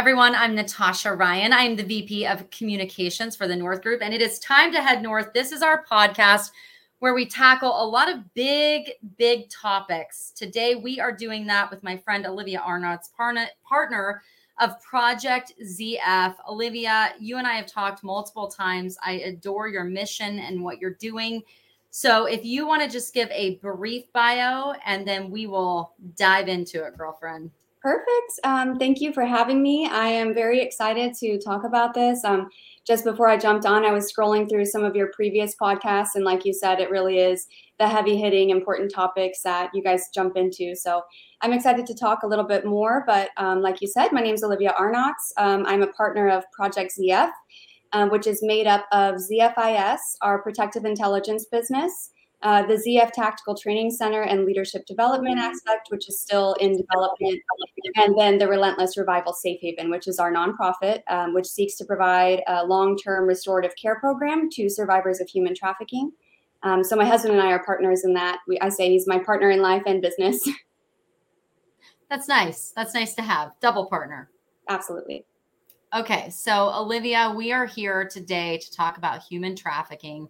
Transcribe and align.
everyone. 0.00 0.34
I'm 0.34 0.54
Natasha 0.54 1.12
Ryan. 1.12 1.52
I'm 1.52 1.76
the 1.76 1.82
VP 1.82 2.26
of 2.26 2.50
Communications 2.50 3.36
for 3.36 3.46
the 3.46 3.54
North 3.54 3.82
Group, 3.82 4.00
and 4.00 4.14
it 4.14 4.22
is 4.22 4.38
time 4.38 4.72
to 4.72 4.80
head 4.80 5.02
north. 5.02 5.34
This 5.34 5.52
is 5.52 5.60
our 5.60 5.84
podcast 5.84 6.52
where 7.00 7.12
we 7.12 7.26
tackle 7.26 7.68
a 7.68 7.84
lot 7.84 8.10
of 8.10 8.32
big, 8.32 8.92
big 9.18 9.50
topics. 9.50 10.32
Today, 10.34 10.74
we 10.74 10.98
are 11.00 11.12
doing 11.12 11.46
that 11.48 11.70
with 11.70 11.82
my 11.82 11.98
friend 11.98 12.24
Olivia 12.24 12.62
Arnauts 12.66 13.10
partner 13.12 14.22
of 14.58 14.80
Project 14.80 15.52
ZF. 15.62 16.34
Olivia, 16.48 17.12
you 17.20 17.36
and 17.36 17.46
I 17.46 17.56
have 17.56 17.66
talked 17.66 18.02
multiple 18.02 18.48
times. 18.48 18.96
I 19.04 19.12
adore 19.16 19.68
your 19.68 19.84
mission 19.84 20.38
and 20.38 20.64
what 20.64 20.78
you're 20.80 20.94
doing. 20.94 21.42
So, 21.90 22.24
if 22.24 22.42
you 22.42 22.66
want 22.66 22.80
to 22.82 22.88
just 22.88 23.12
give 23.12 23.28
a 23.32 23.56
brief 23.56 24.10
bio 24.14 24.72
and 24.86 25.06
then 25.06 25.30
we 25.30 25.46
will 25.46 25.92
dive 26.16 26.48
into 26.48 26.86
it, 26.86 26.96
girlfriend. 26.96 27.50
Perfect. 27.82 28.40
Um, 28.44 28.78
thank 28.78 29.00
you 29.00 29.10
for 29.10 29.24
having 29.24 29.62
me. 29.62 29.86
I 29.86 30.08
am 30.08 30.34
very 30.34 30.60
excited 30.60 31.14
to 31.14 31.38
talk 31.38 31.64
about 31.64 31.94
this. 31.94 32.22
Um, 32.24 32.50
just 32.86 33.04
before 33.04 33.26
I 33.26 33.38
jumped 33.38 33.64
on, 33.64 33.86
I 33.86 33.92
was 33.92 34.12
scrolling 34.12 34.50
through 34.50 34.66
some 34.66 34.84
of 34.84 34.94
your 34.94 35.10
previous 35.14 35.54
podcasts. 35.56 36.10
And 36.14 36.22
like 36.22 36.44
you 36.44 36.52
said, 36.52 36.78
it 36.78 36.90
really 36.90 37.18
is 37.18 37.46
the 37.78 37.88
heavy 37.88 38.18
hitting, 38.18 38.50
important 38.50 38.92
topics 38.92 39.40
that 39.44 39.70
you 39.72 39.82
guys 39.82 40.10
jump 40.14 40.36
into. 40.36 40.74
So 40.76 41.00
I'm 41.40 41.54
excited 41.54 41.86
to 41.86 41.94
talk 41.94 42.22
a 42.22 42.26
little 42.26 42.44
bit 42.44 42.66
more. 42.66 43.02
But 43.06 43.30
um, 43.38 43.62
like 43.62 43.80
you 43.80 43.88
said, 43.88 44.12
my 44.12 44.20
name 44.20 44.34
is 44.34 44.44
Olivia 44.44 44.74
Arnauts. 44.78 45.32
Um, 45.38 45.64
I'm 45.66 45.82
a 45.82 45.86
partner 45.86 46.28
of 46.28 46.44
Project 46.52 46.92
ZF, 47.00 47.30
um, 47.94 48.10
which 48.10 48.26
is 48.26 48.40
made 48.42 48.66
up 48.66 48.84
of 48.92 49.14
ZFIS, 49.14 49.98
our 50.20 50.42
protective 50.42 50.84
intelligence 50.84 51.46
business 51.50 52.10
uh, 52.42 52.64
the 52.66 52.74
ZF 52.74 53.12
Tactical 53.12 53.54
Training 53.54 53.90
Center 53.90 54.22
and 54.22 54.44
Leadership 54.44 54.86
Development 54.86 55.38
aspect, 55.38 55.88
which 55.90 56.08
is 56.08 56.20
still 56.20 56.54
in 56.54 56.76
development, 56.76 57.40
and 57.96 58.18
then 58.18 58.38
the 58.38 58.48
Relentless 58.48 58.96
Revival 58.96 59.34
Safe 59.34 59.60
Haven, 59.60 59.90
which 59.90 60.08
is 60.08 60.18
our 60.18 60.32
nonprofit, 60.32 61.02
um, 61.08 61.34
which 61.34 61.46
seeks 61.46 61.74
to 61.76 61.84
provide 61.84 62.42
a 62.46 62.64
long 62.64 62.96
term 62.96 63.26
restorative 63.26 63.74
care 63.76 64.00
program 64.00 64.48
to 64.52 64.70
survivors 64.70 65.20
of 65.20 65.28
human 65.28 65.54
trafficking. 65.54 66.12
Um, 66.62 66.82
so 66.82 66.96
my 66.96 67.04
husband 67.04 67.34
and 67.34 67.42
I 67.42 67.52
are 67.52 67.64
partners 67.64 68.04
in 68.04 68.14
that. 68.14 68.38
We, 68.48 68.58
I 68.60 68.68
say 68.70 68.90
he's 68.90 69.06
my 69.06 69.18
partner 69.18 69.50
in 69.50 69.60
life 69.60 69.82
and 69.86 70.00
business. 70.00 70.40
That's 72.10 72.26
nice. 72.26 72.72
That's 72.74 72.94
nice 72.94 73.14
to 73.14 73.22
have. 73.22 73.52
Double 73.60 73.86
partner. 73.86 74.30
Absolutely. 74.68 75.26
Okay, 75.94 76.30
so 76.30 76.72
Olivia, 76.72 77.32
we 77.36 77.52
are 77.52 77.66
here 77.66 78.08
today 78.08 78.58
to 78.58 78.70
talk 78.70 78.96
about 78.96 79.22
human 79.22 79.56
trafficking 79.56 80.28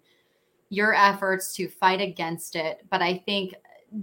your 0.71 0.95
efforts 0.95 1.53
to 1.53 1.67
fight 1.67 1.99
against 1.99 2.55
it. 2.55 2.85
But 2.89 3.01
I 3.01 3.17
think 3.25 3.53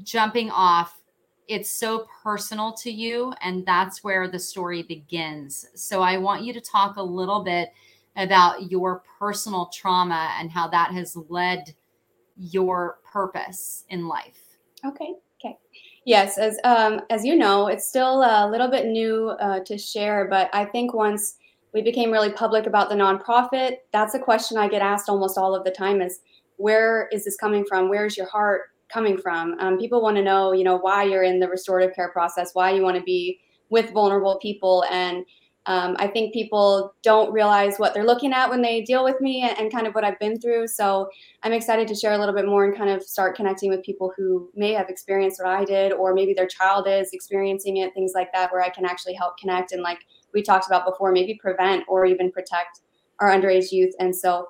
jumping 0.02 0.50
off, 0.50 1.00
it's 1.48 1.70
so 1.70 2.06
personal 2.22 2.74
to 2.74 2.90
you, 2.90 3.32
and 3.40 3.64
that's 3.64 4.04
where 4.04 4.28
the 4.28 4.38
story 4.38 4.82
begins. 4.82 5.66
So 5.74 6.02
I 6.02 6.18
want 6.18 6.44
you 6.44 6.52
to 6.52 6.60
talk 6.60 6.96
a 6.96 7.02
little 7.02 7.42
bit 7.42 7.70
about 8.16 8.70
your 8.70 9.02
personal 9.18 9.70
trauma 9.72 10.34
and 10.38 10.50
how 10.50 10.68
that 10.68 10.92
has 10.92 11.16
led 11.30 11.74
your 12.36 12.98
purpose 13.10 13.84
in 13.88 14.06
life. 14.06 14.58
Okay. 14.84 15.14
Okay. 15.40 15.56
Yes, 16.04 16.36
as 16.36 16.58
um, 16.64 17.00
as 17.08 17.24
you 17.24 17.34
know, 17.34 17.68
it's 17.68 17.88
still 17.88 18.22
a 18.22 18.46
little 18.50 18.68
bit 18.68 18.86
new 18.86 19.30
uh, 19.40 19.60
to 19.60 19.78
share, 19.78 20.26
but 20.28 20.50
I 20.52 20.66
think 20.66 20.92
once 20.92 21.36
we 21.72 21.80
became 21.80 22.10
really 22.10 22.32
public 22.32 22.66
about 22.66 22.90
the 22.90 22.94
nonprofit, 22.94 23.76
that's 23.92 24.14
a 24.14 24.18
question 24.18 24.58
I 24.58 24.68
get 24.68 24.82
asked 24.82 25.08
almost 25.08 25.38
all 25.38 25.54
of 25.54 25.64
the 25.64 25.70
time: 25.70 26.02
is 26.02 26.20
where 26.58 27.08
is 27.10 27.24
this 27.24 27.36
coming 27.36 27.64
from? 27.64 27.88
Where's 27.88 28.16
your 28.16 28.26
heart 28.26 28.62
coming 28.92 29.16
from? 29.16 29.58
Um, 29.58 29.78
people 29.78 30.02
want 30.02 30.16
to 30.16 30.22
know, 30.22 30.52
you 30.52 30.64
know, 30.64 30.76
why 30.76 31.04
you're 31.04 31.22
in 31.22 31.40
the 31.40 31.48
restorative 31.48 31.94
care 31.94 32.10
process, 32.10 32.50
why 32.52 32.70
you 32.72 32.82
want 32.82 32.96
to 32.96 33.02
be 33.02 33.40
with 33.70 33.92
vulnerable 33.92 34.38
people. 34.40 34.84
And 34.90 35.24
um, 35.66 35.96
I 35.98 36.06
think 36.06 36.32
people 36.32 36.94
don't 37.02 37.30
realize 37.30 37.76
what 37.76 37.92
they're 37.92 38.06
looking 38.06 38.32
at 38.32 38.48
when 38.48 38.62
they 38.62 38.80
deal 38.80 39.04
with 39.04 39.20
me 39.20 39.42
and, 39.42 39.58
and, 39.58 39.70
kind 39.70 39.86
of 39.86 39.94
what 39.94 40.02
I've 40.02 40.18
been 40.18 40.40
through. 40.40 40.66
So 40.68 41.10
I'm 41.42 41.52
excited 41.52 41.86
to 41.88 41.94
share 41.94 42.14
a 42.14 42.18
little 42.18 42.34
bit 42.34 42.46
more 42.46 42.64
and 42.64 42.74
kind 42.74 42.88
of 42.88 43.02
start 43.02 43.36
connecting 43.36 43.68
with 43.68 43.82
people 43.82 44.10
who 44.16 44.50
may 44.54 44.72
have 44.72 44.88
experienced 44.88 45.42
what 45.42 45.52
I 45.52 45.66
did, 45.66 45.92
or 45.92 46.14
maybe 46.14 46.32
their 46.32 46.46
child 46.46 46.86
is 46.88 47.10
experiencing 47.12 47.78
it, 47.78 47.92
things 47.92 48.12
like 48.14 48.32
that, 48.32 48.50
where 48.50 48.62
I 48.62 48.70
can 48.70 48.86
actually 48.86 49.12
help 49.12 49.36
connect 49.36 49.72
and, 49.72 49.82
like 49.82 49.98
we 50.32 50.42
talked 50.42 50.66
about 50.66 50.86
before, 50.86 51.12
maybe 51.12 51.34
prevent 51.34 51.84
or 51.86 52.06
even 52.06 52.32
protect 52.32 52.80
our 53.20 53.30
underage 53.30 53.70
youth. 53.70 53.94
And 54.00 54.14
so 54.16 54.48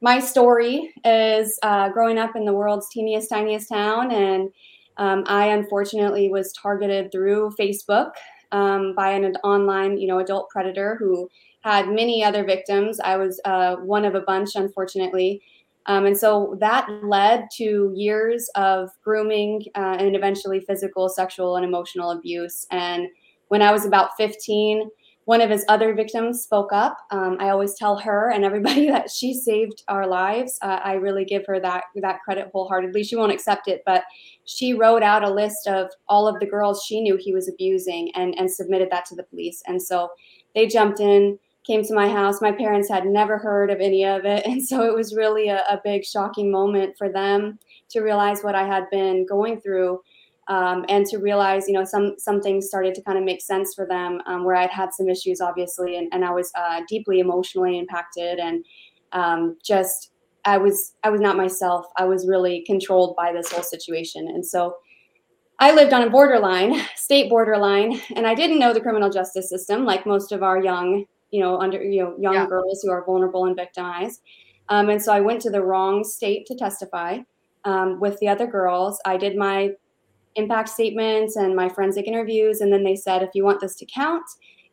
my 0.00 0.20
story 0.20 0.92
is 1.04 1.58
uh, 1.62 1.88
growing 1.88 2.18
up 2.18 2.36
in 2.36 2.44
the 2.44 2.52
world's 2.52 2.88
teeniest, 2.90 3.30
tiniest 3.30 3.68
town. 3.68 4.12
And 4.12 4.50
um, 4.98 5.24
I 5.26 5.46
unfortunately 5.46 6.28
was 6.28 6.52
targeted 6.52 7.10
through 7.12 7.54
Facebook 7.58 8.10
um, 8.52 8.94
by 8.94 9.10
an 9.10 9.36
online, 9.42 9.98
you 9.98 10.06
know, 10.06 10.18
adult 10.18 10.48
predator 10.50 10.96
who 10.98 11.28
had 11.62 11.88
many 11.88 12.22
other 12.22 12.44
victims. 12.44 13.00
I 13.00 13.16
was 13.16 13.40
uh, 13.44 13.76
one 13.76 14.04
of 14.04 14.14
a 14.14 14.20
bunch, 14.20 14.50
unfortunately. 14.54 15.42
Um, 15.86 16.06
and 16.06 16.16
so 16.16 16.56
that 16.60 16.88
led 17.02 17.46
to 17.56 17.92
years 17.94 18.48
of 18.54 18.90
grooming 19.02 19.64
uh, 19.74 19.96
and 19.98 20.16
eventually 20.16 20.60
physical, 20.60 21.08
sexual, 21.08 21.56
and 21.56 21.64
emotional 21.64 22.10
abuse. 22.10 22.66
And 22.70 23.08
when 23.48 23.62
I 23.62 23.72
was 23.72 23.84
about 23.84 24.10
15, 24.16 24.90
one 25.26 25.40
of 25.40 25.50
his 25.50 25.64
other 25.68 25.92
victims 25.92 26.44
spoke 26.44 26.72
up. 26.72 26.96
Um, 27.10 27.36
I 27.40 27.48
always 27.48 27.74
tell 27.74 27.96
her 27.98 28.30
and 28.30 28.44
everybody 28.44 28.86
that 28.90 29.10
she 29.10 29.34
saved 29.34 29.82
our 29.88 30.06
lives. 30.06 30.56
Uh, 30.62 30.78
I 30.82 30.94
really 30.94 31.24
give 31.24 31.44
her 31.46 31.60
that 31.60 31.84
that 31.96 32.20
credit 32.24 32.48
wholeheartedly. 32.52 33.02
She 33.02 33.16
won't 33.16 33.32
accept 33.32 33.68
it, 33.68 33.82
but 33.84 34.04
she 34.44 34.72
wrote 34.72 35.02
out 35.02 35.24
a 35.24 35.30
list 35.30 35.66
of 35.66 35.90
all 36.08 36.28
of 36.28 36.38
the 36.38 36.46
girls 36.46 36.84
she 36.84 37.00
knew 37.00 37.16
he 37.16 37.34
was 37.34 37.48
abusing 37.48 38.12
and 38.14 38.38
and 38.38 38.50
submitted 38.50 38.88
that 38.90 39.04
to 39.06 39.16
the 39.16 39.24
police. 39.24 39.62
And 39.66 39.82
so 39.82 40.10
they 40.54 40.68
jumped 40.68 41.00
in, 41.00 41.40
came 41.66 41.82
to 41.82 41.94
my 41.94 42.08
house. 42.08 42.40
My 42.40 42.52
parents 42.52 42.88
had 42.88 43.04
never 43.04 43.36
heard 43.36 43.70
of 43.70 43.80
any 43.80 44.04
of 44.04 44.24
it, 44.24 44.46
and 44.46 44.64
so 44.64 44.82
it 44.82 44.94
was 44.94 45.12
really 45.12 45.48
a, 45.48 45.64
a 45.68 45.80
big 45.82 46.04
shocking 46.04 46.52
moment 46.52 46.96
for 46.96 47.08
them 47.08 47.58
to 47.88 48.00
realize 48.00 48.42
what 48.42 48.54
I 48.54 48.64
had 48.64 48.88
been 48.90 49.26
going 49.26 49.60
through 49.60 50.00
um, 50.48 50.84
and 50.88 51.04
to 51.06 51.18
realize, 51.18 51.66
you 51.66 51.74
know, 51.74 51.84
some 51.84 52.14
some 52.18 52.40
things 52.40 52.68
started 52.68 52.94
to 52.94 53.02
kind 53.02 53.18
of 53.18 53.24
make 53.24 53.42
sense 53.42 53.74
for 53.74 53.86
them 53.86 54.20
um, 54.26 54.44
where 54.44 54.56
I'd 54.56 54.70
had 54.70 54.94
some 54.94 55.08
issues, 55.08 55.40
obviously, 55.40 55.96
and, 55.96 56.08
and 56.12 56.24
I 56.24 56.30
was 56.30 56.52
uh, 56.56 56.82
deeply 56.88 57.20
emotionally 57.20 57.78
impacted 57.78 58.38
and 58.38 58.64
um, 59.12 59.56
just 59.64 60.12
I 60.44 60.58
was 60.58 60.94
I 61.02 61.10
was 61.10 61.20
not 61.20 61.36
myself. 61.36 61.86
I 61.96 62.04
was 62.04 62.26
really 62.28 62.62
controlled 62.66 63.16
by 63.16 63.32
this 63.32 63.50
whole 63.50 63.62
situation, 63.62 64.28
and 64.28 64.46
so 64.46 64.76
I 65.58 65.74
lived 65.74 65.92
on 65.92 66.02
a 66.02 66.10
borderline, 66.10 66.80
state 66.94 67.28
borderline, 67.28 68.00
and 68.14 68.26
I 68.26 68.34
didn't 68.34 68.60
know 68.60 68.72
the 68.72 68.80
criminal 68.80 69.10
justice 69.10 69.48
system 69.48 69.84
like 69.84 70.06
most 70.06 70.30
of 70.30 70.42
our 70.42 70.62
young, 70.62 71.04
you 71.30 71.40
know, 71.40 71.58
under 71.58 71.82
you 71.82 72.02
know 72.02 72.14
young 72.20 72.34
yeah. 72.34 72.46
girls 72.46 72.82
who 72.82 72.90
are 72.90 73.04
vulnerable 73.04 73.46
and 73.46 73.56
victimized. 73.56 74.20
Um, 74.68 74.88
and 74.88 75.02
so 75.02 75.12
I 75.12 75.20
went 75.20 75.40
to 75.42 75.50
the 75.50 75.62
wrong 75.62 76.04
state 76.04 76.46
to 76.46 76.54
testify. 76.54 77.18
Um, 77.64 77.98
with 77.98 78.16
the 78.20 78.28
other 78.28 78.46
girls. 78.46 79.00
I 79.04 79.16
did 79.16 79.36
my 79.36 79.70
impact 80.36 80.68
statements 80.68 81.36
and 81.36 81.54
my 81.54 81.68
forensic 81.68 82.06
interviews. 82.06 82.60
And 82.60 82.72
then 82.72 82.84
they 82.84 82.96
said, 82.96 83.22
if 83.22 83.30
you 83.34 83.44
want 83.44 83.60
this 83.60 83.74
to 83.76 83.86
count, 83.86 84.24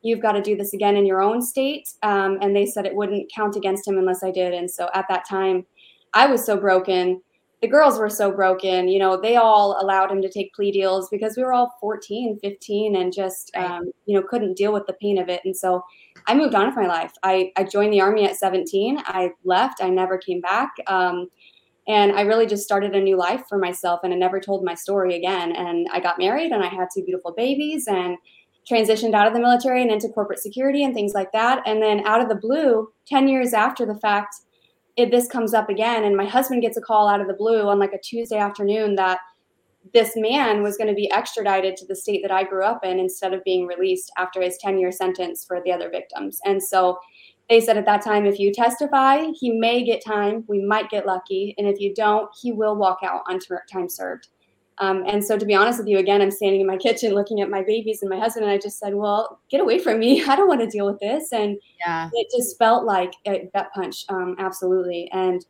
you've 0.01 0.21
got 0.21 0.33
to 0.33 0.41
do 0.41 0.55
this 0.55 0.73
again 0.73 0.95
in 0.95 1.05
your 1.05 1.21
own 1.21 1.41
state. 1.41 1.89
Um, 2.03 2.37
and 2.41 2.55
they 2.55 2.65
said 2.65 2.85
it 2.85 2.95
wouldn't 2.95 3.31
count 3.33 3.55
against 3.55 3.87
him 3.87 3.97
unless 3.97 4.23
I 4.23 4.31
did. 4.31 4.53
And 4.53 4.69
so 4.69 4.89
at 4.93 5.05
that 5.09 5.27
time, 5.27 5.65
I 6.13 6.27
was 6.27 6.45
so 6.45 6.57
broken. 6.57 7.21
The 7.61 7.67
girls 7.69 7.97
were 7.97 8.09
so 8.09 8.29
broken. 8.29 8.89
You 8.89 8.99
know, 8.99 9.19
they 9.19 9.37
all 9.37 9.81
allowed 9.81 10.11
him 10.11 10.21
to 10.21 10.29
take 10.29 10.53
plea 10.53 10.71
deals 10.71 11.07
because 11.09 11.37
we 11.37 11.43
were 11.43 11.53
all 11.53 11.73
14, 11.79 12.37
15, 12.41 12.97
and 12.97 13.13
just, 13.13 13.51
um, 13.55 13.89
you 14.05 14.19
know, 14.19 14.27
couldn't 14.27 14.57
deal 14.57 14.73
with 14.73 14.85
the 14.85 14.93
pain 15.01 15.17
of 15.17 15.29
it. 15.29 15.39
And 15.45 15.55
so 15.55 15.83
I 16.27 16.35
moved 16.35 16.55
on 16.55 16.67
with 16.67 16.75
my 16.75 16.87
life. 16.87 17.13
I, 17.23 17.53
I 17.55 17.63
joined 17.63 17.93
the 17.93 18.01
army 18.01 18.25
at 18.25 18.35
17. 18.35 19.01
I 19.05 19.31
left. 19.45 19.81
I 19.81 19.89
never 19.89 20.17
came 20.17 20.41
back. 20.41 20.73
Um, 20.87 21.29
and 21.87 22.13
I 22.13 22.21
really 22.21 22.45
just 22.45 22.63
started 22.63 22.95
a 22.95 23.01
new 23.01 23.17
life 23.17 23.43
for 23.49 23.57
myself 23.57 24.01
and 24.03 24.13
I 24.13 24.17
never 24.17 24.39
told 24.39 24.63
my 24.63 24.73
story 24.73 25.15
again. 25.15 25.51
And 25.51 25.87
I 25.91 25.99
got 25.99 26.17
married 26.17 26.51
and 26.51 26.63
I 26.63 26.67
had 26.67 26.87
two 26.93 27.03
beautiful 27.03 27.33
babies 27.35 27.87
and 27.87 28.17
transitioned 28.69 29.13
out 29.13 29.27
of 29.27 29.33
the 29.33 29.41
military 29.41 29.81
and 29.81 29.91
into 29.91 30.07
corporate 30.07 30.39
security 30.39 30.83
and 30.83 30.93
things 30.93 31.13
like 31.13 31.31
that. 31.33 31.61
And 31.65 31.81
then 31.81 32.05
out 32.07 32.21
of 32.21 32.29
the 32.29 32.35
blue, 32.35 32.89
10 33.07 33.27
years 33.27 33.53
after 33.53 33.85
the 33.85 33.97
fact, 33.97 34.35
this 34.95 35.27
comes 35.27 35.53
up 35.53 35.69
again. 35.69 36.05
And 36.05 36.15
my 36.15 36.25
husband 36.25 36.61
gets 36.61 36.77
a 36.77 36.81
call 36.81 37.09
out 37.09 37.19
of 37.19 37.27
the 37.27 37.33
blue 37.33 37.67
on 37.67 37.79
like 37.79 37.93
a 37.93 37.99
Tuesday 37.99 38.37
afternoon 38.37 38.95
that 38.95 39.19
this 39.93 40.13
man 40.15 40.63
was 40.63 40.77
going 40.77 40.87
to 40.87 40.93
be 40.93 41.11
extradited 41.11 41.75
to 41.75 41.85
the 41.85 41.95
state 41.95 42.21
that 42.21 42.31
I 42.31 42.45
grew 42.45 42.63
up 42.63 42.85
in 42.85 42.99
instead 42.99 43.33
of 43.33 43.43
being 43.43 43.67
released 43.67 44.09
after 44.17 44.41
his 44.41 44.57
10 44.59 44.79
year 44.79 44.93
sentence 44.93 45.43
for 45.43 45.61
the 45.65 45.73
other 45.73 45.89
victims. 45.89 46.39
And 46.45 46.63
so 46.63 46.99
they 47.53 47.61
said 47.61 47.77
at 47.77 47.85
that 47.85 48.03
time, 48.03 48.25
if 48.25 48.39
you 48.39 48.51
testify, 48.51 49.27
he 49.39 49.51
may 49.51 49.83
get 49.83 50.03
time. 50.03 50.43
We 50.47 50.59
might 50.59 50.89
get 50.89 51.05
lucky. 51.05 51.53
And 51.59 51.67
if 51.67 51.79
you 51.79 51.93
don't, 51.93 52.27
he 52.41 52.51
will 52.51 52.75
walk 52.75 52.99
out 53.03 53.21
on 53.29 53.37
time 53.71 53.87
served. 53.87 54.29
Um, 54.79 55.03
and 55.05 55.23
so, 55.23 55.37
to 55.37 55.45
be 55.45 55.53
honest 55.53 55.77
with 55.77 55.87
you, 55.87 55.99
again, 55.99 56.19
I'm 56.19 56.31
standing 56.31 56.61
in 56.61 56.65
my 56.65 56.77
kitchen 56.87 57.13
looking 57.13 57.41
at 57.41 57.51
my 57.51 57.61
babies 57.61 58.01
and 58.01 58.09
my 58.09 58.17
husband, 58.17 58.45
and 58.45 58.51
I 58.51 58.57
just 58.57 58.79
said, 58.79 58.95
Well, 58.95 59.39
get 59.51 59.61
away 59.61 59.77
from 59.77 59.99
me. 59.99 60.23
I 60.27 60.35
don't 60.35 60.47
want 60.47 60.61
to 60.61 60.67
deal 60.67 60.87
with 60.87 60.99
this. 60.99 61.31
And 61.31 61.59
yeah. 61.79 62.09
it 62.11 62.27
just 62.35 62.57
felt 62.57 62.85
like 62.85 63.13
a 63.27 63.47
gut 63.53 63.69
punch, 63.75 64.05
um, 64.09 64.35
absolutely. 64.39 65.11
And 65.13 65.45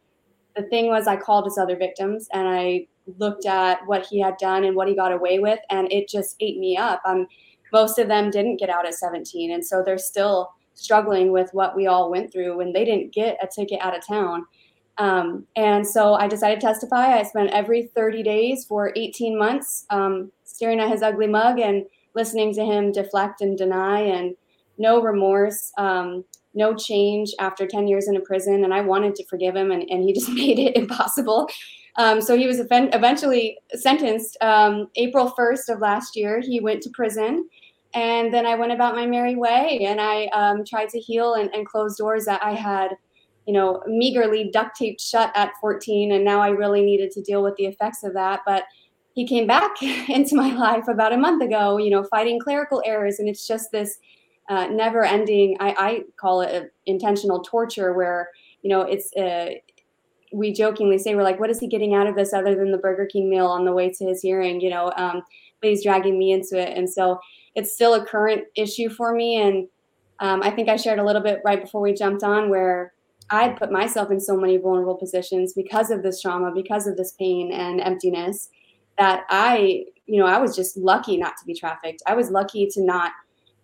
the 0.57 0.63
thing 0.63 0.87
was, 0.87 1.07
I 1.07 1.15
called 1.15 1.45
his 1.45 1.57
other 1.57 1.77
victims 1.77 2.27
and 2.33 2.49
I 2.49 2.87
looked 3.17 3.45
at 3.45 3.79
what 3.85 4.05
he 4.05 4.19
had 4.19 4.35
done 4.37 4.65
and 4.65 4.75
what 4.75 4.89
he 4.89 4.95
got 4.95 5.13
away 5.13 5.39
with, 5.39 5.59
and 5.69 5.89
it 5.89 6.09
just 6.09 6.35
ate 6.41 6.57
me 6.57 6.75
up. 6.75 7.01
Um, 7.05 7.27
most 7.71 7.97
of 7.97 8.09
them 8.09 8.29
didn't 8.29 8.59
get 8.59 8.69
out 8.69 8.85
at 8.85 8.93
17. 8.93 9.53
And 9.53 9.65
so 9.65 9.81
they're 9.83 9.97
still 9.97 10.51
struggling 10.75 11.31
with 11.31 11.49
what 11.53 11.75
we 11.75 11.87
all 11.87 12.09
went 12.09 12.31
through 12.31 12.57
when 12.57 12.73
they 12.73 12.85
didn't 12.85 13.13
get 13.13 13.37
a 13.41 13.47
ticket 13.47 13.79
out 13.81 13.97
of 13.97 14.05
town. 14.05 14.45
Um, 14.97 15.47
and 15.55 15.85
so 15.87 16.13
I 16.13 16.27
decided 16.27 16.59
to 16.61 16.67
testify. 16.67 17.17
I 17.17 17.23
spent 17.23 17.51
every 17.51 17.89
30 17.95 18.23
days 18.23 18.65
for 18.65 18.93
18 18.95 19.37
months 19.37 19.85
um, 19.89 20.31
staring 20.43 20.79
at 20.79 20.89
his 20.89 21.01
ugly 21.01 21.27
mug 21.27 21.59
and 21.59 21.85
listening 22.15 22.53
to 22.53 22.63
him 22.63 22.91
deflect 22.91 23.41
and 23.41 23.57
deny 23.57 24.01
and 24.01 24.35
no 24.77 25.01
remorse, 25.01 25.71
um, 25.77 26.23
no 26.53 26.75
change 26.75 27.31
after 27.39 27.65
10 27.65 27.87
years 27.87 28.07
in 28.07 28.15
a 28.15 28.21
prison. 28.21 28.63
And 28.63 28.73
I 28.73 28.81
wanted 28.81 29.15
to 29.15 29.25
forgive 29.25 29.55
him, 29.55 29.71
and, 29.71 29.83
and 29.89 30.03
he 30.03 30.13
just 30.19 30.29
made 30.29 30.59
it 30.59 30.75
impossible. 30.75 31.47
Um, 31.95 32.21
so 32.21 32.35
he 32.35 32.47
was 32.47 32.59
eventually 32.59 33.57
sentenced 33.75 34.35
um, 34.41 34.87
April 34.95 35.31
1st 35.37 35.69
of 35.69 35.79
last 35.79 36.15
year. 36.15 36.41
He 36.41 36.59
went 36.59 36.81
to 36.83 36.89
prison. 36.89 37.47
And 37.93 38.33
then 38.33 38.45
I 38.45 38.55
went 38.55 38.71
about 38.71 38.95
my 38.95 39.05
merry 39.05 39.35
way 39.35 39.85
and 39.87 40.01
I 40.01 40.25
um, 40.27 40.63
tried 40.65 40.89
to 40.89 40.99
heal 40.99 41.35
and, 41.35 41.53
and 41.53 41.65
close 41.65 41.95
doors 41.95 42.25
that 42.25 42.43
I 42.43 42.53
had 42.53 42.95
you 43.45 43.53
know, 43.53 43.83
meagerly 43.87 44.49
duct 44.51 44.75
taped 44.77 45.01
shut 45.01 45.31
at 45.35 45.51
14. 45.59 46.11
And 46.11 46.23
now 46.23 46.39
I 46.39 46.49
really 46.49 46.83
needed 46.83 47.11
to 47.11 47.21
deal 47.21 47.43
with 47.43 47.55
the 47.57 47.65
effects 47.65 48.03
of 48.03 48.13
that. 48.13 48.41
But 48.45 48.63
he 49.15 49.27
came 49.27 49.47
back 49.47 49.81
into 50.09 50.35
my 50.35 50.53
life 50.53 50.87
about 50.87 51.13
a 51.13 51.17
month 51.17 51.43
ago, 51.43 51.77
you 51.77 51.89
know, 51.89 52.03
fighting 52.03 52.39
clerical 52.39 52.81
errors. 52.85 53.19
And 53.19 53.27
it's 53.27 53.47
just 53.47 53.71
this 53.71 53.97
uh, 54.49 54.67
never 54.67 55.05
ending, 55.05 55.55
I, 55.59 55.75
I, 55.77 56.01
call 56.17 56.41
it 56.41 56.73
intentional 56.85 57.41
torture 57.43 57.93
where, 57.93 58.29
you 58.61 58.69
know, 58.69 58.81
it's, 58.81 59.15
uh, 59.15 59.51
we 60.33 60.51
jokingly 60.51 60.97
say, 60.97 61.15
we're 61.15 61.23
like, 61.23 61.39
what 61.39 61.49
is 61.49 61.59
he 61.59 61.67
getting 61.67 61.93
out 61.95 62.07
of 62.07 62.15
this 62.15 62.33
other 62.33 62.53
than 62.53 62.71
the 62.71 62.77
Burger 62.77 63.05
King 63.05 63.29
meal 63.29 63.45
on 63.45 63.63
the 63.63 63.71
way 63.71 63.89
to 63.89 64.05
his 64.05 64.21
hearing, 64.21 64.59
you 64.59 64.69
know? 64.69 64.91
Um, 64.97 65.21
but 65.61 65.69
he's 65.69 65.83
dragging 65.83 66.19
me 66.19 66.33
into 66.33 66.59
it. 66.59 66.77
And 66.77 66.89
so 66.89 67.19
it's 67.55 67.73
still 67.73 67.93
a 67.93 68.05
current 68.05 68.45
issue 68.55 68.89
for 68.89 69.13
me. 69.13 69.41
And 69.41 69.67
um, 70.19 70.41
I 70.43 70.51
think 70.51 70.69
I 70.69 70.75
shared 70.75 70.99
a 70.99 71.05
little 71.05 71.21
bit 71.21 71.41
right 71.43 71.61
before 71.61 71.81
we 71.81 71.93
jumped 71.93 72.23
on 72.23 72.49
where 72.49 72.93
I 73.29 73.49
put 73.49 73.71
myself 73.71 74.11
in 74.11 74.19
so 74.19 74.35
many 74.35 74.57
vulnerable 74.57 74.95
positions 74.95 75.53
because 75.53 75.91
of 75.91 76.03
this 76.03 76.21
trauma, 76.21 76.51
because 76.53 76.87
of 76.87 76.97
this 76.97 77.13
pain 77.13 77.51
and 77.51 77.81
emptiness 77.81 78.49
that 78.97 79.23
I, 79.29 79.85
you 80.05 80.19
know, 80.19 80.27
I 80.27 80.37
was 80.37 80.55
just 80.55 80.77
lucky 80.77 81.17
not 81.17 81.33
to 81.39 81.45
be 81.45 81.53
trafficked. 81.53 82.03
I 82.05 82.15
was 82.15 82.29
lucky 82.29 82.67
to 82.67 82.83
not 82.83 83.11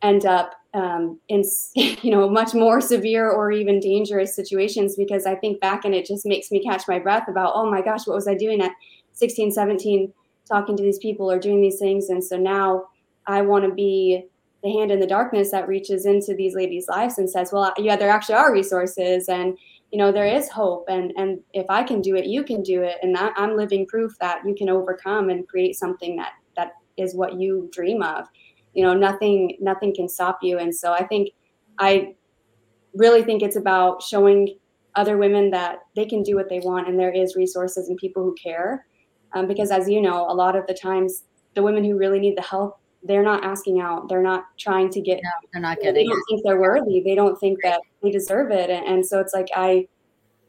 end 0.02 0.26
up 0.26 0.56
um, 0.74 1.20
in, 1.28 1.44
you 1.76 2.12
know, 2.12 2.30
much 2.30 2.54
more 2.54 2.82
severe 2.82 3.30
or 3.30 3.52
even 3.52 3.80
dangerous 3.80 4.36
situations 4.36 4.96
because 4.96 5.26
I 5.26 5.36
think 5.36 5.60
back 5.60 5.86
and 5.86 5.94
it 5.94 6.06
just 6.06 6.26
makes 6.26 6.52
me 6.52 6.64
catch 6.64 6.88
my 6.88 7.00
breath 7.00 7.28
about, 7.28 7.54
oh 7.56 7.70
my 7.70 7.82
gosh, 7.82 8.08
what 8.08 8.16
was 8.16 8.28
I 8.28 8.36
doing 8.36 8.62
at 8.62 8.72
16, 9.14 9.52
17, 9.52 10.14
talking 10.48 10.78
to 10.78 10.84
these 10.84 11.00
people 11.00 11.30
or 11.30 11.40
doing 11.40 11.62
these 11.62 11.80
things. 11.80 12.10
And 12.10 12.24
so 12.24 12.38
now 12.38 12.89
I 13.30 13.42
want 13.42 13.64
to 13.64 13.72
be 13.72 14.26
the 14.64 14.74
hand 14.74 14.92
in 14.92 15.00
the 15.00 15.08
darkness 15.08 15.52
that 15.52 15.68
reaches 15.68 16.06
into 16.06 16.34
these 16.36 16.56
ladies' 16.56 16.88
lives 16.90 17.20
and 17.20 17.30
says, 17.30 17.52
well, 17.54 17.72
yeah, 17.78 17.96
there 17.96 18.10
actually 18.10 18.36
are 18.36 18.52
resources 18.52 19.30
and, 19.30 19.58
you 19.92 20.00
know, 20.00 20.12
there 20.12 20.26
is 20.26 20.50
hope. 20.50 20.86
And, 20.90 21.14
and 21.16 21.40
if 21.54 21.68
I 21.70 21.84
can 21.84 22.02
do 22.02 22.16
it, 22.16 22.26
you 22.26 22.44
can 22.44 22.64
do 22.64 22.82
it. 22.82 22.98
And 23.04 23.16
that, 23.16 23.34
I'm 23.38 23.56
living 23.56 23.86
proof 23.86 24.18
that 24.20 24.42
you 24.46 24.56
can 24.56 24.68
overcome 24.68 25.30
and 25.30 25.48
create 25.48 25.76
something 25.76 26.16
that, 26.18 26.34
that 26.58 26.74
is 26.98 27.16
what 27.16 27.40
you 27.40 27.70
dream 27.72 28.02
of. 28.02 28.26
You 28.74 28.84
know, 28.84 28.96
nothing, 28.96 29.58
nothing 29.62 29.94
can 29.96 30.10
stop 30.10 30.40
you. 30.42 30.58
And 30.58 30.76
so 30.76 30.92
I 30.92 31.06
think, 31.06 31.30
I 31.78 32.16
really 32.96 33.22
think 33.22 33.44
it's 33.44 33.56
about 33.56 34.02
showing 34.02 34.58
other 34.96 35.18
women 35.18 35.52
that 35.52 35.80
they 35.96 36.06
can 36.06 36.24
do 36.24 36.36
what 36.36 36.50
they 36.50 36.60
want 36.60 36.88
and 36.88 37.00
there 37.00 37.12
is 37.12 37.36
resources 37.36 37.90
and 37.90 37.98
people 37.98 38.24
who 38.24 38.36
care. 38.42 38.88
Um, 39.34 39.48
because 39.48 39.70
as 39.70 39.88
you 39.88 40.02
know, 40.02 40.26
a 40.28 40.34
lot 40.34 40.56
of 40.56 40.66
the 40.66 40.74
times 40.74 41.24
the 41.54 41.62
women 41.62 41.84
who 41.84 41.96
really 41.96 42.20
need 42.20 42.36
the 42.36 42.42
help 42.42 42.80
they're 43.04 43.24
not 43.24 43.44
asking 43.44 43.80
out. 43.80 44.10
They're 44.10 44.22
not 44.22 44.46
trying 44.58 44.90
to 44.92 45.02
get. 45.02 45.22
No, 45.24 45.30
they're 45.54 45.62
not 45.62 45.78
getting. 45.78 45.94
They 45.94 46.04
don't 46.06 46.24
think 46.30 46.42
they're 46.44 46.60
worthy. 46.60 47.02
They 47.02 47.16
don't 47.16 47.40
think 47.40 47.60
that 47.64 47.82
they 48.04 48.12
deserve 48.12 48.52
it. 48.52 48.70
And, 48.70 48.86
and 48.86 49.06
so 49.06 49.20
it's 49.20 49.34
like 49.34 49.48
I 49.56 49.88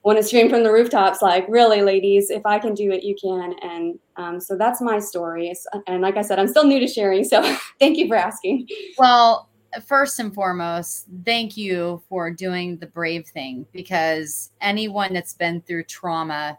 want 0.03 0.19
to 0.19 0.25
scream 0.25 0.49
from 0.49 0.63
the 0.63 0.73
rooftops, 0.73 1.21
like, 1.21 1.47
really, 1.49 1.83
ladies, 1.83 2.31
if 2.31 2.47
I 2.47 2.59
can 2.59 2.75
do 2.75 2.91
it, 2.91 3.05
you 3.05 3.15
can. 3.21 3.55
And 3.63 3.99
um, 4.17 4.41
so 4.41 4.57
that's 4.57 4.81
my 4.81 4.99
story. 4.99 5.53
And 5.87 6.01
like 6.01 6.17
I 6.17 6.23
said, 6.23 6.39
I'm 6.39 6.49
still 6.49 6.65
new 6.65 6.81
to 6.81 6.87
sharing. 6.87 7.25
So 7.25 7.43
thank 7.81 7.99
you 7.99 8.09
for 8.09 8.17
asking. 8.17 8.67
Well, 8.99 9.51
first 9.87 10.19
and 10.19 10.35
foremost, 10.35 11.07
thank 11.25 11.57
you 11.57 12.03
for 12.09 12.31
doing 12.31 12.79
the 12.79 12.87
brave 12.87 13.27
thing 13.29 13.67
because 13.73 14.51
anyone 14.61 15.13
that's 15.13 15.35
been 15.35 15.61
through 15.63 15.85
trauma 15.85 16.59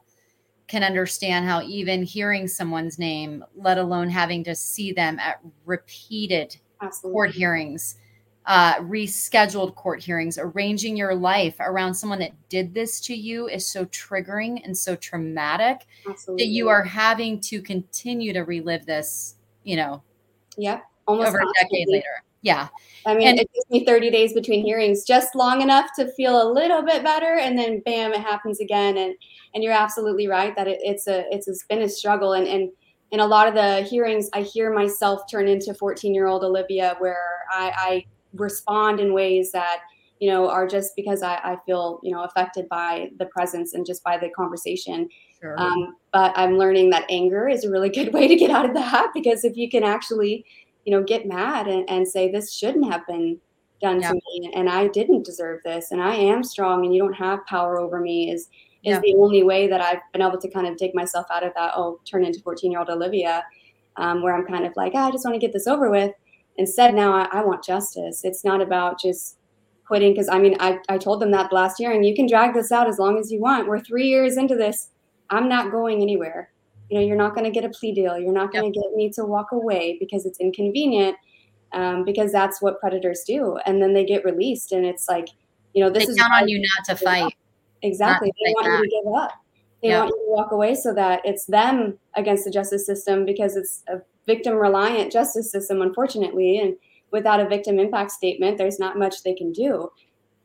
can 0.72 0.84
understand 0.86 1.46
how 1.46 1.62
even 1.64 2.02
hearing 2.02 2.48
someone's 2.48 2.98
name, 2.98 3.44
let 3.58 3.78
alone 3.78 4.10
having 4.10 4.42
to 4.42 4.56
see 4.56 4.94
them 4.94 5.20
at 5.20 5.42
repeated 5.66 6.56
Absolutely. 6.82 7.14
court 7.14 7.32
hearings, 7.32 7.98
uh, 8.46 8.76
rescheduled 8.76 9.76
court 9.76 10.02
hearings, 10.02 10.38
arranging 10.38 10.96
your 10.96 11.14
life 11.14 11.56
around 11.60 11.94
someone 11.94 12.20
that 12.20 12.32
did 12.48 12.74
this 12.74 13.02
to 13.02 13.14
you 13.14 13.50
is 13.50 13.70
so 13.70 13.84
triggering 13.88 14.64
and 14.64 14.76
so 14.76 14.96
traumatic 14.96 15.86
Absolutely. 16.10 16.46
that 16.46 16.52
you 16.52 16.70
are 16.70 16.84
having 16.84 17.42
to 17.42 17.62
continue 17.62 18.32
to 18.32 18.44
relive 18.44 18.86
this, 18.86 19.36
you 19.66 19.76
know, 19.76 20.02
yeah, 20.58 20.80
almost 21.06 21.28
over 21.28 21.40
a 21.40 21.54
decade 21.62 21.90
later. 21.90 22.24
Yeah. 22.42 22.68
I 23.06 23.16
mean, 23.16 23.28
and, 23.28 23.40
it 23.40 23.50
takes 23.54 23.70
me 23.70 23.86
30 23.86 24.10
days 24.10 24.34
between 24.34 24.66
hearings, 24.66 25.04
just 25.04 25.36
long 25.36 25.62
enough 25.62 25.90
to 25.98 26.12
feel 26.14 26.42
a 26.42 26.48
little 26.52 26.82
bit 26.82 27.04
better. 27.04 27.38
And 27.38 27.58
then 27.58 27.82
bam, 27.82 28.14
it 28.14 28.22
happens 28.22 28.60
again. 28.60 28.98
And, 28.98 29.16
and 29.54 29.64
you're 29.64 29.74
absolutely 29.74 30.28
right 30.28 30.56
that 30.56 30.68
it, 30.68 30.80
it's 30.82 31.08
a, 31.08 31.26
it's, 31.34 31.48
it's 31.48 31.66
been 31.66 31.82
a 31.82 31.90
struggle. 31.90 32.34
And, 32.34 32.48
and 32.48 32.70
in 33.12 33.20
a 33.20 33.26
lot 33.26 33.48
of 33.48 33.54
the 33.54 33.82
hearings, 33.82 34.30
I 34.34 34.42
hear 34.42 34.74
myself 34.74 35.24
turn 35.30 35.48
into 35.48 35.74
14 35.74 36.14
year 36.14 36.28
old 36.28 36.44
Olivia, 36.44 36.96
where 37.00 37.44
I, 37.52 37.72
I 37.76 38.06
respond 38.34 39.00
in 39.00 39.14
ways 39.14 39.52
that, 39.52 39.82
you 40.20 40.30
know, 40.30 40.50
are 40.50 40.68
just 40.68 40.96
because 40.96 41.24
I, 41.24 41.36
I 41.36 41.58
feel, 41.66 42.00
you 42.04 42.12
know, 42.12 42.24
affected 42.24 42.70
by 42.70 43.10
the 43.18 43.26
presence 43.26 43.74
and 43.74 43.86
just 43.86 44.04
by 44.04 44.18
the 44.18 44.30
conversation. 44.30 45.10
Sure. 45.40 45.60
Um, 45.60 45.96
but 46.14 46.32
I'm 46.36 46.58
learning 46.58 46.92
that 46.92 47.06
anger 47.10 47.50
is 47.50 47.66
a 47.66 47.72
really 47.72 47.90
good 47.90 48.14
way 48.14 48.28
to 48.28 48.36
get 48.36 48.52
out 48.52 48.66
of 48.66 48.74
that 48.76 49.12
because 49.14 49.44
if 49.44 49.58
you 49.58 49.70
can 49.70 49.84
actually 49.84 50.46
you 50.86 50.92
know, 50.92 51.04
get 51.04 51.28
mad 51.28 51.68
and, 51.68 51.90
and 51.90 52.08
say, 52.08 52.32
this 52.32 52.54
shouldn't 52.54 52.92
have 52.92 53.06
been 53.08 53.40
done 53.82 54.00
yeah. 54.00 54.10
to 54.10 54.16
me 54.16 54.52
and 54.54 54.70
I 54.70 54.88
didn't 54.88 55.26
deserve 55.26 55.62
this 55.66 55.92
and 55.92 56.02
I 56.02 56.14
am 56.14 56.44
strong 56.44 56.86
and 56.86 56.94
you 56.94 57.02
don't 57.02 57.14
have 57.14 57.46
power 57.48 57.80
over 57.80 58.00
me 58.00 58.32
is 58.32 58.48
is 58.84 58.94
yeah. 58.94 59.00
the 59.00 59.16
only 59.18 59.44
way 59.44 59.68
that 59.68 59.80
I've 59.80 60.00
been 60.12 60.24
able 60.24 60.40
to 60.40 60.50
kind 60.50 60.66
of 60.66 60.76
dig 60.76 60.96
myself 60.96 61.28
out 61.32 61.46
of 61.46 61.54
that, 61.56 61.74
oh, 61.76 62.00
turn 62.04 62.26
into 62.26 62.40
14 62.42 62.72
year 62.72 62.80
old 62.80 62.90
Olivia, 62.90 63.44
um, 63.98 64.24
where 64.24 64.36
I'm 64.36 64.46
kind 64.46 64.66
of 64.66 64.74
like, 64.76 64.94
oh, 64.96 65.00
I 65.00 65.12
just 65.12 65.24
want 65.24 65.36
to 65.36 65.40
get 65.40 65.54
this 65.54 65.68
over 65.68 65.92
with. 65.92 66.12
Instead, 66.58 66.96
now 66.96 67.14
I, 67.14 67.28
I 67.32 67.46
want 67.46 67.64
justice. 67.64 68.22
It's 68.24 68.44
not 68.44 68.60
about 68.60 69.00
just 69.00 69.38
quitting 69.86 70.14
because 70.14 70.30
I 70.30 70.40
mean, 70.40 70.58
I, 70.60 70.80
I 70.90 70.98
told 70.98 71.22
them 71.22 71.30
that 71.32 71.54
last 71.54 71.80
year, 71.80 71.92
and 71.92 72.04
you 72.04 72.16
can 72.16 72.26
drag 72.26 72.56
this 72.56 72.72
out 72.72 72.88
as 72.88 72.98
long 72.98 73.20
as 73.20 73.32
you 73.32 73.40
want. 73.40 73.68
We're 73.68 73.80
three 73.80 74.08
years 74.08 74.36
into 74.36 74.56
this. 74.56 74.90
I'm 75.30 75.48
not 75.48 75.72
going 75.72 76.02
anywhere 76.02 76.52
you 76.92 77.00
know, 77.00 77.06
you're 77.06 77.18
not 77.18 77.34
going 77.34 77.46
to 77.46 77.52
get 77.52 77.64
a 77.64 77.70
plea 77.70 77.94
deal. 77.94 78.20
You're 78.20 78.34
not 78.34 78.52
going 78.52 78.72
to 78.72 78.78
yep. 78.78 78.84
get 78.84 78.96
me 78.96 79.10
to 79.12 79.24
walk 79.24 79.54
away 79.54 79.98
because 80.00 80.26
it's 80.26 80.40
inconvenient. 80.40 81.16
Um, 81.74 82.04
because 82.04 82.34
that's 82.34 82.62
what 82.62 82.82
predators 82.82 83.24
do, 83.26 83.56
and 83.66 83.82
then 83.82 83.94
they 83.94 84.04
get 84.04 84.26
released, 84.26 84.74
and 84.74 84.86
it's 84.86 85.08
like, 85.08 85.30
you 85.74 85.82
know, 85.82 85.90
this 85.90 86.06
they 86.06 86.12
is 86.12 86.18
count 86.18 86.34
on 86.34 86.50
you 86.50 86.60
not 86.60 86.86
to 86.90 87.02
fight. 87.02 87.34
Exactly, 87.82 88.28
to 88.28 88.36
they 88.44 88.52
want 88.52 88.66
back. 88.66 88.80
you 88.80 88.84
to 88.84 88.90
give 88.90 89.14
up. 89.14 89.32
They 89.82 89.88
yep. 89.88 90.00
want 90.00 90.10
you 90.10 90.26
to 90.26 90.32
walk 90.32 90.52
away 90.52 90.76
so 90.76 90.94
that 90.94 91.22
it's 91.24 91.46
them 91.46 91.98
against 92.18 92.44
the 92.44 92.52
justice 92.52 92.86
system 92.86 93.24
because 93.24 93.56
it's 93.56 93.84
a 93.88 94.02
victim 94.28 94.56
reliant 94.56 95.14
justice 95.14 95.50
system, 95.50 95.82
unfortunately, 95.82 96.60
and 96.60 96.76
without 97.12 97.40
a 97.40 97.48
victim 97.48 97.80
impact 97.80 98.12
statement, 98.12 98.58
there's 98.58 98.78
not 98.78 98.98
much 98.98 99.24
they 99.24 99.34
can 99.34 99.54
do. 99.54 99.90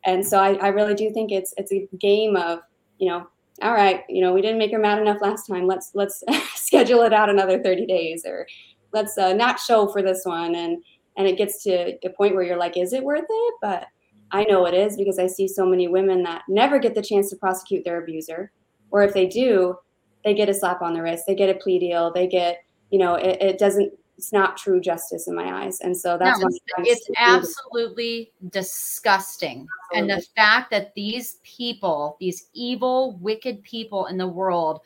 And 0.05 0.25
so 0.25 0.39
I, 0.39 0.53
I 0.53 0.67
really 0.69 0.95
do 0.95 1.11
think 1.11 1.33
it's 1.33 1.53
it's 1.57 1.73
a 1.73 1.87
game 1.99 2.37
of 2.37 2.59
you 2.99 3.09
know 3.09 3.27
all 3.61 3.73
right, 3.73 4.03
you 4.09 4.21
know, 4.21 4.33
we 4.33 4.41
didn't 4.41 4.59
make 4.59 4.71
her 4.71 4.79
mad 4.79 4.99
enough 4.99 5.21
last 5.21 5.47
time. 5.47 5.65
Let's 5.65 5.91
let's 5.93 6.23
schedule 6.55 7.01
it 7.01 7.13
out 7.13 7.29
another 7.29 7.61
30 7.61 7.85
days 7.85 8.23
or 8.25 8.47
let's 8.93 9.17
uh, 9.17 9.33
not 9.33 9.59
show 9.59 9.87
for 9.87 10.01
this 10.01 10.25
one. 10.25 10.55
And 10.55 10.83
and 11.17 11.27
it 11.27 11.37
gets 11.37 11.63
to 11.63 11.97
a 12.05 12.09
point 12.09 12.35
where 12.35 12.43
you're 12.43 12.57
like 12.57 12.77
is 12.77 12.93
it 12.93 13.03
worth 13.03 13.25
it? 13.27 13.53
But 13.61 13.87
i 14.31 14.43
know 14.43 14.65
it 14.65 14.73
is 14.73 14.97
because 14.97 15.19
i 15.19 15.25
see 15.25 15.47
so 15.47 15.65
many 15.65 15.87
women 15.87 16.21
that 16.21 16.41
never 16.49 16.79
get 16.79 16.93
the 16.93 17.01
chance 17.01 17.29
to 17.29 17.35
prosecute 17.37 17.83
their 17.85 18.01
abuser. 18.01 18.51
Or 18.91 19.03
if 19.03 19.13
they 19.13 19.27
do 19.27 19.75
they 20.23 20.33
get 20.33 20.49
a 20.49 20.53
slap 20.53 20.81
on 20.81 20.93
the 20.93 21.01
wrist 21.01 21.23
they 21.27 21.35
get 21.35 21.49
a 21.49 21.59
plea 21.59 21.79
deal 21.79 22.11
they 22.11 22.27
get 22.27 22.63
you 22.89 22.99
know 22.99 23.15
it, 23.15 23.41
it 23.41 23.57
doesn't 23.57 23.93
it's 24.17 24.33
not 24.33 24.57
true 24.57 24.81
justice 24.81 25.27
in 25.27 25.35
my 25.35 25.63
eyes. 25.63 25.79
And 25.81 25.95
so 25.95 26.17
that's 26.17 26.39
no, 26.39 26.49
it's, 26.79 27.07
absolutely 27.17 28.31
disgusting. 28.49 29.67
Absolutely. 29.91 30.13
And 30.13 30.21
the 30.21 30.25
fact 30.35 30.71
that 30.71 30.95
these 30.95 31.37
people, 31.43 32.17
these 32.19 32.49
evil, 32.53 33.17
wicked 33.21 33.63
people 33.63 34.07
in 34.07 34.17
the 34.17 34.27
world, 34.27 34.81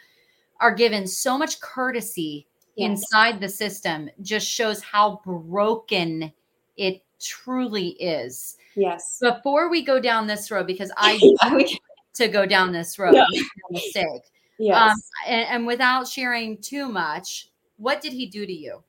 are 0.59 0.73
given 0.73 1.07
so 1.07 1.37
much 1.37 1.61
courtesy 1.61 2.45
yes. 2.75 2.89
inside 2.89 3.39
the 3.39 3.49
system 3.49 4.09
just 4.21 4.47
shows 4.47 4.81
how 4.81 5.21
broken 5.25 6.31
it 6.75 7.01
truly 7.19 7.89
is. 7.89 8.57
Yes. 8.75 9.17
Before 9.21 9.69
we 9.69 9.81
go 9.83 9.99
down 9.99 10.27
this 10.27 10.51
road, 10.51 10.67
because 10.67 10.91
I 10.97 11.19
to 12.15 12.27
go 12.27 12.45
down 12.45 12.73
this 12.73 12.99
road, 12.99 13.15
yeah. 13.15 13.41
mistake. 13.69 14.23
Yes. 14.59 14.91
Um, 14.91 14.97
and, 15.27 15.47
and 15.49 15.67
without 15.67 16.07
sharing 16.07 16.57
too 16.57 16.87
much, 16.87 17.49
what 17.77 18.01
did 18.01 18.13
he 18.13 18.27
do 18.27 18.45
to 18.45 18.53
you? 18.53 18.83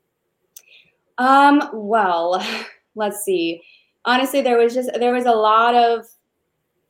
Um, 1.19 1.69
well, 1.73 2.45
let's 2.95 3.25
see. 3.25 3.63
Honestly, 4.05 4.41
there 4.41 4.59
was 4.59 4.75
just 4.75 4.91
there 4.99 5.13
was 5.13 5.27
a 5.27 5.33
lot 5.33 5.75
of 5.75 6.07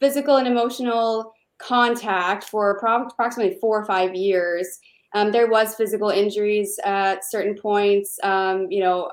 physical 0.01 0.37
and 0.37 0.49
emotional 0.49 1.33
contact 1.59 2.45
for 2.45 2.71
approximately 2.71 3.59
four 3.61 3.81
or 3.81 3.85
five 3.85 4.15
years. 4.15 4.79
Um, 5.15 5.31
there 5.31 5.49
was 5.49 5.75
physical 5.75 6.09
injuries 6.09 6.81
at 6.85 7.21
certain 7.31 7.55
points. 7.55 8.19
Um, 8.23 8.67
you 8.71 8.81
know, 8.81 9.11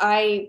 I 0.00 0.48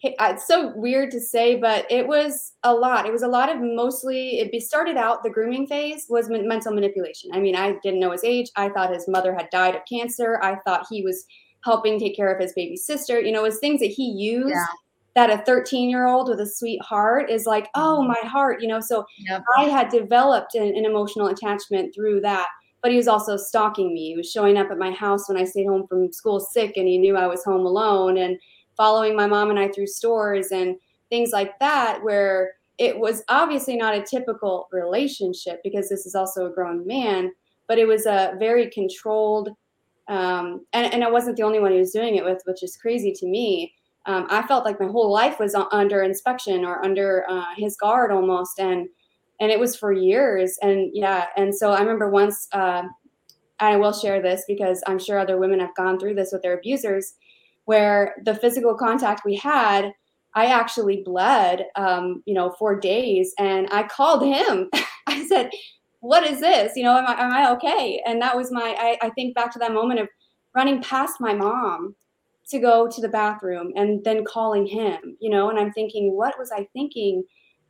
it's 0.00 0.46
so 0.46 0.72
weird 0.76 1.10
to 1.10 1.20
say, 1.20 1.56
but 1.56 1.84
it 1.90 2.06
was 2.06 2.52
a 2.62 2.72
lot. 2.72 3.04
It 3.04 3.12
was 3.12 3.24
a 3.24 3.28
lot 3.28 3.48
of 3.48 3.60
mostly. 3.60 4.38
It 4.38 4.62
started 4.62 4.96
out 4.96 5.24
the 5.24 5.30
grooming 5.30 5.66
phase 5.66 6.06
was 6.08 6.28
mental 6.30 6.72
manipulation. 6.72 7.30
I 7.32 7.40
mean, 7.40 7.56
I 7.56 7.72
didn't 7.82 7.98
know 7.98 8.12
his 8.12 8.22
age. 8.22 8.48
I 8.54 8.68
thought 8.68 8.94
his 8.94 9.08
mother 9.08 9.34
had 9.34 9.50
died 9.50 9.74
of 9.74 9.82
cancer. 9.90 10.38
I 10.40 10.56
thought 10.64 10.86
he 10.88 11.02
was 11.02 11.26
helping 11.64 11.98
take 11.98 12.16
care 12.16 12.32
of 12.32 12.40
his 12.40 12.52
baby 12.52 12.76
sister. 12.76 13.20
You 13.20 13.32
know, 13.32 13.42
was 13.42 13.58
things 13.58 13.80
that 13.80 13.86
he 13.86 14.10
used 14.10 14.50
yeah. 14.50 14.66
that 15.14 15.30
a 15.30 15.44
13 15.44 15.90
year 15.90 16.06
old 16.06 16.28
with 16.28 16.40
a 16.40 16.46
sweet 16.46 16.80
heart 16.82 17.30
is 17.30 17.46
like, 17.46 17.68
oh, 17.74 17.98
mm-hmm. 18.00 18.08
my 18.08 18.28
heart. 18.28 18.60
You 18.60 18.68
know, 18.68 18.80
so 18.80 19.04
yep. 19.18 19.44
I 19.56 19.64
had 19.64 19.88
developed 19.90 20.54
an, 20.54 20.76
an 20.76 20.84
emotional 20.84 21.28
attachment 21.28 21.94
through 21.94 22.20
that. 22.22 22.46
But 22.80 22.92
he 22.92 22.96
was 22.96 23.08
also 23.08 23.36
stalking 23.36 23.92
me. 23.92 24.10
He 24.10 24.16
was 24.16 24.30
showing 24.30 24.56
up 24.56 24.70
at 24.70 24.78
my 24.78 24.92
house 24.92 25.28
when 25.28 25.36
I 25.36 25.44
stayed 25.44 25.66
home 25.66 25.88
from 25.88 26.12
school 26.12 26.38
sick, 26.38 26.76
and 26.76 26.86
he 26.86 26.96
knew 26.96 27.16
I 27.16 27.26
was 27.26 27.42
home 27.44 27.66
alone 27.66 28.18
and 28.18 28.38
following 28.76 29.16
my 29.16 29.26
mom 29.26 29.50
and 29.50 29.58
I 29.58 29.66
through 29.68 29.88
stores 29.88 30.52
and 30.52 30.76
things 31.10 31.30
like 31.32 31.58
that, 31.58 32.00
where 32.04 32.52
it 32.78 32.98
was 32.98 33.24
obviously 33.28 33.76
not 33.76 33.94
a 33.94 34.02
typical 34.02 34.68
relationship 34.72 35.60
because 35.64 35.88
this 35.88 36.06
is 36.06 36.14
also 36.14 36.46
a 36.46 36.54
grown 36.54 36.86
man, 36.86 37.32
but 37.66 37.78
it 37.78 37.86
was 37.86 38.06
a 38.06 38.34
very 38.38 38.70
controlled, 38.70 39.50
um, 40.08 40.64
and, 40.72 40.92
and 40.92 41.04
I 41.04 41.10
wasn't 41.10 41.36
the 41.36 41.42
only 41.42 41.60
one 41.60 41.72
who 41.72 41.78
was 41.78 41.92
doing 41.92 42.16
it 42.16 42.24
with, 42.24 42.42
which 42.46 42.62
is 42.62 42.76
crazy 42.76 43.12
to 43.12 43.26
me. 43.26 43.74
Um, 44.06 44.26
I 44.30 44.46
felt 44.46 44.64
like 44.64 44.80
my 44.80 44.86
whole 44.86 45.12
life 45.12 45.38
was 45.38 45.54
under 45.70 46.02
inspection 46.02 46.64
or 46.64 46.82
under 46.82 47.26
uh, 47.28 47.54
his 47.56 47.76
guard 47.76 48.10
almost, 48.10 48.58
and 48.58 48.88
and 49.40 49.52
it 49.52 49.60
was 49.60 49.76
for 49.76 49.92
years. 49.92 50.58
And 50.62 50.90
yeah, 50.94 51.26
and 51.36 51.54
so 51.54 51.72
I 51.72 51.80
remember 51.80 52.10
once, 52.10 52.48
uh, 52.52 52.82
I 53.60 53.76
will 53.76 53.92
share 53.92 54.22
this 54.22 54.44
because 54.48 54.82
I'm 54.86 54.98
sure 54.98 55.18
other 55.18 55.38
women 55.38 55.60
have 55.60 55.74
gone 55.76 55.98
through 55.98 56.14
this 56.14 56.30
with 56.32 56.42
their 56.42 56.58
abusers 56.58 57.14
where 57.66 58.14
the 58.24 58.34
physical 58.34 58.74
contact 58.74 59.26
we 59.26 59.36
had, 59.36 59.92
I 60.34 60.46
actually 60.46 61.02
bled, 61.04 61.66
um, 61.76 62.22
you 62.24 62.32
know, 62.32 62.54
for 62.58 62.80
days. 62.80 63.34
And 63.38 63.68
I 63.70 63.82
called 63.82 64.22
him. 64.24 64.70
I 65.06 65.26
said, 65.26 65.50
what 66.00 66.24
is 66.24 66.40
this? 66.40 66.72
You 66.76 66.84
know, 66.84 66.96
am 66.96 67.06
I, 67.06 67.20
am 67.20 67.32
I 67.32 67.50
okay? 67.52 68.02
And 68.06 68.20
that 68.22 68.36
was 68.36 68.52
my, 68.52 68.76
I, 68.78 69.06
I 69.06 69.10
think 69.10 69.34
back 69.34 69.52
to 69.52 69.58
that 69.58 69.72
moment 69.72 70.00
of 70.00 70.08
running 70.54 70.82
past 70.82 71.20
my 71.20 71.34
mom 71.34 71.94
to 72.50 72.58
go 72.58 72.88
to 72.88 73.00
the 73.00 73.08
bathroom 73.08 73.72
and 73.76 74.02
then 74.04 74.24
calling 74.24 74.66
him, 74.66 75.16
you 75.20 75.30
know, 75.30 75.50
and 75.50 75.58
I'm 75.58 75.72
thinking, 75.72 76.16
what 76.16 76.38
was 76.38 76.50
I 76.50 76.66
thinking 76.72 77.24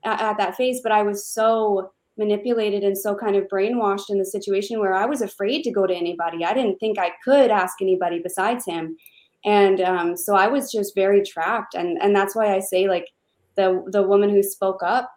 at, 0.04 0.20
at 0.20 0.38
that 0.38 0.56
phase? 0.56 0.80
But 0.82 0.92
I 0.92 1.02
was 1.02 1.26
so 1.26 1.90
manipulated 2.16 2.85
and 2.85 2.97
so 2.97 3.14
kind 3.14 3.37
of 3.37 3.49
brainwashed 3.49 4.11
in 4.11 4.18
the 4.18 4.25
situation 4.25 4.78
where 4.78 4.94
I 4.94 5.06
was 5.06 5.23
afraid 5.23 5.62
to 5.62 5.70
go 5.70 5.87
to 5.87 5.94
anybody. 5.94 6.44
I 6.44 6.54
didn't 6.54 6.78
think 6.78 6.99
I 6.99 7.12
could 7.25 7.50
ask 7.50 7.80
anybody 7.80 8.20
besides 8.23 8.64
him 8.64 8.97
and 9.44 9.80
um, 9.80 10.16
so 10.16 10.35
i 10.35 10.47
was 10.47 10.70
just 10.70 10.94
very 10.94 11.23
trapped 11.23 11.75
and 11.75 11.99
and 12.02 12.14
that's 12.14 12.35
why 12.35 12.54
i 12.54 12.61
say 12.61 12.88
like 12.88 13.06
the 13.56 13.85
the 13.88 14.02
woman 14.02 14.30
who 14.30 14.42
spoke 14.42 14.82
up 14.82 15.11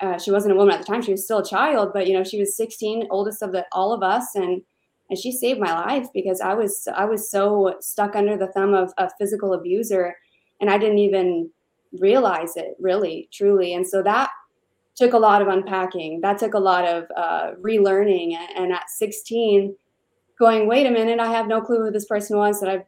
uh, 0.00 0.18
she 0.18 0.30
wasn't 0.30 0.52
a 0.52 0.56
woman 0.56 0.74
at 0.74 0.80
the 0.80 0.86
time 0.86 1.02
she 1.02 1.10
was 1.10 1.24
still 1.24 1.38
a 1.38 1.44
child 1.44 1.90
but 1.92 2.06
you 2.06 2.12
know 2.12 2.24
she 2.24 2.38
was 2.38 2.56
16 2.56 3.06
oldest 3.10 3.42
of 3.42 3.52
the 3.52 3.64
all 3.72 3.92
of 3.92 4.02
us 4.02 4.34
and 4.34 4.62
and 5.10 5.18
she 5.18 5.32
saved 5.32 5.60
my 5.60 5.72
life 5.72 6.06
because 6.12 6.40
i 6.40 6.54
was 6.54 6.86
i 6.94 7.04
was 7.04 7.30
so 7.30 7.74
stuck 7.80 8.14
under 8.14 8.36
the 8.36 8.48
thumb 8.48 8.74
of 8.74 8.92
a 8.98 9.10
physical 9.18 9.52
abuser 9.54 10.16
and 10.60 10.70
i 10.70 10.78
didn't 10.78 10.98
even 10.98 11.50
realize 12.00 12.56
it 12.56 12.74
really 12.78 13.28
truly 13.32 13.74
and 13.74 13.86
so 13.86 14.02
that 14.02 14.30
took 14.94 15.12
a 15.12 15.18
lot 15.18 15.40
of 15.40 15.48
unpacking 15.48 16.20
that 16.20 16.38
took 16.38 16.54
a 16.54 16.58
lot 16.58 16.84
of 16.86 17.04
uh, 17.16 17.52
relearning 17.60 18.36
and 18.56 18.72
at 18.72 18.88
16 18.90 19.74
going 20.38 20.66
wait 20.66 20.86
a 20.86 20.90
minute 20.90 21.18
i 21.18 21.30
have 21.30 21.46
no 21.46 21.60
clue 21.60 21.84
who 21.84 21.90
this 21.90 22.06
person 22.06 22.36
was 22.36 22.60
that 22.60 22.68
i've 22.68 22.84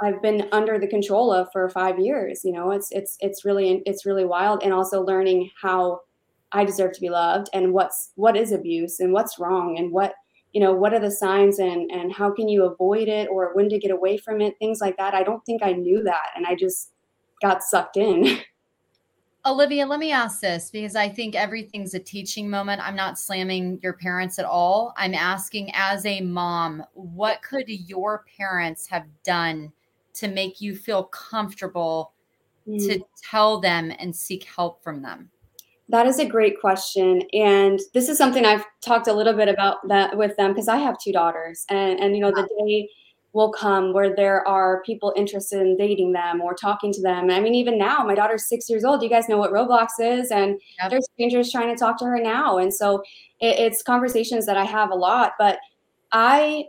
I've 0.00 0.22
been 0.22 0.48
under 0.52 0.78
the 0.78 0.86
control 0.86 1.32
of 1.32 1.48
for 1.52 1.68
five 1.68 1.98
years. 1.98 2.42
You 2.44 2.52
know, 2.52 2.70
it's 2.70 2.90
it's 2.92 3.16
it's 3.20 3.44
really 3.44 3.82
it's 3.84 4.06
really 4.06 4.24
wild, 4.24 4.62
and 4.62 4.72
also 4.72 5.02
learning 5.02 5.50
how 5.60 6.00
I 6.52 6.64
deserve 6.64 6.92
to 6.92 7.00
be 7.00 7.10
loved 7.10 7.48
and 7.52 7.72
what's 7.72 8.12
what 8.14 8.36
is 8.36 8.52
abuse 8.52 9.00
and 9.00 9.12
what's 9.12 9.38
wrong 9.38 9.76
and 9.78 9.92
what 9.92 10.14
you 10.52 10.60
know 10.60 10.72
what 10.72 10.94
are 10.94 11.00
the 11.00 11.10
signs 11.10 11.58
and 11.58 11.90
and 11.90 12.12
how 12.12 12.32
can 12.32 12.48
you 12.48 12.64
avoid 12.64 13.08
it 13.08 13.28
or 13.30 13.54
when 13.54 13.68
to 13.68 13.78
get 13.78 13.90
away 13.90 14.16
from 14.16 14.40
it 14.40 14.54
things 14.58 14.80
like 14.80 14.96
that 14.96 15.12
i 15.12 15.22
don't 15.22 15.44
think 15.44 15.62
i 15.62 15.72
knew 15.72 16.02
that 16.02 16.30
and 16.34 16.46
i 16.46 16.54
just 16.54 16.92
got 17.42 17.62
sucked 17.62 17.98
in 17.98 18.38
olivia 19.46 19.84
let 19.84 20.00
me 20.00 20.10
ask 20.10 20.40
this 20.40 20.70
because 20.70 20.96
i 20.96 21.06
think 21.06 21.34
everything's 21.34 21.92
a 21.92 21.98
teaching 21.98 22.48
moment 22.48 22.80
i'm 22.82 22.96
not 22.96 23.18
slamming 23.18 23.78
your 23.82 23.92
parents 23.92 24.38
at 24.38 24.46
all 24.46 24.94
i'm 24.96 25.12
asking 25.12 25.70
as 25.74 26.06
a 26.06 26.22
mom 26.22 26.82
what 26.94 27.42
could 27.42 27.68
your 27.68 28.24
parents 28.38 28.86
have 28.86 29.04
done 29.22 29.70
to 30.18 30.28
make 30.28 30.60
you 30.60 30.74
feel 30.74 31.04
comfortable 31.04 32.12
mm. 32.66 32.78
to 32.78 33.00
tell 33.22 33.60
them 33.60 33.92
and 33.98 34.14
seek 34.14 34.44
help 34.44 34.82
from 34.82 35.02
them? 35.02 35.30
That 35.90 36.06
is 36.06 36.18
a 36.18 36.26
great 36.26 36.60
question. 36.60 37.22
And 37.32 37.80
this 37.94 38.08
is 38.08 38.18
something 38.18 38.44
I've 38.44 38.64
talked 38.82 39.08
a 39.08 39.12
little 39.12 39.32
bit 39.32 39.48
about 39.48 39.86
that 39.88 40.16
with 40.16 40.36
them 40.36 40.52
because 40.52 40.68
I 40.68 40.76
have 40.76 40.98
two 40.98 41.12
daughters. 41.12 41.64
And, 41.70 41.98
and 41.98 42.14
you 42.14 42.20
know, 42.20 42.30
wow. 42.30 42.42
the 42.42 42.64
day 42.66 42.88
will 43.32 43.52
come 43.52 43.92
where 43.92 44.14
there 44.14 44.46
are 44.48 44.82
people 44.84 45.12
interested 45.16 45.60
in 45.60 45.76
dating 45.76 46.12
them 46.12 46.40
or 46.40 46.54
talking 46.54 46.92
to 46.92 47.00
them. 47.00 47.30
I 47.30 47.40
mean, 47.40 47.54
even 47.54 47.78
now, 47.78 48.02
my 48.02 48.14
daughter's 48.14 48.48
six 48.48 48.68
years 48.68 48.84
old. 48.84 49.02
You 49.02 49.08
guys 49.08 49.28
know 49.28 49.38
what 49.38 49.52
Roblox 49.52 49.88
is, 50.00 50.30
and 50.30 50.60
yep. 50.80 50.90
there's 50.90 51.06
strangers 51.12 51.52
trying 51.52 51.74
to 51.74 51.78
talk 51.78 51.98
to 51.98 52.04
her 52.04 52.18
now. 52.20 52.58
And 52.58 52.72
so 52.72 53.02
it, 53.40 53.58
it's 53.58 53.82
conversations 53.82 54.46
that 54.46 54.56
I 54.56 54.64
have 54.64 54.90
a 54.90 54.94
lot. 54.94 55.32
But 55.38 55.58
I 56.12 56.64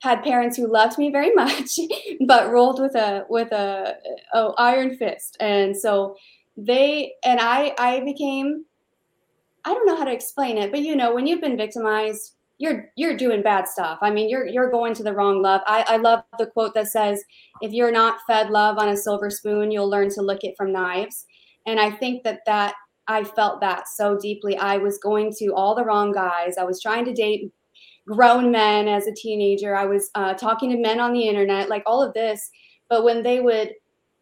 had 0.00 0.22
parents 0.22 0.56
who 0.56 0.70
loved 0.70 0.98
me 0.98 1.10
very 1.10 1.34
much, 1.34 1.78
but 2.26 2.50
rolled 2.50 2.80
with 2.80 2.94
a 2.94 3.24
with 3.28 3.50
a, 3.52 3.96
a, 4.34 4.40
iron 4.58 4.96
fist, 4.96 5.36
and 5.40 5.76
so 5.76 6.16
they 6.58 7.12
and 7.24 7.38
I 7.40 7.72
I 7.78 8.00
became 8.00 8.64
I 9.64 9.72
don't 9.72 9.86
know 9.86 9.96
how 9.96 10.04
to 10.04 10.12
explain 10.12 10.58
it, 10.58 10.70
but 10.70 10.80
you 10.80 10.96
know 10.96 11.14
when 11.14 11.26
you've 11.26 11.40
been 11.40 11.56
victimized, 11.56 12.34
you're 12.58 12.90
you're 12.96 13.16
doing 13.16 13.42
bad 13.42 13.68
stuff. 13.68 13.98
I 14.02 14.10
mean 14.10 14.28
you're 14.28 14.46
you're 14.46 14.70
going 14.70 14.92
to 14.94 15.04
the 15.04 15.14
wrong 15.14 15.40
love. 15.40 15.60
I 15.66 15.84
I 15.86 15.96
love 15.98 16.24
the 16.38 16.46
quote 16.46 16.74
that 16.74 16.88
says 16.88 17.22
if 17.62 17.72
you're 17.72 17.92
not 17.92 18.18
fed 18.26 18.50
love 18.50 18.78
on 18.78 18.88
a 18.88 18.96
silver 18.96 19.30
spoon, 19.30 19.70
you'll 19.70 19.88
learn 19.88 20.10
to 20.10 20.22
lick 20.22 20.42
it 20.42 20.54
from 20.56 20.72
knives, 20.72 21.26
and 21.66 21.78
I 21.78 21.92
think 21.92 22.24
that 22.24 22.40
that 22.46 22.74
I 23.06 23.22
felt 23.22 23.60
that 23.60 23.88
so 23.88 24.18
deeply. 24.18 24.56
I 24.56 24.78
was 24.78 24.98
going 24.98 25.32
to 25.38 25.54
all 25.54 25.76
the 25.76 25.84
wrong 25.84 26.12
guys. 26.12 26.58
I 26.58 26.64
was 26.64 26.82
trying 26.82 27.04
to 27.04 27.14
date 27.14 27.52
grown 28.06 28.50
men 28.50 28.88
as 28.88 29.06
a 29.06 29.14
teenager. 29.14 29.76
I 29.76 29.86
was 29.86 30.10
uh, 30.14 30.34
talking 30.34 30.70
to 30.70 30.76
men 30.76 30.98
on 30.98 31.12
the 31.12 31.28
internet, 31.28 31.68
like 31.68 31.84
all 31.86 32.02
of 32.02 32.14
this. 32.14 32.50
But 32.88 33.04
when 33.04 33.22
they 33.22 33.40
would 33.40 33.72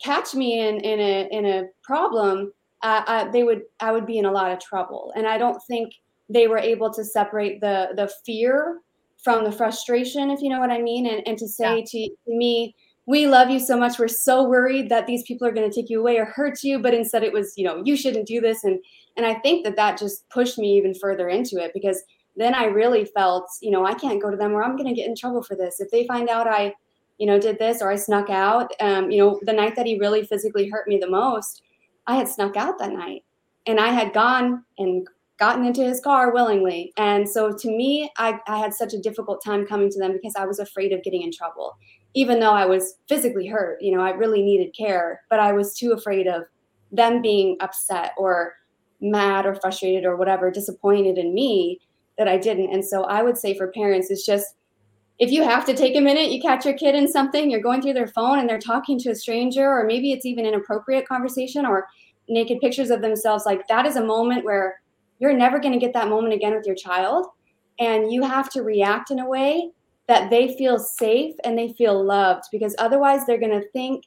catch 0.03 0.35
me 0.35 0.61
in 0.67 0.77
in 0.81 1.01
a 1.01 1.29
in 1.31 1.47
a 1.47 1.65
problem, 1.83 2.53
uh, 2.83 3.03
uh, 3.07 3.31
they 3.31 3.43
would 3.43 3.63
I 3.81 3.93
would 3.93 4.07
be 4.07 4.19
in 4.19 4.25
a 4.25 4.33
lot 4.33 4.53
of 4.53 4.61
trouble. 4.61 5.13
And 5.17 5.27
I 5.27 5.39
don't 5.39 5.61
think 5.67 5.93
they 6.29 6.49
were 6.49 6.59
able 6.59 6.93
to 6.93 7.05
separate 7.05 7.61
the 7.61 7.89
the 7.97 8.11
fear 8.25 8.81
from 9.23 9.45
the 9.45 9.53
frustration, 9.53 10.31
if 10.31 10.41
you 10.41 10.51
know 10.51 10.61
what 10.61 10.71
I 10.71 10.81
mean, 10.81 11.07
and 11.07 11.27
and 11.27 11.39
to 11.39 11.49
say 11.49 11.79
yeah. 11.79 11.85
to, 11.85 12.09
to 12.09 12.37
me. 12.37 12.75
We 13.09 13.29
love 13.29 13.51
you 13.51 13.61
so 13.61 13.79
much. 13.79 14.01
We're 14.01 14.09
so 14.09 14.49
worried 14.49 14.89
that 14.89 15.07
these 15.07 15.23
people 15.23 15.47
are 15.47 15.53
going 15.53 15.71
to 15.71 15.73
take 15.73 15.89
you 15.89 16.01
away 16.01 16.19
or 16.19 16.25
hurt 16.25 16.65
you, 16.65 16.81
but 16.81 16.93
instead 16.93 17.23
it 17.23 17.33
was, 17.33 17.53
you 17.57 17.65
know, 17.65 17.81
you 17.85 17.97
shouldn't 17.97 18.27
do 18.27 18.41
this. 18.41 18.65
And 18.65 18.81
and 19.17 19.25
I 19.25 19.35
think 19.35 19.65
that 19.65 19.77
that 19.77 19.97
just 19.97 20.29
pushed 20.29 20.59
me 20.59 20.77
even 20.77 20.93
further 20.93 21.29
into 21.29 21.63
it 21.63 21.71
because 21.73 22.03
then 22.37 22.55
I 22.55 22.65
really 22.65 23.05
felt, 23.05 23.49
you 23.63 23.71
know, 23.71 23.87
I 23.87 23.95
can't 23.95 24.21
go 24.21 24.31
to 24.31 24.37
them 24.37 24.53
or 24.53 24.63
I'm 24.63 24.77
going 24.77 24.89
to 24.89 24.95
get 24.95 25.09
in 25.09 25.17
trouble 25.17 25.43
for 25.43 25.57
this. 25.57 25.81
If 25.81 25.91
they 25.91 26.07
find 26.07 26.29
out 26.29 26.47
I, 26.47 26.75
you 27.19 27.27
know, 27.27 27.39
did 27.39 27.59
this 27.59 27.81
or 27.81 27.91
I 27.91 27.97
snuck 27.97 28.31
out, 28.31 28.73
um, 28.81 29.11
you 29.11 29.19
know, 29.19 29.41
the 29.43 29.53
night 29.53 29.77
that 29.77 29.87
he 29.87 29.99
really 29.99 30.25
physically 30.25 30.69
hurt 30.69 30.89
me 30.89 30.99
the 30.99 31.09
most, 31.09 31.63
I 32.07 32.17
had 32.17 32.29
snuck 32.29 32.57
out 32.57 32.79
that 32.79 32.93
night 32.93 33.25
and 33.67 33.81
I 33.81 33.89
had 33.89 34.13
gone 34.13 34.65
and 34.79 35.07
gotten 35.39 35.65
into 35.67 35.83
his 35.83 36.01
car 36.01 36.33
willingly. 36.33 36.93
And 36.97 37.29
so 37.29 37.53
to 37.53 37.69
me, 37.69 38.11
I, 38.17 38.39
I 38.47 38.59
had 38.59 38.73
such 38.73 38.95
a 38.95 39.01
difficult 39.01 39.43
time 39.45 39.67
coming 39.67 39.91
to 39.91 39.99
them 39.99 40.13
because 40.13 40.35
I 40.37 40.47
was 40.47 40.59
afraid 40.59 40.93
of 40.93 41.03
getting 41.03 41.23
in 41.23 41.33
trouble. 41.33 41.77
Even 42.15 42.41
though 42.41 42.53
I 42.53 42.65
was 42.65 42.95
physically 43.09 43.47
hurt, 43.47 43.83
you 43.83 43.95
know, 43.95 44.03
I 44.03 44.11
really 44.11 44.43
needed 44.43 44.75
care, 44.75 45.23
but 45.29 45.39
I 45.39 45.53
was 45.53 45.77
too 45.77 45.93
afraid 45.93 46.27
of 46.27 46.45
them 46.91 47.21
being 47.21 47.57
upset 47.61 48.13
or 48.17 48.55
mad 49.01 49.45
or 49.45 49.55
frustrated 49.55 50.07
or 50.07 50.17
whatever, 50.17 50.51
disappointed 50.51 51.19
in 51.19 51.35
me 51.35 51.81
that 52.17 52.29
I 52.29 52.39
didn't. 52.39 52.73
And 52.73 52.85
so 52.85 53.05
I 53.05 53.23
would 53.23 53.37
say 53.37 53.57
for 53.57 53.71
parents, 53.73 54.11
it's 54.11 54.25
just 54.25 54.55
if 55.19 55.31
you 55.31 55.43
have 55.43 55.65
to 55.67 55.75
take 55.75 55.97
a 55.97 56.01
minute, 56.01 56.31
you 56.31 56.41
catch 56.41 56.65
your 56.65 56.75
kid 56.75 56.95
in 56.95 57.09
something, 57.09 57.51
you're 57.51 57.61
going 57.61 57.81
through 57.81 57.95
their 57.95 58.09
phone 58.09 58.39
and 58.39 58.49
they're 58.49 58.59
talking 58.59 58.99
to 59.01 59.11
a 59.11 59.15
stranger, 59.15 59.67
or 59.67 59.85
maybe 59.87 60.13
it's 60.13 60.27
even 60.27 60.45
an 60.45 60.53
inappropriate 60.53 61.09
conversation 61.09 61.65
or 61.65 61.87
naked 62.29 62.61
pictures 62.61 62.91
of 62.91 63.03
themselves, 63.03 63.47
like 63.47 63.67
that 63.69 63.87
is 63.87 63.97
a 63.97 64.05
moment 64.05 64.45
where 64.45 64.81
you're 65.19 65.33
never 65.33 65.59
going 65.59 65.73
to 65.73 65.79
get 65.79 65.95
that 65.95 66.09
moment 66.09 66.35
again 66.35 66.55
with 66.55 66.67
your 66.67 66.75
child. 66.75 67.27
And 67.79 68.13
you 68.13 68.23
have 68.23 68.51
to 68.51 68.63
react 68.63 69.11
in 69.11 69.21
a 69.21 69.29
way 69.29 69.71
that 70.09 70.31
they 70.31 70.57
feel 70.57 70.79
safe 70.79 71.35
and 71.45 71.59
they 71.59 71.73
feel 71.73 72.03
loved 72.05 72.45
because 72.53 72.75
otherwise 72.79 73.27
they're 73.27 73.41
going 73.41 73.61
to 73.61 73.69
think 73.71 74.05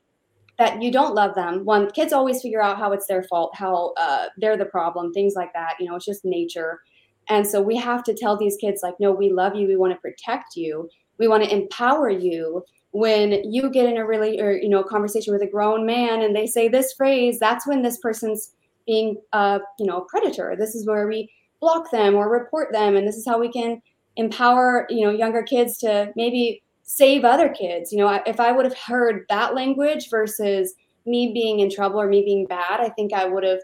that 0.58 0.82
you 0.82 0.92
don't 0.92 1.16
love 1.16 1.36
them. 1.36 1.64
One, 1.66 1.90
kids 1.92 2.14
always 2.14 2.42
figure 2.42 2.62
out 2.62 2.78
how 2.78 2.92
it's 2.92 3.08
their 3.08 3.24
fault, 3.24 3.56
how 3.56 3.94
uh, 3.98 4.26
they're 4.38 4.58
the 4.58 4.66
problem, 4.66 5.14
things 5.14 5.34
like 5.36 5.54
that. 5.54 5.76
You 5.80 5.88
know, 5.88 5.96
it's 5.96 6.06
just 6.06 6.26
nature. 6.26 6.82
And 7.30 7.46
so 7.48 7.62
we 7.62 7.78
have 7.78 8.04
to 8.04 8.14
tell 8.14 8.36
these 8.36 8.58
kids, 8.58 8.82
like, 8.84 8.96
no, 9.00 9.12
we 9.12 9.32
love 9.32 9.56
you. 9.56 9.68
We 9.68 9.78
want 9.78 9.94
to 9.94 10.00
protect 10.00 10.56
you. 10.56 10.90
We 11.20 11.28
want 11.28 11.44
to 11.44 11.54
empower 11.54 12.10
you. 12.10 12.64
When 12.92 13.52
you 13.52 13.70
get 13.70 13.88
in 13.88 13.98
a 13.98 14.06
really, 14.06 14.42
or, 14.42 14.52
you 14.52 14.68
know, 14.68 14.84
conversation 14.84 15.32
with 15.32 15.44
a 15.44 15.48
grown 15.48 15.86
man 15.86 16.24
and 16.24 16.36
they 16.36 16.48
say 16.48 16.68
this 16.68 16.94
phrase, 16.94 17.38
that's 17.40 17.68
when 17.68 17.84
this 17.84 18.00
person's 18.00 18.56
being, 18.88 19.18
uh, 19.32 19.60
you 19.78 19.86
know, 19.86 19.98
a 19.98 20.06
predator. 20.06 20.56
This 20.58 20.74
is 20.74 20.88
where 20.88 21.08
we 21.08 21.32
block 21.62 21.92
them 21.92 22.16
or 22.16 22.32
report 22.32 22.74
them. 22.74 22.96
And 22.96 23.08
this 23.08 23.16
is 23.16 23.28
how 23.28 23.40
we 23.40 23.52
can 23.52 23.80
empower, 24.16 24.88
you 24.90 25.06
know, 25.06 25.12
younger 25.12 25.44
kids 25.44 25.78
to 25.80 26.12
maybe 26.16 26.64
save 26.82 27.24
other 27.24 27.50
kids. 27.50 27.92
You 27.92 28.00
know, 28.00 28.22
if 28.26 28.40
I 28.40 28.52
would 28.52 28.66
have 28.66 28.78
heard 28.78 29.26
that 29.30 29.54
language 29.54 30.10
versus 30.10 30.74
me 31.06 31.32
being 31.32 31.60
in 31.60 31.70
trouble 31.70 32.02
or 32.02 32.08
me 32.08 32.24
being 32.24 32.48
bad, 32.48 32.80
I 32.80 32.90
think 32.90 33.14
I 33.14 33.26
would 33.26 33.44
have 33.44 33.60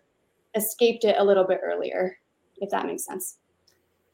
escaped 0.53 1.03
it 1.03 1.15
a 1.17 1.23
little 1.23 1.45
bit 1.45 1.61
earlier, 1.63 2.19
if 2.57 2.69
that 2.69 2.85
makes 2.85 3.05
sense. 3.05 3.37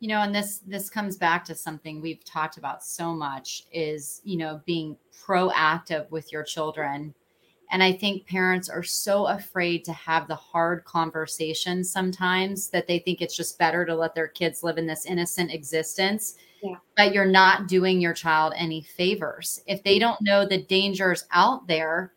You 0.01 0.09
know, 0.09 0.21
and 0.21 0.35
this 0.35 0.57
this 0.67 0.89
comes 0.89 1.15
back 1.15 1.45
to 1.45 1.55
something 1.55 2.01
we've 2.01 2.25
talked 2.25 2.57
about 2.57 2.83
so 2.83 3.13
much 3.13 3.63
is, 3.71 4.19
you 4.25 4.35
know, 4.35 4.59
being 4.65 4.97
proactive 5.25 6.11
with 6.11 6.33
your 6.33 6.43
children. 6.43 7.13
And 7.71 7.81
I 7.81 7.93
think 7.93 8.27
parents 8.27 8.67
are 8.67 8.83
so 8.83 9.27
afraid 9.27 9.85
to 9.85 9.93
have 9.93 10.27
the 10.27 10.35
hard 10.35 10.83
conversations 10.83 11.89
sometimes 11.89 12.67
that 12.71 12.87
they 12.87 12.99
think 12.99 13.21
it's 13.21 13.37
just 13.37 13.57
better 13.57 13.85
to 13.85 13.95
let 13.95 14.13
their 14.13 14.27
kids 14.27 14.61
live 14.61 14.77
in 14.77 14.87
this 14.87 15.05
innocent 15.05 15.53
existence 15.53 16.35
yeah. 16.61 16.75
but 16.95 17.13
you're 17.13 17.25
not 17.25 17.67
doing 17.67 17.99
your 17.99 18.13
child 18.13 18.53
any 18.55 18.81
favors. 18.81 19.61
If 19.67 19.83
they 19.83 19.99
don't 19.99 20.21
know 20.21 20.45
the 20.45 20.63
dangers 20.63 21.25
out 21.31 21.67
there, 21.67 22.13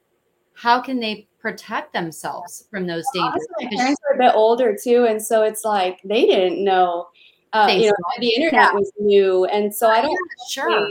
how 0.55 0.81
can 0.81 1.01
they 1.01 1.29
protect 1.41 1.93
themselves 1.93 2.67
from 2.71 2.87
those 2.87 3.05
dangers? 3.13 3.47
Also, 3.61 3.77
parents 3.77 4.01
are 4.09 4.15
a 4.15 4.19
bit 4.19 4.35
older 4.35 4.77
too, 4.81 5.07
and 5.09 5.21
so 5.21 5.43
it's 5.43 5.65
like 5.65 6.01
they 6.05 6.27
didn't 6.27 6.63
know. 6.63 7.09
Uh, 7.55 7.69
you 7.69 7.87
know, 7.87 7.95
the 8.19 8.35
internet 8.35 8.71
yeah. 8.71 8.73
was 8.73 8.91
new, 8.99 9.45
and 9.47 9.73
so 9.73 9.89
I 9.89 10.01
don't. 10.01 10.11
Yeah, 10.11 10.45
sure. 10.51 10.91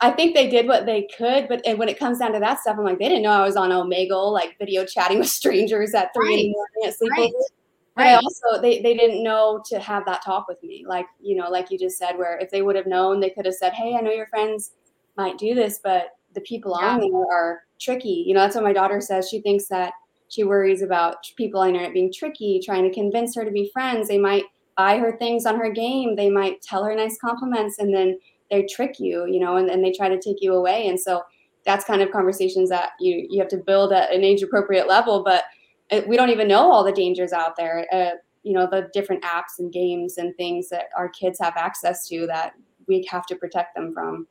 I 0.00 0.10
think 0.10 0.34
they 0.34 0.48
did 0.48 0.66
what 0.66 0.86
they 0.86 1.06
could, 1.16 1.46
but 1.46 1.60
when 1.76 1.90
it 1.90 1.98
comes 1.98 2.18
down 2.18 2.32
to 2.32 2.40
that 2.40 2.60
stuff, 2.60 2.76
I'm 2.78 2.84
like, 2.84 2.98
they 2.98 3.08
didn't 3.08 3.22
know 3.22 3.32
I 3.32 3.44
was 3.44 3.56
on 3.56 3.68
Omegle, 3.68 4.32
like 4.32 4.58
video 4.58 4.86
chatting 4.86 5.18
with 5.20 5.28
strangers 5.28 5.92
at 5.94 6.12
three 6.14 6.28
right. 6.28 6.38
in 6.38 6.52
the 6.52 6.56
morning 6.56 6.86
at 6.86 6.94
sleepovers. 6.94 7.18
Right. 7.18 7.32
But 7.96 8.02
right. 8.04 8.12
I 8.12 8.14
also 8.14 8.62
they 8.62 8.80
they 8.80 8.96
didn't 8.96 9.22
know 9.22 9.62
to 9.66 9.78
have 9.78 10.06
that 10.06 10.24
talk 10.24 10.48
with 10.48 10.62
me. 10.62 10.84
Like, 10.86 11.06
you 11.20 11.36
know, 11.36 11.50
like 11.50 11.70
you 11.70 11.78
just 11.78 11.98
said, 11.98 12.16
where 12.16 12.38
if 12.38 12.50
they 12.50 12.62
would 12.62 12.76
have 12.76 12.86
known, 12.86 13.20
they 13.20 13.30
could 13.30 13.44
have 13.44 13.54
said, 13.54 13.74
Hey, 13.74 13.94
I 13.94 14.00
know 14.00 14.12
your 14.12 14.28
friends 14.28 14.72
might 15.18 15.36
do 15.36 15.54
this, 15.54 15.80
but 15.82 16.16
the 16.34 16.40
people 16.42 16.78
yeah. 16.80 16.94
on 16.94 17.00
there 17.00 17.26
are 17.30 17.62
tricky. 17.78 18.24
You 18.26 18.34
know, 18.34 18.40
that's 18.40 18.54
what 18.54 18.64
my 18.64 18.72
daughter 18.72 19.00
says. 19.00 19.28
She 19.28 19.40
thinks 19.40 19.66
that 19.66 19.92
she 20.28 20.44
worries 20.44 20.80
about 20.80 21.16
people 21.36 21.60
on 21.60 21.66
the 21.66 21.74
internet 21.74 21.92
being 21.92 22.12
tricky, 22.12 22.60
trying 22.64 22.84
to 22.84 22.94
convince 22.94 23.34
her 23.34 23.44
to 23.44 23.50
be 23.50 23.70
friends. 23.72 24.08
They 24.08 24.18
might 24.18 24.44
buy 24.76 24.98
her 24.98 25.16
things 25.16 25.46
on 25.46 25.58
her 25.58 25.70
game, 25.70 26.16
they 26.16 26.30
might 26.30 26.62
tell 26.62 26.84
her 26.84 26.94
nice 26.94 27.18
compliments, 27.18 27.78
and 27.78 27.94
then 27.94 28.18
they 28.50 28.64
trick 28.66 28.98
you, 28.98 29.26
you 29.26 29.38
know, 29.40 29.56
and, 29.56 29.84
they 29.84 29.92
try 29.92 30.08
to 30.08 30.20
take 30.20 30.38
you 30.40 30.54
away. 30.54 30.88
And 30.88 30.98
so 30.98 31.22
that's 31.64 31.84
kind 31.84 32.02
of 32.02 32.10
conversations 32.10 32.68
that 32.70 32.90
you 32.98 33.26
you 33.30 33.38
have 33.38 33.48
to 33.48 33.58
build 33.58 33.92
at 33.92 34.12
an 34.12 34.24
age 34.24 34.42
appropriate 34.42 34.88
level. 34.88 35.22
But 35.22 35.44
we 36.06 36.16
don't 36.16 36.30
even 36.30 36.48
know 36.48 36.70
all 36.70 36.84
the 36.84 36.92
dangers 36.92 37.32
out 37.32 37.56
there. 37.56 37.86
Uh, 37.92 38.16
you 38.42 38.52
know, 38.54 38.66
the 38.66 38.88
different 38.92 39.22
apps 39.22 39.58
and 39.58 39.72
games 39.72 40.16
and 40.16 40.34
things 40.36 40.68
that 40.70 40.86
our 40.96 41.08
kids 41.08 41.38
have 41.40 41.54
access 41.56 42.08
to 42.08 42.26
that 42.26 42.54
we 42.88 43.06
have 43.10 43.26
to 43.26 43.36
protect 43.36 43.74
them 43.74 43.92
from. 43.92 44.26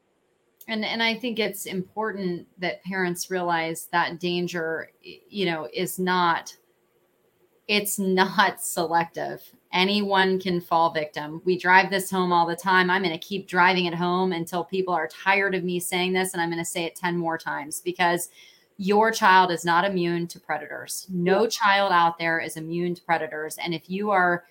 And 0.67 0.85
and 0.85 1.01
I 1.01 1.15
think 1.15 1.39
it's 1.39 1.65
important 1.65 2.47
that 2.59 2.83
parents 2.83 3.31
realize 3.31 3.87
that 3.91 4.19
danger, 4.19 4.91
you 5.01 5.45
know, 5.45 5.67
is 5.73 5.99
not 5.99 6.55
it's 7.67 7.99
not 7.99 8.61
selective. 8.63 9.41
Anyone 9.71 10.39
can 10.39 10.59
fall 10.59 10.91
victim. 10.91 11.41
We 11.45 11.57
drive 11.57 11.91
this 11.91 12.09
home 12.09 12.31
all 12.31 12.47
the 12.47 12.55
time. 12.55 12.89
I'm 12.89 13.03
going 13.03 13.17
to 13.17 13.25
keep 13.25 13.47
driving 13.47 13.85
it 13.85 13.93
home 13.93 14.31
until 14.31 14.63
people 14.63 14.93
are 14.93 15.07
tired 15.07 15.53
of 15.53 15.63
me 15.63 15.79
saying 15.79 16.13
this 16.13 16.33
and 16.33 16.41
I'm 16.41 16.49
going 16.49 16.57
to 16.57 16.65
say 16.65 16.85
it 16.85 16.95
10 16.95 17.17
more 17.17 17.37
times 17.37 17.79
because 17.79 18.29
your 18.77 19.11
child 19.11 19.51
is 19.51 19.65
not 19.65 19.85
immune 19.85 20.25
to 20.27 20.39
predators. 20.39 21.05
No 21.09 21.45
child 21.45 21.91
out 21.91 22.17
there 22.17 22.39
is 22.39 22.57
immune 22.57 22.95
to 22.95 23.01
predators. 23.03 23.57
And 23.57 23.73
if 23.73 23.89
you 23.89 24.09
are 24.09 24.45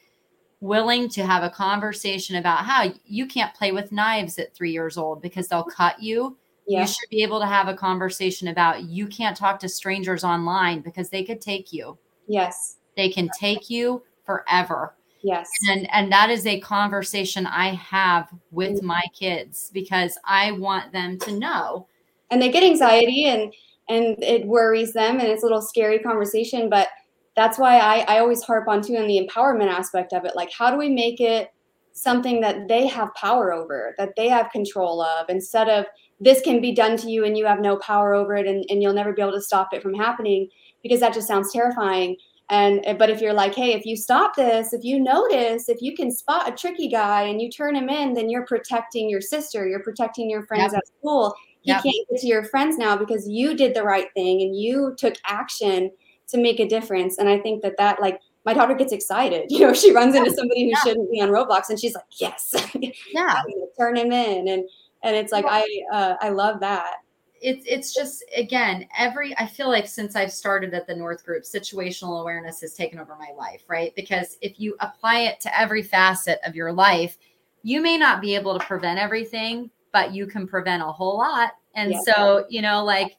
willing 0.60 1.08
to 1.08 1.24
have 1.24 1.42
a 1.42 1.50
conversation 1.50 2.36
about 2.36 2.64
how 2.64 2.92
you 3.06 3.26
can't 3.26 3.54
play 3.54 3.72
with 3.72 3.90
knives 3.90 4.38
at 4.38 4.54
three 4.54 4.70
years 4.70 4.98
old 4.98 5.22
because 5.22 5.48
they'll 5.48 5.62
mm-hmm. 5.62 5.70
cut 5.70 6.02
you, 6.02 6.36
yeah. 6.66 6.82
you 6.82 6.86
should 6.86 7.08
be 7.10 7.22
able 7.22 7.40
to 7.40 7.46
have 7.46 7.68
a 7.68 7.74
conversation 7.74 8.48
about 8.48 8.84
you 8.84 9.06
can't 9.06 9.36
talk 9.36 9.58
to 9.60 9.68
strangers 9.68 10.24
online 10.24 10.80
because 10.80 11.08
they 11.08 11.24
could 11.24 11.40
take 11.40 11.72
you. 11.72 11.96
Yes. 12.26 12.76
They 12.96 13.08
can 13.08 13.30
take 13.38 13.70
you 13.70 14.02
forever. 14.26 14.94
Yes. 15.22 15.48
And 15.68 15.92
and 15.92 16.12
that 16.12 16.30
is 16.30 16.46
a 16.46 16.60
conversation 16.60 17.46
I 17.46 17.74
have 17.74 18.28
with 18.50 18.78
mm-hmm. 18.78 18.86
my 18.86 19.02
kids 19.18 19.70
because 19.72 20.18
I 20.24 20.52
want 20.52 20.92
them 20.92 21.18
to 21.20 21.32
know. 21.32 21.86
And 22.30 22.40
they 22.40 22.50
get 22.50 22.62
anxiety 22.62 23.24
and 23.24 23.52
and 23.88 24.22
it 24.22 24.46
worries 24.46 24.92
them 24.92 25.18
and 25.18 25.28
it's 25.28 25.42
a 25.42 25.46
little 25.46 25.62
scary 25.62 25.98
conversation 25.98 26.68
but 26.68 26.88
that's 27.34 27.58
why 27.58 27.78
I, 27.78 28.16
I 28.16 28.18
always 28.18 28.42
harp 28.42 28.68
on 28.68 28.82
too 28.82 28.96
on 28.96 29.06
the 29.06 29.26
empowerment 29.26 29.68
aspect 29.68 30.12
of 30.12 30.24
it 30.24 30.36
like 30.36 30.50
how 30.52 30.70
do 30.70 30.76
we 30.76 30.88
make 30.88 31.20
it 31.20 31.52
something 31.92 32.40
that 32.40 32.68
they 32.68 32.86
have 32.86 33.14
power 33.14 33.52
over 33.52 33.94
that 33.98 34.14
they 34.16 34.28
have 34.28 34.50
control 34.50 35.00
of 35.00 35.26
instead 35.28 35.68
of 35.68 35.86
this 36.20 36.40
can 36.40 36.60
be 36.60 36.72
done 36.74 36.96
to 36.96 37.10
you 37.10 37.24
and 37.24 37.38
you 37.38 37.46
have 37.46 37.60
no 37.60 37.76
power 37.76 38.14
over 38.14 38.36
it 38.36 38.46
and, 38.46 38.64
and 38.68 38.82
you'll 38.82 38.92
never 38.92 39.12
be 39.12 39.22
able 39.22 39.32
to 39.32 39.40
stop 39.40 39.72
it 39.72 39.82
from 39.82 39.94
happening 39.94 40.48
because 40.82 41.00
that 41.00 41.14
just 41.14 41.28
sounds 41.28 41.52
terrifying 41.52 42.16
and 42.50 42.84
but 42.98 43.10
if 43.10 43.20
you're 43.20 43.34
like 43.34 43.54
hey 43.54 43.72
if 43.72 43.84
you 43.84 43.96
stop 43.96 44.34
this 44.34 44.72
if 44.72 44.82
you 44.82 44.98
notice 44.98 45.68
if 45.68 45.82
you 45.82 45.94
can 45.94 46.10
spot 46.10 46.48
a 46.48 46.56
tricky 46.56 46.88
guy 46.88 47.22
and 47.22 47.42
you 47.42 47.50
turn 47.50 47.74
him 47.74 47.88
in 47.88 48.14
then 48.14 48.30
you're 48.30 48.46
protecting 48.46 49.08
your 49.08 49.20
sister 49.20 49.66
you're 49.66 49.82
protecting 49.82 50.30
your 50.30 50.42
friends 50.46 50.72
yep. 50.72 50.78
at 50.78 50.86
school 50.86 51.34
you 51.62 51.74
yep. 51.74 51.82
can't 51.82 52.08
get 52.10 52.20
to 52.20 52.26
your 52.26 52.44
friends 52.44 52.78
now 52.78 52.96
because 52.96 53.28
you 53.28 53.54
did 53.54 53.74
the 53.74 53.82
right 53.82 54.08
thing 54.14 54.40
and 54.42 54.56
you 54.56 54.94
took 54.96 55.16
action 55.26 55.90
to 56.28 56.38
make 56.38 56.60
a 56.60 56.68
difference. 56.68 57.18
And 57.18 57.28
I 57.28 57.38
think 57.38 57.62
that 57.62 57.76
that 57.78 58.00
like 58.00 58.20
my 58.44 58.54
daughter 58.54 58.74
gets 58.74 58.92
excited. 58.92 59.46
You 59.50 59.60
know, 59.60 59.74
she 59.74 59.92
runs 59.92 60.14
into 60.14 60.30
somebody 60.30 60.64
who 60.64 60.70
yeah. 60.70 60.80
shouldn't 60.84 61.10
be 61.10 61.20
on 61.20 61.30
Roblox, 61.30 61.68
and 61.68 61.78
she's 61.78 61.94
like, 61.94 62.04
"Yes, 62.20 62.54
yeah, 63.12 63.42
turn 63.78 63.96
him 63.96 64.12
in." 64.12 64.48
And 64.48 64.68
and 65.02 65.16
it's 65.16 65.32
like 65.32 65.44
I 65.48 65.64
uh, 65.92 66.14
I 66.20 66.28
love 66.28 66.60
that. 66.60 66.96
It's 67.40 67.64
it's 67.66 67.94
just 67.94 68.24
again 68.36 68.86
every 68.96 69.36
I 69.38 69.46
feel 69.46 69.68
like 69.68 69.86
since 69.86 70.16
I've 70.16 70.32
started 70.32 70.74
at 70.74 70.86
the 70.86 70.94
North 70.94 71.24
Group, 71.24 71.44
situational 71.44 72.20
awareness 72.20 72.60
has 72.60 72.74
taken 72.74 72.98
over 72.98 73.16
my 73.18 73.30
life, 73.36 73.62
right? 73.68 73.94
Because 73.96 74.36
if 74.40 74.58
you 74.58 74.76
apply 74.80 75.20
it 75.20 75.40
to 75.40 75.58
every 75.58 75.82
facet 75.82 76.38
of 76.44 76.54
your 76.54 76.72
life, 76.72 77.18
you 77.62 77.80
may 77.80 77.96
not 77.96 78.20
be 78.20 78.34
able 78.34 78.58
to 78.58 78.64
prevent 78.64 78.98
everything, 78.98 79.70
but 79.92 80.12
you 80.12 80.26
can 80.26 80.46
prevent 80.46 80.82
a 80.82 80.86
whole 80.86 81.18
lot. 81.18 81.52
And 81.74 81.92
yeah. 81.92 82.00
so, 82.04 82.46
you 82.48 82.62
know, 82.62 82.84
like 82.84 83.16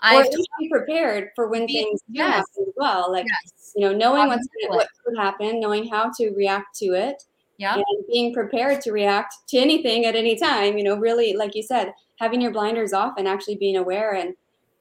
I 0.00 0.28
be 0.58 0.68
prepared 0.68 1.30
for 1.34 1.48
when 1.48 1.66
things 1.66 2.00
yes. 2.08 2.34
happen 2.34 2.64
as 2.68 2.74
well. 2.76 3.10
Like 3.10 3.26
yes. 3.26 3.72
you 3.74 3.82
know, 3.82 3.96
knowing 3.96 4.28
what's 4.28 4.46
what 4.68 4.88
could 5.04 5.16
happen, 5.16 5.60
knowing 5.60 5.88
how 5.88 6.10
to 6.18 6.30
react 6.30 6.76
to 6.78 6.86
it. 6.92 7.22
Yeah. 7.56 7.74
And 7.74 8.06
being 8.08 8.34
prepared 8.34 8.80
to 8.82 8.92
react 8.92 9.34
to 9.48 9.58
anything 9.58 10.06
at 10.06 10.16
any 10.16 10.36
time, 10.36 10.76
you 10.76 10.82
know, 10.84 10.96
really, 10.96 11.34
like 11.34 11.54
you 11.54 11.62
said, 11.62 11.92
having 12.16 12.40
your 12.40 12.52
blinders 12.52 12.92
off 12.92 13.14
and 13.18 13.28
actually 13.28 13.56
being 13.56 13.76
aware. 13.76 14.14
And 14.14 14.34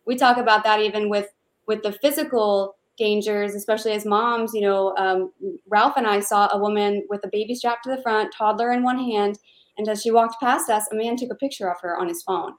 we 0.05 0.15
talk 0.15 0.37
about 0.37 0.63
that 0.63 0.79
even 0.81 1.09
with 1.09 1.27
with 1.67 1.81
the 1.81 1.93
physical 1.93 2.75
dangers, 2.97 3.55
especially 3.55 3.93
as 3.93 4.05
moms. 4.05 4.53
You 4.53 4.61
know, 4.61 4.95
um, 4.97 5.31
Ralph 5.67 5.93
and 5.97 6.07
I 6.07 6.19
saw 6.19 6.47
a 6.51 6.59
woman 6.59 7.05
with 7.09 7.23
a 7.23 7.29
baby 7.29 7.55
strapped 7.55 7.85
to 7.85 7.95
the 7.95 8.01
front, 8.01 8.33
toddler 8.37 8.71
in 8.71 8.83
one 8.83 8.99
hand, 8.99 9.39
and 9.77 9.87
as 9.87 10.01
she 10.01 10.11
walked 10.11 10.39
past 10.39 10.69
us, 10.69 10.87
a 10.91 10.95
man 10.95 11.15
took 11.15 11.31
a 11.31 11.35
picture 11.35 11.69
of 11.69 11.79
her 11.81 11.97
on 11.97 12.07
his 12.07 12.23
phone. 12.23 12.53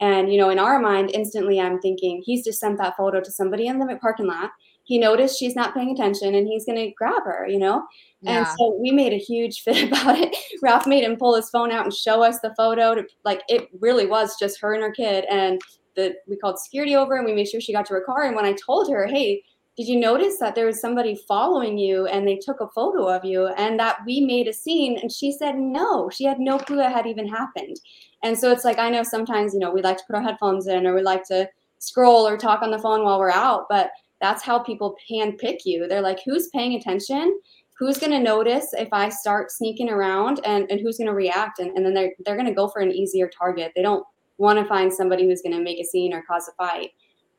And, 0.00 0.32
you 0.32 0.38
know, 0.38 0.50
in 0.50 0.58
our 0.58 0.78
mind, 0.78 1.10
instantly 1.12 1.60
I'm 1.60 1.80
thinking, 1.80 2.22
he's 2.24 2.44
just 2.44 2.60
sent 2.60 2.78
that 2.78 2.96
photo 2.96 3.20
to 3.20 3.32
somebody 3.32 3.66
in 3.66 3.78
the 3.78 3.98
parking 4.00 4.26
lot. 4.26 4.50
He 4.88 4.98
noticed 4.98 5.38
she's 5.38 5.54
not 5.54 5.74
paying 5.74 5.90
attention 5.90 6.34
and 6.34 6.48
he's 6.48 6.64
going 6.64 6.78
to 6.78 6.90
grab 6.96 7.22
her, 7.24 7.46
you 7.46 7.58
know? 7.58 7.86
Yeah. 8.22 8.38
And 8.38 8.46
so 8.58 8.78
we 8.80 8.90
made 8.90 9.12
a 9.12 9.18
huge 9.18 9.60
fit 9.64 9.86
about 9.86 10.18
it. 10.18 10.34
Ralph 10.62 10.86
made 10.86 11.04
him 11.04 11.16
pull 11.16 11.36
his 11.36 11.50
phone 11.50 11.70
out 11.70 11.84
and 11.84 11.92
show 11.92 12.22
us 12.22 12.40
the 12.40 12.54
photo. 12.56 12.94
To, 12.94 13.06
like, 13.22 13.42
it 13.48 13.68
really 13.80 14.06
was 14.06 14.36
just 14.40 14.58
her 14.62 14.72
and 14.72 14.82
her 14.82 14.90
kid. 14.90 15.26
And 15.30 15.60
the, 15.94 16.14
we 16.26 16.38
called 16.38 16.58
security 16.58 16.96
over 16.96 17.16
and 17.16 17.26
we 17.26 17.34
made 17.34 17.48
sure 17.48 17.60
she 17.60 17.74
got 17.74 17.84
to 17.86 17.94
her 17.94 18.00
car. 18.00 18.22
And 18.22 18.34
when 18.34 18.46
I 18.46 18.54
told 18.54 18.90
her, 18.90 19.06
hey, 19.06 19.42
did 19.76 19.86
you 19.86 20.00
notice 20.00 20.38
that 20.38 20.54
there 20.54 20.64
was 20.64 20.80
somebody 20.80 21.14
following 21.28 21.76
you 21.76 22.06
and 22.06 22.26
they 22.26 22.36
took 22.36 22.62
a 22.62 22.68
photo 22.68 23.08
of 23.08 23.26
you 23.26 23.46
and 23.58 23.78
that 23.78 23.98
we 24.06 24.20
made 24.22 24.48
a 24.48 24.52
scene 24.52 24.98
and 24.98 25.12
she 25.12 25.30
said 25.30 25.54
no 25.54 26.10
she 26.10 26.24
had 26.24 26.40
no 26.40 26.58
clue 26.58 26.78
that 26.78 26.92
had 26.92 27.06
even 27.06 27.28
happened 27.28 27.76
and 28.24 28.36
so 28.36 28.50
it's 28.50 28.64
like 28.64 28.80
i 28.80 28.90
know 28.90 29.04
sometimes 29.04 29.54
you 29.54 29.60
know 29.60 29.70
we 29.70 29.80
like 29.80 29.96
to 29.96 30.02
put 30.08 30.16
our 30.16 30.22
headphones 30.22 30.66
in 30.66 30.84
or 30.84 30.96
we 30.96 31.02
like 31.02 31.22
to 31.22 31.48
scroll 31.78 32.26
or 32.26 32.36
talk 32.36 32.60
on 32.60 32.72
the 32.72 32.78
phone 32.80 33.04
while 33.04 33.20
we're 33.20 33.30
out 33.30 33.66
but 33.70 33.92
that's 34.20 34.42
how 34.42 34.58
people 34.58 34.96
hand 35.08 35.38
pick 35.38 35.64
you. 35.64 35.86
They're 35.86 36.00
like 36.00 36.20
who's 36.24 36.48
paying 36.48 36.74
attention? 36.74 37.38
Who's 37.78 37.98
going 37.98 38.10
to 38.10 38.18
notice 38.18 38.72
if 38.72 38.88
i 38.92 39.08
start 39.08 39.52
sneaking 39.52 39.88
around 39.88 40.40
and, 40.44 40.68
and 40.68 40.80
who's 40.80 40.98
going 40.98 41.06
to 41.06 41.14
react? 41.14 41.60
And, 41.60 41.76
and 41.76 41.86
then 41.86 41.94
they're, 41.94 42.12
they're 42.24 42.34
going 42.34 42.48
to 42.48 42.54
go 42.54 42.66
for 42.66 42.80
an 42.80 42.90
easier 42.90 43.28
target. 43.28 43.70
They 43.76 43.82
don't 43.82 44.04
want 44.38 44.58
to 44.58 44.64
find 44.64 44.92
somebody 44.92 45.26
who's 45.26 45.42
going 45.42 45.56
to 45.56 45.62
make 45.62 45.78
a 45.78 45.84
scene 45.84 46.12
or 46.12 46.22
cause 46.22 46.48
a 46.48 46.52
fight. 46.56 46.90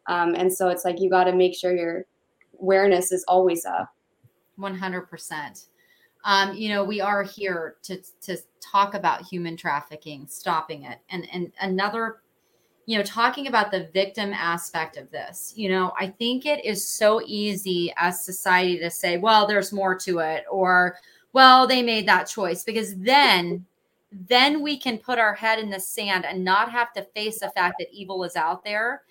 Um, 0.07 0.35
and 0.35 0.51
so 0.51 0.69
it's 0.69 0.85
like 0.85 1.01
you 1.01 1.09
got 1.09 1.25
to 1.25 1.33
make 1.33 1.57
sure 1.57 1.75
your 1.75 2.05
awareness 2.61 3.11
is 3.11 3.25
always 3.27 3.65
up. 3.65 3.93
100%. 4.57 5.65
Um, 6.25 6.53
you 6.53 6.69
know, 6.69 6.83
we 6.83 6.99
are 6.99 7.23
here 7.23 7.77
to 7.83 8.01
to 8.23 8.37
talk 8.59 8.93
about 8.93 9.21
human 9.21 9.55
trafficking, 9.55 10.27
stopping 10.27 10.83
it, 10.83 10.99
and 11.09 11.25
and 11.31 11.51
another, 11.61 12.17
you 12.89 12.97
know, 12.97 13.04
talking 13.04 13.45
about 13.45 13.69
the 13.69 13.88
victim 13.93 14.34
aspect 14.34 14.97
of 14.97 15.12
this. 15.12 15.54
You 15.56 15.69
know, 15.69 15.93
I 15.99 16.08
think 16.08 16.47
it 16.47 16.65
is 16.65 16.89
so 16.89 17.21
easy 17.23 17.93
as 17.97 18.25
society 18.25 18.80
to 18.80 18.89
say, 18.89 19.17
well, 19.17 19.45
there's 19.45 19.71
more 19.71 19.93
to 19.99 20.17
it, 20.17 20.43
or 20.49 20.97
well, 21.32 21.67
they 21.67 21.84
made 21.84 22.08
that 22.08 22.23
choice, 22.23 22.63
because 22.63 22.97
then 22.97 23.63
then 24.12 24.63
we 24.63 24.75
can 24.75 24.97
put 24.97 25.19
our 25.19 25.36
head 25.36 25.60
in 25.60 25.69
the 25.69 25.80
sand 25.80 26.25
and 26.25 26.43
not 26.43 26.71
have 26.71 26.91
to 26.93 27.04
face 27.13 27.41
the 27.41 27.52
fact 27.52 27.75
that 27.78 27.93
evil 27.93 28.23
is 28.23 28.36
out 28.36 28.63
there 28.63 29.04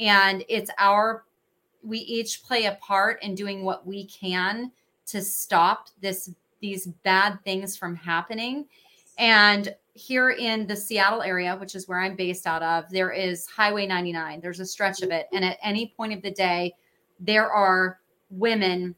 and 0.00 0.44
it's 0.48 0.72
our 0.76 1.22
we 1.84 1.98
each 1.98 2.42
play 2.42 2.64
a 2.64 2.76
part 2.82 3.22
in 3.22 3.36
doing 3.36 3.64
what 3.64 3.86
we 3.86 4.06
can 4.06 4.72
to 5.06 5.22
stop 5.22 5.86
this 6.00 6.30
these 6.60 6.88
bad 7.04 7.38
things 7.44 7.76
from 7.76 7.94
happening 7.94 8.66
and 9.20 9.74
here 9.92 10.30
in 10.30 10.66
the 10.66 10.74
Seattle 10.74 11.22
area 11.22 11.54
which 11.56 11.74
is 11.74 11.86
where 11.86 12.00
I'm 12.00 12.16
based 12.16 12.46
out 12.46 12.62
of 12.62 12.90
there 12.90 13.10
is 13.12 13.46
highway 13.46 13.86
99 13.86 14.40
there's 14.40 14.60
a 14.60 14.66
stretch 14.66 15.02
of 15.02 15.10
it. 15.10 15.28
And 15.32 15.44
at 15.44 15.58
any 15.62 15.92
point 15.96 16.12
of 16.12 16.22
the 16.22 16.30
day 16.30 16.72
there 17.20 17.50
are 17.50 18.00
women 18.30 18.94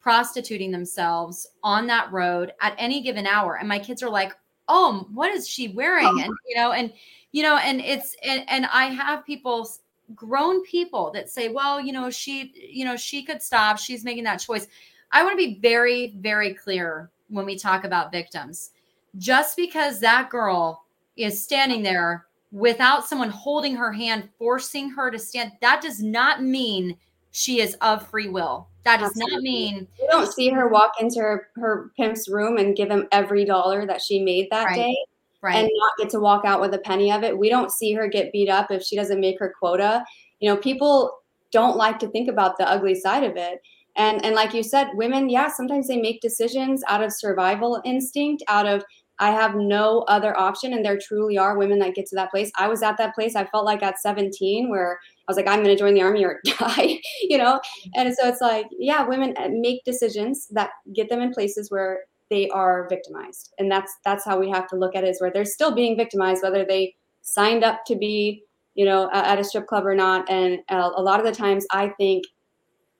prostituting 0.00 0.70
themselves 0.70 1.46
on 1.62 1.86
that 1.86 2.10
road 2.10 2.52
at 2.60 2.74
any 2.78 3.00
given 3.00 3.26
hour. 3.26 3.58
And 3.58 3.68
my 3.68 3.78
kids 3.78 4.02
are 4.02 4.10
like 4.10 4.32
oh 4.68 5.06
what 5.12 5.32
is 5.32 5.48
she 5.48 5.68
wearing? 5.68 6.20
And 6.20 6.32
you 6.48 6.56
know 6.56 6.72
and 6.72 6.92
you 7.32 7.42
know 7.42 7.56
and 7.56 7.80
it's 7.80 8.16
and, 8.24 8.44
and 8.48 8.66
i 8.72 8.86
have 8.86 9.24
people 9.24 9.68
grown 10.16 10.64
people 10.64 11.12
that 11.12 11.30
say 11.30 11.48
well 11.48 11.80
you 11.80 11.92
know 11.92 12.10
she 12.10 12.52
you 12.56 12.84
know 12.84 12.96
she 12.96 13.22
could 13.22 13.40
stop. 13.40 13.78
She's 13.78 14.04
making 14.04 14.24
that 14.24 14.38
choice. 14.38 14.66
I 15.12 15.22
want 15.22 15.38
to 15.38 15.46
be 15.46 15.60
very 15.60 16.16
very 16.18 16.54
clear 16.54 17.10
when 17.28 17.46
we 17.46 17.56
talk 17.56 17.84
about 17.84 18.10
victims 18.10 18.72
just 19.18 19.56
because 19.56 20.00
that 20.00 20.30
girl 20.30 20.84
is 21.16 21.42
standing 21.42 21.82
there 21.82 22.26
without 22.52 23.06
someone 23.06 23.30
holding 23.30 23.76
her 23.76 23.92
hand 23.92 24.28
forcing 24.38 24.90
her 24.90 25.10
to 25.10 25.18
stand 25.18 25.52
that 25.60 25.80
does 25.80 26.02
not 26.02 26.42
mean 26.42 26.96
she 27.30 27.60
is 27.60 27.74
of 27.80 28.06
free 28.08 28.28
will 28.28 28.68
that 28.84 28.98
does 28.98 29.10
Absolutely. 29.10 29.34
not 29.34 29.42
mean 29.42 29.88
you 30.00 30.08
don't 30.10 30.32
see 30.32 30.48
her 30.48 30.68
walk 30.68 30.92
into 31.00 31.20
her, 31.20 31.48
her 31.56 31.90
pimp's 31.96 32.28
room 32.28 32.56
and 32.56 32.76
give 32.76 32.90
him 32.90 33.06
every 33.12 33.44
dollar 33.44 33.86
that 33.86 34.00
she 34.00 34.22
made 34.22 34.48
that 34.50 34.64
right. 34.64 34.76
day 34.76 34.96
right. 35.42 35.56
and 35.56 35.70
not 35.72 35.92
get 35.98 36.10
to 36.10 36.20
walk 36.20 36.44
out 36.44 36.60
with 36.60 36.74
a 36.74 36.78
penny 36.78 37.12
of 37.12 37.22
it. 37.22 37.36
We 37.36 37.48
don't 37.48 37.72
see 37.72 37.92
her 37.94 38.08
get 38.08 38.32
beat 38.32 38.48
up 38.48 38.70
if 38.70 38.82
she 38.82 38.96
doesn't 38.96 39.20
make 39.20 39.38
her 39.38 39.52
quota. 39.58 40.04
You 40.40 40.50
know, 40.50 40.56
people 40.56 41.18
don't 41.50 41.76
like 41.76 41.98
to 42.00 42.08
think 42.08 42.28
about 42.28 42.58
the 42.58 42.68
ugly 42.68 42.94
side 42.94 43.24
of 43.24 43.36
it. 43.36 43.60
And 43.96 44.24
and 44.24 44.34
like 44.34 44.54
you 44.54 44.62
said, 44.62 44.88
women, 44.94 45.28
yeah, 45.28 45.48
sometimes 45.48 45.88
they 45.88 46.00
make 46.00 46.20
decisions 46.20 46.82
out 46.88 47.02
of 47.02 47.12
survival 47.12 47.82
instinct, 47.84 48.42
out 48.48 48.66
of 48.66 48.84
I 49.20 49.30
have 49.30 49.54
no 49.54 50.00
other 50.08 50.36
option. 50.36 50.72
And 50.72 50.84
there 50.84 50.98
truly 50.98 51.36
are 51.36 51.56
women 51.56 51.78
that 51.80 51.94
get 51.94 52.06
to 52.06 52.16
that 52.16 52.30
place. 52.30 52.50
I 52.56 52.68
was 52.68 52.82
at 52.82 52.96
that 52.96 53.14
place, 53.14 53.36
I 53.36 53.44
felt 53.44 53.66
like 53.66 53.82
at 53.82 54.00
17, 54.00 54.70
where 54.70 54.98
I 55.28 55.30
was 55.30 55.36
like, 55.36 55.46
I'm 55.46 55.62
going 55.62 55.76
to 55.76 55.78
join 55.78 55.94
the 55.94 56.02
army 56.02 56.24
or 56.24 56.40
die, 56.44 56.98
you 57.22 57.36
know? 57.36 57.60
And 57.94 58.12
so 58.14 58.26
it's 58.26 58.40
like, 58.40 58.66
yeah, 58.78 59.06
women 59.06 59.34
uh, 59.36 59.48
make 59.52 59.84
decisions 59.84 60.48
that 60.48 60.70
get 60.94 61.10
them 61.10 61.20
in 61.20 61.32
places 61.32 61.70
where 61.70 62.00
they 62.30 62.48
are 62.48 62.86
victimized. 62.88 63.52
And 63.58 63.70
that's, 63.70 63.94
that's 64.04 64.24
how 64.24 64.40
we 64.40 64.48
have 64.50 64.66
to 64.68 64.76
look 64.76 64.96
at 64.96 65.04
it 65.04 65.08
is 65.08 65.20
where 65.20 65.30
they're 65.30 65.44
still 65.44 65.74
being 65.74 65.96
victimized, 65.96 66.42
whether 66.42 66.64
they 66.64 66.94
signed 67.20 67.62
up 67.62 67.84
to 67.86 67.96
be, 67.96 68.42
you 68.74 68.86
know, 68.86 69.10
at 69.12 69.38
a 69.38 69.44
strip 69.44 69.66
club 69.66 69.84
or 69.84 69.94
not. 69.94 70.30
And 70.30 70.60
uh, 70.70 70.90
a 70.96 71.02
lot 71.02 71.20
of 71.20 71.26
the 71.26 71.32
times 71.32 71.66
I 71.72 71.88
think 71.98 72.24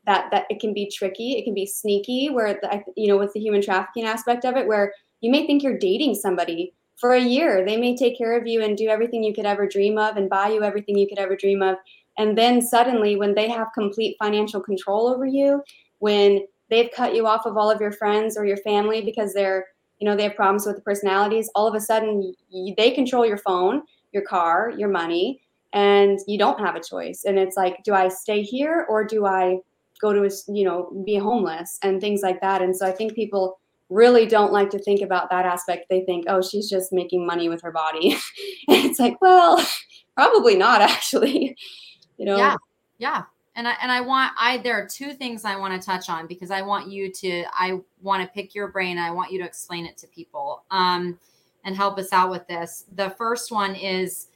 that, 0.04 0.30
that 0.32 0.44
it 0.50 0.60
can 0.60 0.74
be 0.74 0.90
tricky. 0.90 1.38
It 1.38 1.44
can 1.44 1.54
be 1.54 1.64
sneaky 1.64 2.28
where, 2.28 2.58
the, 2.60 2.82
you 2.96 3.08
know, 3.08 3.16
with 3.16 3.32
the 3.32 3.40
human 3.40 3.62
trafficking 3.62 4.04
aspect 4.04 4.44
of 4.44 4.56
it, 4.56 4.66
where 4.66 4.92
you 5.20 5.30
may 5.30 5.46
think 5.46 5.62
you're 5.62 5.78
dating 5.78 6.14
somebody 6.14 6.74
for 6.96 7.14
a 7.14 7.20
year. 7.20 7.64
They 7.64 7.76
may 7.76 7.96
take 7.96 8.18
care 8.18 8.38
of 8.38 8.46
you 8.46 8.62
and 8.62 8.76
do 8.76 8.88
everything 8.88 9.24
you 9.24 9.32
could 9.32 9.46
ever 9.46 9.66
dream 9.66 9.98
of 9.98 10.16
and 10.16 10.28
buy 10.28 10.48
you 10.48 10.62
everything 10.62 10.98
you 10.98 11.08
could 11.08 11.18
ever 11.18 11.34
dream 11.34 11.62
of. 11.62 11.76
And 12.18 12.36
then 12.36 12.60
suddenly, 12.60 13.16
when 13.16 13.34
they 13.34 13.48
have 13.48 13.68
complete 13.74 14.16
financial 14.18 14.60
control 14.60 15.08
over 15.08 15.24
you, 15.24 15.62
when 15.98 16.46
they've 16.68 16.90
cut 16.94 17.14
you 17.14 17.26
off 17.26 17.46
of 17.46 17.56
all 17.56 17.70
of 17.70 17.80
your 17.80 17.92
friends 17.92 18.36
or 18.36 18.44
your 18.44 18.58
family 18.58 19.02
because 19.02 19.32
they're, 19.32 19.66
you 19.98 20.08
know, 20.08 20.16
they 20.16 20.24
have 20.24 20.36
problems 20.36 20.66
with 20.66 20.76
the 20.76 20.82
personalities, 20.82 21.50
all 21.54 21.66
of 21.66 21.74
a 21.74 21.80
sudden 21.80 22.34
they 22.76 22.90
control 22.90 23.26
your 23.26 23.38
phone, 23.38 23.82
your 24.12 24.22
car, 24.22 24.72
your 24.76 24.88
money, 24.88 25.40
and 25.72 26.18
you 26.26 26.38
don't 26.38 26.58
have 26.60 26.76
a 26.76 26.82
choice. 26.82 27.24
And 27.24 27.38
it's 27.38 27.56
like, 27.56 27.82
do 27.84 27.94
I 27.94 28.08
stay 28.08 28.42
here 28.42 28.86
or 28.88 29.04
do 29.04 29.26
I 29.26 29.58
go 30.00 30.12
to, 30.12 30.24
a, 30.24 30.30
you 30.52 30.64
know, 30.64 31.02
be 31.04 31.16
homeless 31.16 31.78
and 31.82 32.00
things 32.00 32.22
like 32.22 32.40
that? 32.40 32.62
And 32.62 32.76
so 32.76 32.86
I 32.86 32.92
think 32.92 33.14
people 33.14 33.60
really 33.90 34.24
don't 34.24 34.52
like 34.52 34.70
to 34.70 34.78
think 34.78 35.02
about 35.02 35.28
that 35.30 35.44
aspect. 35.44 35.86
They 35.90 36.02
think, 36.02 36.24
oh, 36.28 36.40
she's 36.40 36.70
just 36.70 36.92
making 36.92 37.26
money 37.26 37.48
with 37.48 37.60
her 37.62 37.72
body. 37.72 38.12
and 38.68 38.84
it's 38.86 38.98
like, 38.98 39.20
well, 39.20 39.64
probably 40.14 40.56
not 40.56 40.82
actually 40.82 41.56
you 42.18 42.26
know 42.26 42.36
yeah 42.36 42.54
yeah 42.98 43.22
and 43.56 43.66
I, 43.66 43.74
and 43.82 43.90
I 43.90 44.00
want 44.00 44.32
I 44.38 44.58
there 44.58 44.74
are 44.74 44.86
two 44.86 45.14
things 45.14 45.44
I 45.44 45.56
want 45.56 45.80
to 45.80 45.84
touch 45.84 46.10
on 46.10 46.26
because 46.26 46.50
I 46.50 46.62
want 46.62 46.90
you 46.90 47.10
to 47.12 47.44
I 47.52 47.80
want 48.02 48.22
to 48.22 48.28
pick 48.28 48.54
your 48.54 48.68
brain 48.68 48.98
I 48.98 49.10
want 49.10 49.32
you 49.32 49.38
to 49.38 49.46
explain 49.46 49.86
it 49.86 49.96
to 49.98 50.06
people 50.08 50.64
um 50.70 51.18
and 51.64 51.76
help 51.76 51.98
us 51.98 52.12
out 52.12 52.30
with 52.30 52.46
this. 52.46 52.86
The 52.94 53.10
first 53.10 53.52
one 53.52 53.74
is 53.74 54.28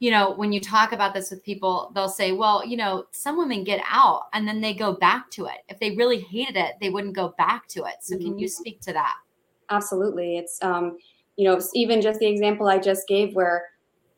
you 0.00 0.10
know 0.10 0.32
when 0.32 0.52
you 0.52 0.60
talk 0.60 0.92
about 0.92 1.14
this 1.14 1.30
with 1.30 1.44
people 1.44 1.92
they'll 1.94 2.08
say 2.08 2.32
well 2.32 2.66
you 2.66 2.76
know 2.76 3.04
some 3.12 3.36
women 3.38 3.62
get 3.62 3.80
out 3.86 4.24
and 4.32 4.48
then 4.48 4.60
they 4.60 4.74
go 4.74 4.92
back 4.94 5.30
to 5.30 5.46
it. 5.46 5.58
If 5.68 5.78
they 5.78 5.92
really 5.92 6.20
hated 6.20 6.56
it 6.56 6.72
they 6.80 6.90
wouldn't 6.90 7.14
go 7.14 7.34
back 7.38 7.68
to 7.68 7.84
it. 7.84 7.96
So 8.00 8.16
mm-hmm. 8.16 8.24
can 8.24 8.38
you 8.38 8.46
mm-hmm. 8.46 8.50
speak 8.50 8.80
to 8.82 8.92
that? 8.94 9.14
Absolutely. 9.70 10.38
It's 10.38 10.60
um 10.62 10.98
you 11.36 11.44
know 11.44 11.60
even 11.74 12.00
just 12.00 12.18
the 12.18 12.26
example 12.26 12.68
I 12.68 12.78
just 12.78 13.06
gave 13.06 13.34
where 13.34 13.66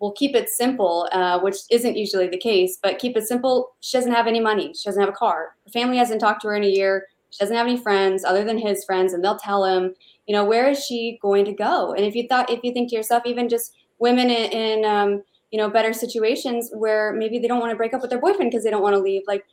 we'll 0.03 0.13
keep 0.13 0.35
it 0.35 0.49
simple, 0.49 1.09
uh, 1.13 1.39
which 1.39 1.59
isn't 1.71 1.97
usually 1.97 2.27
the 2.27 2.37
case, 2.37 2.77
but 2.83 2.99
keep 2.99 3.17
it 3.17 3.23
simple. 3.23 3.77
She 3.79 3.97
doesn't 3.97 4.11
have 4.11 4.27
any 4.27 4.41
money. 4.41 4.75
She 4.75 4.89
doesn't 4.89 5.01
have 5.01 5.09
a 5.09 5.17
car. 5.17 5.55
Her 5.65 5.71
family 5.71 5.97
hasn't 5.97 6.21
talked 6.21 6.43
to 6.43 6.49
her 6.49 6.57
in 6.57 6.65
a 6.65 6.69
year. 6.69 7.07
She 7.31 7.39
doesn't 7.39 7.57
have 7.57 7.69
any 7.69 7.79
friends 7.79 8.25
other 8.25 8.43
than 8.43 8.59
his 8.59 8.85
friends, 8.85 9.13
and 9.13 9.25
they'll 9.25 9.39
tell 9.39 9.65
him, 9.65 9.95
you 10.27 10.35
know, 10.35 10.45
where 10.45 10.69
is 10.69 10.85
she 10.85 11.21
going 11.23 11.45
to 11.45 11.53
go? 11.53 11.93
And 11.93 12.05
if 12.05 12.17
you 12.17 12.27
thought, 12.27 12.51
if 12.51 12.65
you 12.65 12.73
think 12.73 12.91
to 12.91 12.97
yourself, 12.97 13.23
even 13.27 13.49
just 13.49 13.75
women 14.01 14.29
in, 14.29 14.51
in 14.51 14.85
um, 14.85 15.23
you 15.53 15.59
know, 15.59 15.69
better 15.69 15.93
situations 15.93 16.71
where 16.73 17.13
maybe 17.13 17.39
they 17.39 17.47
don't 17.47 17.61
want 17.61 17.71
to 17.71 17.77
break 17.77 17.95
up 17.95 18.01
with 18.01 18.11
their 18.11 18.21
boyfriend 18.21 18.51
because 18.51 18.65
they 18.65 18.71
don't 18.71 18.83
want 18.83 18.97
to 18.97 19.01
leave, 19.01 19.23
like 19.27 19.45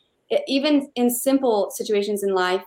even 0.47 0.89
in 0.95 1.09
simple 1.09 1.69
situations 1.71 2.23
in 2.23 2.33
life, 2.33 2.63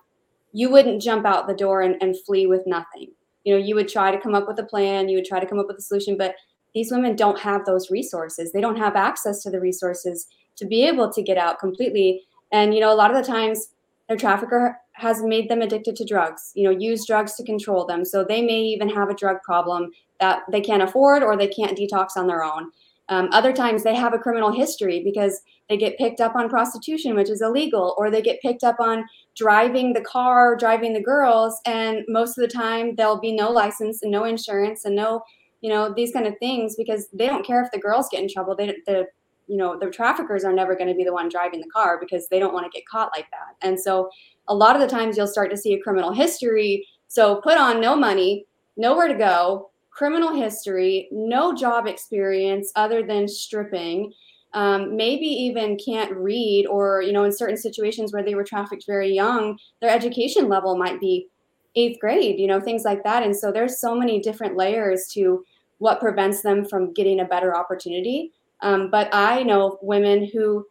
you 0.53 0.71
wouldn't 0.71 1.03
jump 1.03 1.25
out 1.25 1.47
the 1.47 1.55
door 1.55 1.81
and, 1.81 2.01
and 2.03 2.16
flee 2.25 2.47
with 2.47 2.66
nothing. 2.66 3.11
You 3.45 3.55
know, 3.55 3.64
you 3.64 3.75
would 3.75 3.88
try 3.88 4.11
to 4.11 4.21
come 4.21 4.35
up 4.35 4.47
with 4.47 4.59
a 4.59 4.64
plan, 4.64 5.09
you 5.09 5.16
would 5.16 5.25
try 5.25 5.40
to 5.40 5.47
come 5.47 5.59
up 5.59 5.66
with 5.66 5.79
a 5.79 5.83
solution, 5.83 6.16
but 6.16 6.35
these 6.75 6.90
women 6.90 7.16
don't 7.16 7.38
have 7.40 7.64
those 7.64 7.90
resources. 7.90 8.53
They 8.53 8.61
don't 8.61 8.77
have 8.77 8.97
access 8.97 9.42
to 9.42 9.51
the 9.51 9.61
resources 9.61 10.27
to 10.57 10.66
be 10.66 10.87
able 10.87 11.11
to 11.12 11.23
get 11.23 11.38
out 11.38 11.59
completely. 11.59 12.23
And 12.53 12.75
you 12.75 12.81
know, 12.81 12.92
a 12.92 12.95
lot 12.95 13.11
of 13.11 13.16
the 13.16 13.31
times 13.31 13.68
their 14.09 14.16
trafficker 14.16 14.79
has 14.92 15.23
made 15.23 15.49
them 15.49 15.62
addicted 15.62 15.97
to 15.97 16.05
drugs, 16.05 16.53
you 16.55 16.64
know, 16.64 16.71
use 16.71 17.07
drugs 17.07 17.35
to 17.37 17.45
control 17.45 17.87
them. 17.87 18.05
So 18.05 18.25
they 18.25 18.42
may 18.42 18.61
even 18.61 18.90
have 18.90 19.09
a 19.09 19.14
drug 19.14 19.40
problem 19.42 19.90
that 20.21 20.42
they 20.51 20.61
can't 20.61 20.83
afford 20.83 21.23
or 21.23 21.37
they 21.37 21.49
can't 21.49 21.77
detox 21.77 22.11
on 22.16 22.27
their 22.27 22.45
own. 22.45 22.71
Um, 23.12 23.29
other 23.31 23.53
times 23.53 23.83
they 23.83 23.94
have 23.94 24.14
a 24.14 24.18
criminal 24.18 24.51
history 24.51 25.03
because 25.05 25.42
they 25.68 25.77
get 25.77 25.98
picked 25.98 26.20
up 26.20 26.35
on 26.35 26.48
prostitution, 26.48 27.14
which 27.14 27.29
is 27.29 27.42
illegal, 27.42 27.94
or 27.98 28.11
they 28.11 28.22
get 28.22 28.40
picked 28.40 28.64
up 28.64 28.77
on 28.81 29.05
driving 29.37 29.92
the 29.92 30.01
car, 30.01 30.57
driving 30.57 30.94
the 30.94 31.03
girls. 31.03 31.61
And 31.66 32.05
most 32.09 32.38
of 32.38 32.42
the 32.42 32.48
time, 32.53 32.94
there'll 32.96 33.20
be 33.20 33.33
no 33.33 33.51
license 33.51 34.03
and 34.03 34.11
no 34.11 34.25
insurance 34.25 34.87
and 34.87 34.96
no 34.96 35.22
you 35.62 35.70
know 35.70 35.92
these 35.94 36.12
kind 36.12 36.27
of 36.27 36.37
things 36.38 36.75
because 36.77 37.09
they 37.12 37.27
don't 37.27 37.46
care 37.46 37.62
if 37.62 37.70
the 37.70 37.79
girls 37.79 38.09
get 38.11 38.22
in 38.22 38.29
trouble 38.29 38.55
they 38.55 38.66
the 38.87 39.07
you 39.46 39.57
know 39.57 39.79
the 39.79 39.90
traffickers 39.90 40.44
are 40.44 40.53
never 40.53 40.75
going 40.75 40.88
to 40.88 40.94
be 40.94 41.05
the 41.05 41.12
one 41.12 41.29
driving 41.29 41.61
the 41.61 41.70
car 41.70 41.98
because 42.01 42.29
they 42.29 42.38
don't 42.38 42.53
want 42.53 42.66
to 42.66 42.77
get 42.77 42.87
caught 42.87 43.11
like 43.16 43.27
that 43.31 43.66
and 43.66 43.79
so 43.79 44.11
a 44.48 44.55
lot 44.55 44.75
of 44.75 44.83
the 44.83 44.88
times 44.88 45.16
you'll 45.16 45.27
start 45.27 45.51
to 45.51 45.57
see 45.57 45.72
a 45.72 45.81
criminal 45.81 46.12
history 46.12 46.87
so 47.07 47.40
put 47.42 47.57
on 47.57 47.81
no 47.81 47.94
money 47.94 48.44
nowhere 48.77 49.09
to 49.09 49.14
go 49.14 49.70
criminal 49.92 50.35
history 50.35 51.09
no 51.12 51.55
job 51.55 51.87
experience 51.87 52.72
other 52.76 53.02
than 53.02 53.28
stripping 53.28 54.12
um, 54.55 54.96
maybe 54.96 55.26
even 55.26 55.78
can't 55.78 56.12
read 56.12 56.66
or 56.66 57.02
you 57.02 57.12
know 57.12 57.24
in 57.24 57.33
certain 57.33 57.57
situations 57.57 58.12
where 58.12 58.22
they 58.22 58.35
were 58.35 58.44
trafficked 58.44 58.85
very 58.87 59.12
young 59.12 59.59
their 59.81 59.90
education 59.90 60.48
level 60.48 60.76
might 60.76 61.00
be 61.00 61.28
eighth 61.74 61.98
grade 62.00 62.38
you 62.38 62.46
know 62.46 62.61
things 62.61 62.85
like 62.85 63.02
that 63.05 63.22
and 63.22 63.37
so 63.37 63.50
there's 63.50 63.81
so 63.81 63.94
many 63.94 64.20
different 64.20 64.57
layers 64.57 65.07
to 65.09 65.44
what 65.83 65.98
prevents 65.98 66.42
them 66.42 66.64
from 66.64 66.92
getting 66.92 67.18
a 67.18 67.24
better 67.24 67.57
opportunity. 67.57 68.31
Um, 68.61 68.88
but 68.88 69.09
I 69.12 69.42
know 69.42 69.81
women 69.83 70.31
who 70.33 70.64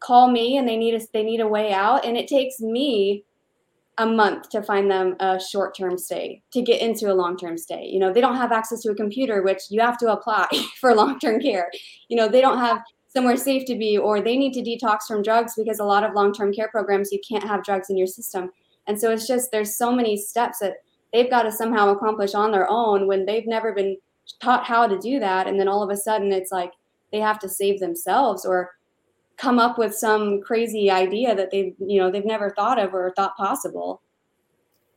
call 0.00 0.30
me 0.30 0.58
and 0.58 0.68
they 0.68 0.76
need 0.76 0.94
a 0.94 1.00
they 1.14 1.22
need 1.22 1.40
a 1.40 1.48
way 1.48 1.72
out, 1.72 2.04
and 2.04 2.14
it 2.14 2.28
takes 2.28 2.60
me 2.60 3.24
a 3.98 4.06
month 4.06 4.48
to 4.50 4.62
find 4.62 4.90
them 4.90 5.14
a 5.20 5.40
short-term 5.40 5.96
stay 5.96 6.42
to 6.52 6.62
get 6.62 6.80
into 6.80 7.12
a 7.12 7.14
long-term 7.14 7.56
stay. 7.56 7.86
You 7.86 8.00
know, 8.00 8.12
they 8.12 8.20
don't 8.20 8.36
have 8.36 8.50
access 8.50 8.80
to 8.82 8.90
a 8.90 8.94
computer, 8.94 9.42
which 9.42 9.62
you 9.70 9.80
have 9.80 9.98
to 9.98 10.12
apply 10.12 10.48
for 10.80 10.94
long-term 10.94 11.40
care. 11.40 11.70
You 12.08 12.16
know, 12.16 12.28
they 12.28 12.40
don't 12.40 12.58
have 12.58 12.82
somewhere 13.14 13.36
safe 13.36 13.64
to 13.66 13.76
be 13.76 13.96
or 13.96 14.20
they 14.20 14.36
need 14.36 14.52
to 14.52 14.60
detox 14.60 15.02
from 15.06 15.22
drugs 15.22 15.54
because 15.56 15.78
a 15.78 15.84
lot 15.84 16.02
of 16.02 16.14
long-term 16.14 16.52
care 16.52 16.68
programs 16.68 17.12
you 17.12 17.20
can't 17.26 17.44
have 17.44 17.62
drugs 17.62 17.88
in 17.88 17.96
your 17.96 18.08
system 18.08 18.50
and 18.86 19.00
so 19.00 19.10
it's 19.10 19.26
just 19.26 19.52
there's 19.52 19.78
so 19.78 19.92
many 19.92 20.16
steps 20.16 20.58
that 20.58 20.74
they've 21.12 21.30
got 21.30 21.44
to 21.44 21.52
somehow 21.52 21.90
accomplish 21.90 22.34
on 22.34 22.50
their 22.50 22.68
own 22.68 23.06
when 23.06 23.24
they've 23.24 23.46
never 23.46 23.72
been 23.72 23.96
taught 24.42 24.64
how 24.64 24.86
to 24.86 24.98
do 24.98 25.20
that 25.20 25.46
and 25.46 25.60
then 25.60 25.68
all 25.68 25.82
of 25.82 25.90
a 25.90 25.96
sudden 25.96 26.32
it's 26.32 26.50
like 26.50 26.72
they 27.12 27.20
have 27.20 27.38
to 27.38 27.48
save 27.48 27.78
themselves 27.78 28.44
or 28.44 28.72
come 29.36 29.58
up 29.58 29.78
with 29.78 29.94
some 29.94 30.40
crazy 30.42 30.90
idea 30.90 31.34
that 31.34 31.50
they've 31.50 31.74
you 31.78 32.00
know 32.00 32.10
they've 32.10 32.24
never 32.24 32.50
thought 32.50 32.78
of 32.78 32.94
or 32.94 33.12
thought 33.16 33.36
possible. 33.36 34.02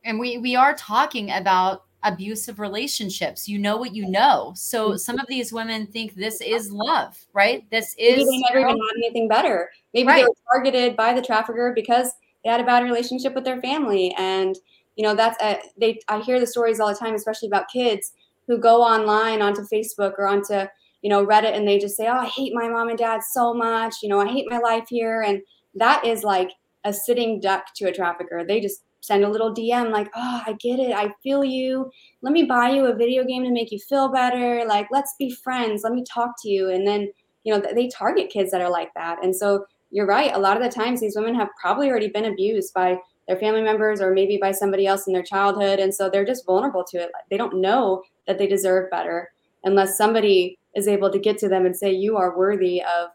And 0.03 0.19
we 0.19 0.37
we 0.37 0.55
are 0.55 0.73
talking 0.75 1.31
about 1.31 1.83
abusive 2.03 2.59
relationships. 2.59 3.49
You 3.49 3.59
know 3.59 3.77
what 3.77 3.95
you 3.95 4.09
know. 4.09 4.53
So 4.55 4.89
mm-hmm. 4.89 4.97
some 4.97 5.19
of 5.19 5.27
these 5.27 5.51
women 5.51 5.87
think 5.87 6.15
this 6.15 6.41
is 6.41 6.71
love 6.71 7.17
right? 7.33 7.69
This 7.71 7.95
is 7.97 8.17
maybe 8.17 8.25
they 8.25 8.43
never 8.49 8.59
even 8.59 8.81
had 8.81 8.97
anything 8.97 9.27
better. 9.27 9.69
Maybe 9.93 10.07
right. 10.07 10.17
they 10.17 10.23
were 10.23 10.35
targeted 10.53 10.95
by 10.95 11.13
the 11.13 11.21
trafficker 11.21 11.73
because 11.75 12.11
they 12.43 12.49
had 12.49 12.61
a 12.61 12.65
bad 12.65 12.83
relationship 12.83 13.33
with 13.33 13.43
their 13.43 13.61
family. 13.61 14.13
And 14.17 14.57
you 14.97 15.03
know 15.03 15.15
that's 15.15 15.41
a, 15.41 15.59
they 15.79 15.99
i 16.09 16.19
hear 16.19 16.39
the 16.39 16.47
stories 16.47 16.79
all 16.79 16.89
the 16.89 16.95
time 16.95 17.15
especially 17.15 17.47
about 17.47 17.69
kids 17.71 18.11
who 18.47 18.57
go 18.57 18.81
online 18.81 19.41
onto 19.41 19.61
facebook 19.61 20.13
or 20.17 20.27
onto 20.27 20.65
you 21.01 21.09
know 21.09 21.25
reddit 21.25 21.55
and 21.55 21.67
they 21.67 21.77
just 21.77 21.95
say 21.95 22.07
oh 22.07 22.17
i 22.17 22.25
hate 22.25 22.53
my 22.53 22.67
mom 22.67 22.89
and 22.89 22.97
dad 22.97 23.21
so 23.23 23.53
much 23.53 23.95
you 24.01 24.09
know 24.09 24.19
i 24.19 24.27
hate 24.27 24.45
my 24.49 24.57
life 24.59 24.85
here. 24.89 25.21
And 25.21 25.41
that 25.75 26.05
is 26.05 26.23
like 26.23 26.51
a 26.83 26.93
sitting 26.93 27.39
duck 27.39 27.65
to 27.75 27.85
a 27.85 27.93
trafficker. 27.93 28.43
They 28.43 28.59
just 28.59 28.83
send 29.01 29.23
a 29.23 29.29
little 29.29 29.53
dm 29.53 29.91
like 29.91 30.09
oh 30.15 30.41
i 30.45 30.53
get 30.59 30.79
it 30.79 30.91
i 30.91 31.13
feel 31.23 31.43
you. 31.43 31.89
Let 32.21 32.33
me 32.33 32.43
buy 32.43 32.69
you 32.69 32.85
a 32.85 32.95
video 32.95 33.23
game 33.23 33.43
to 33.43 33.51
make 33.51 33.71
you 33.71 33.79
feel 33.79 34.11
better. 34.11 34.65
Like 34.65 34.87
let's 34.91 35.13
be 35.19 35.29
friends. 35.31 35.83
Let 35.83 35.93
me 35.93 36.03
talk 36.03 36.31
to 36.41 36.49
you. 36.49 36.69
And 36.69 36.87
then 36.87 37.11
you 37.43 37.53
know 37.53 37.61
they 37.73 37.87
target 37.87 38.29
kids 38.29 38.51
that 38.51 38.61
are 38.61 38.69
like 38.69 38.93
that. 38.95 39.23
And 39.23 39.35
so 39.35 39.65
you're 39.91 40.07
right 40.07 40.35
a 40.35 40.39
lot 40.39 40.57
of 40.57 40.63
the 40.63 40.69
times 40.69 40.99
these 40.99 41.15
women 41.15 41.35
have 41.35 41.49
probably 41.61 41.89
already 41.89 42.09
been 42.09 42.25
abused 42.25 42.73
by 42.73 42.97
their 43.27 43.37
family 43.37 43.61
members 43.61 44.01
or 44.01 44.13
maybe 44.13 44.37
by 44.37 44.51
somebody 44.51 44.87
else 44.87 45.05
in 45.07 45.13
their 45.13 45.23
childhood. 45.23 45.79
And 45.79 45.93
so 45.93 46.09
they're 46.09 46.25
just 46.25 46.45
vulnerable 46.45 46.83
to 46.85 46.97
it. 46.97 47.11
They 47.29 47.37
don't 47.37 47.61
know 47.61 48.03
that 48.25 48.37
they 48.37 48.47
deserve 48.47 48.89
better 48.89 49.29
unless 49.67 49.97
somebody 49.97 50.57
is 50.75 50.87
able 50.87 51.11
to 51.11 51.19
get 51.19 51.37
to 51.39 51.49
them 51.49 51.65
and 51.65 51.75
say 51.75 51.91
you 51.91 52.17
are 52.17 52.37
worthy 52.37 52.81
of 52.81 53.09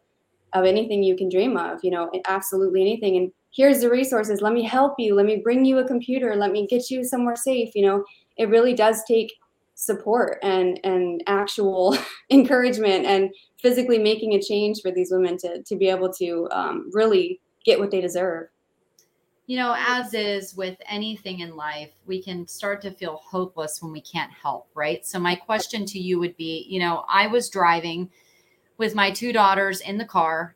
of 0.54 0.66
anything 0.66 1.02
you 1.02 1.16
can 1.16 1.30
dream 1.30 1.56
of 1.56 1.80
you 1.82 1.90
know 1.90 2.10
absolutely 2.26 2.80
anything. 2.80 3.16
And 3.16 3.32
here's 3.50 3.80
the 3.80 3.90
resources. 3.90 4.40
Let 4.40 4.52
me 4.52 4.62
help 4.62 4.94
you. 4.98 5.14
Let 5.14 5.26
me 5.26 5.36
bring 5.36 5.64
you 5.64 5.78
a 5.78 5.86
computer. 5.86 6.36
Let 6.36 6.52
me 6.52 6.66
get 6.66 6.90
you 6.90 7.04
somewhere 7.04 7.36
safe 7.36 7.70
you 7.74 7.86
know. 7.86 8.04
It 8.36 8.48
really 8.48 8.74
does 8.74 9.02
take 9.04 9.32
support 9.74 10.38
and 10.42 10.78
and 10.84 11.22
actual 11.26 11.96
encouragement 12.30 13.06
and 13.06 13.30
physically 13.60 13.98
making 13.98 14.34
a 14.34 14.42
change 14.42 14.80
for 14.82 14.90
these 14.90 15.10
women 15.10 15.36
to 15.38 15.62
to 15.62 15.76
be 15.76 15.88
able 15.88 16.12
to 16.14 16.48
um, 16.52 16.90
really 16.92 17.40
get 17.64 17.78
what 17.78 17.90
they 17.90 18.00
deserve 18.00 18.48
you 19.46 19.56
know, 19.56 19.74
as 19.76 20.14
is 20.14 20.54
with 20.54 20.76
anything 20.88 21.40
in 21.40 21.56
life, 21.56 21.90
we 22.06 22.22
can 22.22 22.46
start 22.46 22.80
to 22.82 22.92
feel 22.92 23.20
hopeless 23.24 23.78
when 23.80 23.92
we 23.92 24.00
can't 24.00 24.32
help, 24.32 24.68
right? 24.74 25.04
So, 25.04 25.18
my 25.18 25.34
question 25.34 25.84
to 25.86 25.98
you 25.98 26.18
would 26.20 26.36
be 26.36 26.66
you 26.68 26.78
know, 26.78 27.04
I 27.08 27.26
was 27.26 27.50
driving 27.50 28.10
with 28.78 28.94
my 28.94 29.10
two 29.10 29.32
daughters 29.32 29.80
in 29.80 29.98
the 29.98 30.04
car, 30.04 30.54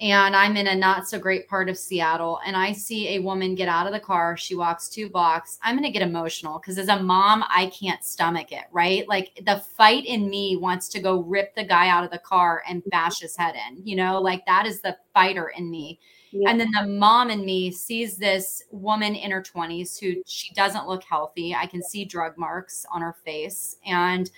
and 0.00 0.34
I'm 0.34 0.56
in 0.56 0.66
a 0.66 0.74
not 0.74 1.08
so 1.08 1.16
great 1.16 1.48
part 1.48 1.68
of 1.68 1.78
Seattle, 1.78 2.40
and 2.44 2.56
I 2.56 2.72
see 2.72 3.10
a 3.10 3.20
woman 3.20 3.54
get 3.54 3.68
out 3.68 3.86
of 3.86 3.92
the 3.92 4.00
car. 4.00 4.36
She 4.36 4.56
walks 4.56 4.88
two 4.88 5.08
blocks. 5.08 5.60
I'm 5.62 5.76
going 5.76 5.84
to 5.84 5.96
get 5.96 6.06
emotional 6.06 6.58
because 6.58 6.78
as 6.78 6.88
a 6.88 7.00
mom, 7.00 7.44
I 7.48 7.66
can't 7.66 8.04
stomach 8.04 8.50
it, 8.50 8.64
right? 8.72 9.08
Like 9.08 9.40
the 9.46 9.62
fight 9.76 10.04
in 10.04 10.28
me 10.28 10.56
wants 10.56 10.88
to 10.88 11.00
go 11.00 11.20
rip 11.20 11.54
the 11.54 11.64
guy 11.64 11.88
out 11.88 12.02
of 12.02 12.10
the 12.10 12.18
car 12.18 12.64
and 12.68 12.82
bash 12.86 13.20
his 13.20 13.36
head 13.36 13.54
in, 13.68 13.86
you 13.86 13.94
know, 13.94 14.20
like 14.20 14.44
that 14.46 14.66
is 14.66 14.80
the 14.80 14.96
fighter 15.14 15.52
in 15.56 15.70
me 15.70 16.00
yeah. 16.32 16.50
And 16.50 16.58
then 16.58 16.70
the 16.72 16.86
mom 16.86 17.30
in 17.30 17.44
me 17.44 17.70
sees 17.70 18.16
this 18.16 18.64
woman 18.70 19.14
in 19.14 19.30
her 19.30 19.42
20s 19.42 20.00
who 20.00 20.22
she 20.26 20.52
doesn't 20.54 20.88
look 20.88 21.04
healthy. 21.04 21.54
I 21.54 21.66
can 21.66 21.82
see 21.82 22.04
drug 22.04 22.36
marks 22.38 22.84
on 22.90 23.02
her 23.02 23.16
face. 23.24 23.76
And 23.86 24.30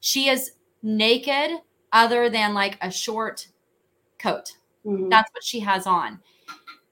she 0.00 0.28
is 0.28 0.52
naked, 0.82 1.60
other 1.92 2.30
than 2.30 2.54
like 2.54 2.78
a 2.80 2.90
short 2.90 3.48
coat. 4.18 4.56
Mm-hmm. 4.84 5.10
That's 5.10 5.30
what 5.32 5.44
she 5.44 5.60
has 5.60 5.86
on. 5.86 6.20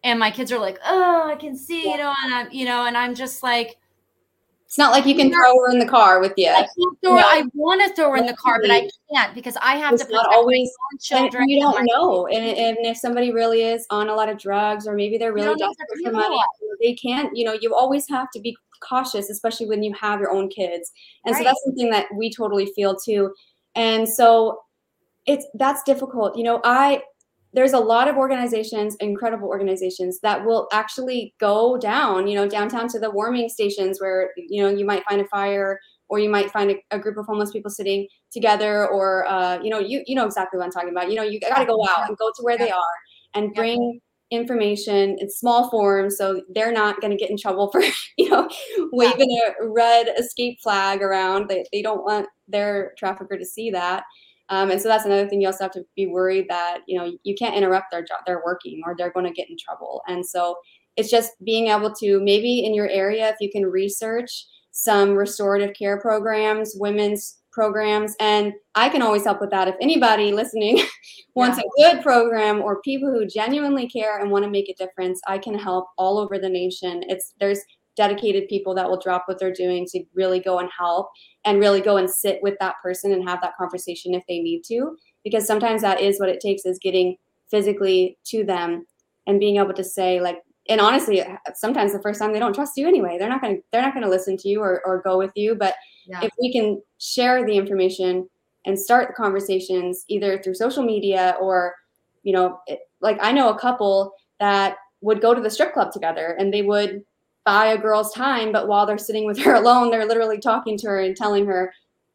And 0.05 0.19
my 0.19 0.31
kids 0.31 0.53
are 0.53 0.59
like, 0.59 0.79
oh, 0.85 1.29
I 1.31 1.37
can 1.37 1.57
see, 1.57 1.91
you 1.91 1.97
know, 1.97 2.15
and 2.25 2.35
I'm, 2.35 2.53
you 2.53 2.65
know, 2.65 2.87
and 2.87 2.97
I'm 2.97 3.15
just 3.15 3.43
like, 3.43 3.79
it's 4.71 4.79
not 4.79 4.93
like 4.93 5.05
you 5.05 5.17
can 5.17 5.33
throw 5.33 5.59
her 5.59 5.73
in 5.73 5.81
the 5.81 5.85
car 5.85 6.21
with 6.21 6.33
you. 6.37 6.49
I, 6.49 6.65
throw, 7.03 7.17
no. 7.17 7.19
I 7.19 7.43
want 7.55 7.83
to 7.83 7.93
throw 7.97 8.11
her 8.11 8.17
in 8.17 8.27
the 8.27 8.37
car, 8.37 8.61
but 8.63 8.71
I 8.71 8.89
can't 9.13 9.35
because 9.35 9.57
I 9.61 9.75
have 9.75 9.95
it's 9.95 10.05
to 10.05 10.09
protect 10.09 10.29
always, 10.33 10.71
my 10.93 10.99
children. 11.01 11.49
you 11.49 11.59
don't 11.59 11.85
know. 11.87 12.29
And, 12.29 12.57
and, 12.57 12.77
if 12.87 12.97
somebody 12.97 13.33
really 13.33 13.63
is 13.63 13.85
on 13.91 14.11
a 14.11 14.15
lot 14.15 14.29
of 14.29 14.39
drugs 14.39 14.87
or 14.87 14.95
maybe 14.95 15.19
they're 15.19 15.33
really 15.33 15.57
desperate 15.57 15.89
for 16.05 16.13
money, 16.13 16.39
they 16.81 16.95
can't, 16.95 17.37
you 17.37 17.45
know, 17.45 17.59
you 17.61 17.75
always 17.75 18.09
have 18.11 18.29
to 18.33 18.41
be 18.41 18.57
cautious, 18.81 19.29
especially 19.29 19.67
when 19.67 19.83
you 19.83 19.93
have 19.93 20.21
your 20.21 20.31
own 20.31 20.49
kids. 20.49 20.93
And 21.27 21.35
right. 21.35 21.41
so 21.41 21.45
that's 21.49 21.65
something 21.65 21.91
that 21.91 22.07
we 22.15 22.33
totally 22.33 22.67
feel 22.67 22.95
too. 22.95 23.35
And 23.75 24.09
so 24.09 24.61
it's 25.27 25.47
that's 25.55 25.83
difficult. 25.83 26.37
You 26.37 26.45
know, 26.45 26.61
I 26.63 27.03
there's 27.53 27.73
a 27.73 27.79
lot 27.79 28.09
of 28.09 28.17
organizations, 28.17 28.97
incredible 29.01 29.49
organizations 29.49 30.21
that 30.21 30.45
will 30.45 30.69
actually 30.73 31.35
go 31.41 31.77
down, 31.79 32.29
you 32.29 32.37
know, 32.37 32.49
downtown 32.49 32.89
to 32.89 32.99
the 32.99 33.11
warming 33.11 33.49
stations 33.49 34.01
where, 34.01 34.31
you 34.37 34.63
know, 34.63 34.69
you 34.69 34.85
might 34.85 35.05
find 35.05 35.21
a 35.21 35.27
fire 35.27 35.81
or 36.09 36.19
you 36.19 36.29
might 36.29 36.51
find 36.51 36.71
a, 36.71 36.97
a 36.97 36.99
group 36.99 37.17
of 37.17 37.27
homeless 37.27 37.51
people 37.51 37.71
sitting 37.71 38.07
together 38.33 38.89
or, 38.89 39.27
uh, 39.27 39.61
you 39.63 39.71
know, 39.71 39.79
you, 39.79 40.03
you 40.07 40.15
know 40.15 40.27
exactly 40.27 40.59
what 40.59 40.65
I'm 40.65 40.71
talking 40.71 40.91
about. 40.91 41.11
You 41.11 41.17
know, 41.17 41.23
you 41.23 41.41
got 41.41 41.59
to 41.59 41.65
go 41.65 41.85
out 41.89 42.09
and 42.09 42.17
go 42.17 42.31
to 42.37 42.43
where 42.43 42.57
they 42.57 42.71
are 42.71 42.81
and 43.35 43.53
bring 43.55 44.01
information 44.31 45.17
in 45.19 45.29
small 45.29 45.69
forms 45.71 46.17
so 46.17 46.41
they're 46.55 46.73
not 46.73 47.01
going 47.01 47.11
to 47.11 47.17
get 47.17 47.31
in 47.31 47.37
trouble 47.37 47.71
for, 47.73 47.83
you 48.17 48.29
know, 48.29 48.49
waving 48.93 49.41
a 49.49 49.69
red 49.69 50.09
escape 50.19 50.61
flag 50.63 51.03
around. 51.03 51.49
They, 51.49 51.65
they 51.73 51.83
don't 51.83 52.05
want 52.05 52.29
their 52.47 52.93
trafficker 52.97 53.37
to 53.37 53.45
see 53.45 53.71
that. 53.71 54.05
Um, 54.51 54.71
and 54.71 54.81
so 54.81 54.89
that's 54.89 55.05
another 55.05 55.29
thing 55.29 55.41
you 55.41 55.47
also 55.47 55.65
have 55.65 55.73
to 55.73 55.85
be 55.97 56.07
worried 56.07 56.47
that 56.49 56.81
you 56.87 56.99
know 56.99 57.13
you 57.23 57.35
can't 57.35 57.57
interrupt 57.57 57.87
their 57.91 58.03
job, 58.03 58.21
they're 58.27 58.43
working, 58.45 58.83
or 58.85 58.95
they're 58.97 59.13
going 59.13 59.27
to 59.27 59.33
get 59.33 59.49
in 59.49 59.57
trouble. 59.65 60.03
And 60.07 60.27
so 60.27 60.57
it's 60.97 61.11
just 61.11 61.33
being 61.45 61.69
able 61.69 61.93
to 61.95 62.21
maybe 62.21 62.65
in 62.65 62.75
your 62.75 62.89
area 62.89 63.29
if 63.29 63.37
you 63.41 63.51
can 63.51 63.65
research 63.65 64.47
some 64.73 65.13
restorative 65.13 65.75
care 65.75 66.01
programs, 66.01 66.75
women's 66.77 67.39
programs, 67.53 68.15
and 68.21 68.53
I 68.75 68.89
can 68.89 69.03
always 69.03 69.25
help 69.25 69.41
with 69.41 69.51
that. 69.51 69.69
If 69.69 69.75
anybody 69.81 70.33
listening 70.33 70.81
wants 71.35 71.59
yeah. 71.59 71.91
a 71.91 71.95
good 71.95 72.03
program 72.03 72.61
or 72.61 72.81
people 72.83 73.11
who 73.11 73.27
genuinely 73.27 73.89
care 73.89 74.19
and 74.19 74.31
want 74.31 74.45
to 74.45 74.51
make 74.51 74.69
a 74.69 74.75
difference, 74.75 75.21
I 75.27 75.39
can 75.39 75.59
help 75.59 75.87
all 75.99 76.19
over 76.19 76.39
the 76.39 76.49
nation. 76.49 77.03
It's 77.09 77.35
there's 77.41 77.61
dedicated 77.97 78.49
people 78.49 78.75
that 78.75 78.89
will 78.89 79.01
drop 79.01 79.25
what 79.27 79.39
they're 79.39 79.53
doing 79.53 79.87
to 79.87 80.03
really 80.15 80.41
go 80.41 80.59
and 80.59 80.69
help 80.77 81.09
and 81.45 81.59
really 81.59 81.81
go 81.81 81.97
and 81.97 82.09
sit 82.09 82.39
with 82.43 82.55
that 82.61 82.77
person 82.83 83.13
and 83.13 83.29
have 83.29 83.41
that 83.43 83.57
conversation 83.57 84.15
if 84.15 84.23
they 84.29 84.41
need 84.41 84.63
to. 84.65 84.97
Because 85.25 85.47
sometimes 85.47 85.83
that 85.83 86.01
is 86.01 86.19
what 86.19 86.29
it 86.29 86.41
takes 86.41 86.65
is 86.65 86.79
getting 86.79 87.17
physically 87.51 88.17
to 88.25 88.45
them 88.45 88.87
and 89.27 89.41
being 89.41 89.57
able 89.57 89.75
to 89.75 89.85
say 89.85 90.21
like 90.21 90.39
and 90.69 90.81
honestly 90.81 91.23
sometimes 91.55 91.93
the 91.93 92.01
first 92.01 92.21
time 92.21 92.33
they 92.33 92.39
don't 92.39 92.55
trust 92.55 92.77
you 92.77 92.87
anyway. 92.87 93.17
They're 93.19 93.29
not 93.29 93.43
going 93.43 93.57
to 93.57 93.63
they're 93.73 93.83
not 93.83 93.93
going 93.93 94.05
to 94.05 94.11
listen 94.11 94.37
to 94.39 94.49
you 94.49 94.61
or, 94.61 94.83
or 94.87 95.03
go 95.03 95.19
with 95.19 95.33
you. 95.35 95.55
But 95.55 95.75
yeah. 96.07 96.21
if 96.23 96.31
we 96.41 96.53
can 96.53 96.81
share 96.99 97.45
the 97.45 97.57
information 97.57 98.29
and 98.67 98.79
start 98.79 99.09
the 99.09 99.15
conversations 99.15 100.05
either 100.09 100.41
through 100.43 100.55
social 100.55 100.85
media 100.85 101.37
or 101.41 101.75
you 102.23 102.33
know 102.33 102.59
it, 102.67 102.81
like 103.01 103.19
i 103.21 103.33
know 103.33 103.49
a 103.49 103.59
couple 103.59 104.13
that 104.39 104.77
would 105.01 105.21
go 105.21 105.35
to 105.35 105.41
the 105.41 105.51
strip 105.51 105.73
club 105.73 105.93
together 105.93 106.37
and 106.39 106.53
they 106.53 106.63
would 106.63 107.03
buy 107.45 107.67
a 107.67 107.79
girl's 107.79 108.13
time, 108.13 108.53
but 108.53 108.69
while 108.69 108.87
they're 108.87 108.99
sitting 108.99 109.27
with 109.27 109.39
her 109.39 109.55
alone, 109.57 109.91
they're 109.91 110.07
literally 110.07 110.39
talking 110.39 110.77
to 110.79 110.87
her 110.89 111.01
and 111.01 111.17
telling 111.17 111.47
her 111.47 111.73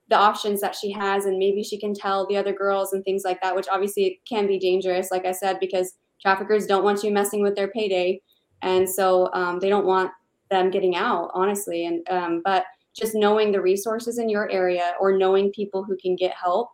the 0.08 0.16
options 0.16 0.62
that 0.62 0.76
she 0.76 0.92
has, 0.92 1.26
and 1.26 1.40
maybe 1.40 1.64
she 1.64 1.80
can 1.80 1.94
tell 1.94 2.28
the 2.28 2.38
other 2.38 2.54
girls 2.54 2.94
and 2.94 3.04
things 3.04 3.24
like 3.26 3.42
that, 3.42 3.56
which 3.56 3.68
obviously 3.72 4.22
can 4.28 4.46
be 4.46 4.60
dangerous, 4.60 5.10
like 5.10 5.26
I 5.26 5.32
said, 5.32 5.60
because 5.60 5.96
traffickers 6.22 6.68
don't 6.68 6.84
want 6.84 7.04
you 7.04 7.12
messing 7.12 7.42
with 7.42 7.56
their 7.56 7.70
payday, 7.70 8.22
and 8.62 8.88
so 8.88 9.32
um, 9.34 9.60
they 9.60 9.70
don't 9.70 9.86
want 9.86 10.12
them 10.52 10.70
getting 10.70 10.96
out, 10.96 11.32
honestly. 11.34 11.88
And 11.88 12.08
um, 12.10 12.42
but 12.46 12.66
just 12.96 13.16
knowing 13.16 13.52
the 13.52 13.62
resources 13.62 14.20
in 14.20 14.30
your 14.30 14.50
area 14.52 14.94
or 15.00 15.18
knowing 15.18 15.52
people 15.52 15.84
who 15.84 15.98
can 15.98 16.16
get 16.16 16.34
help, 16.36 16.70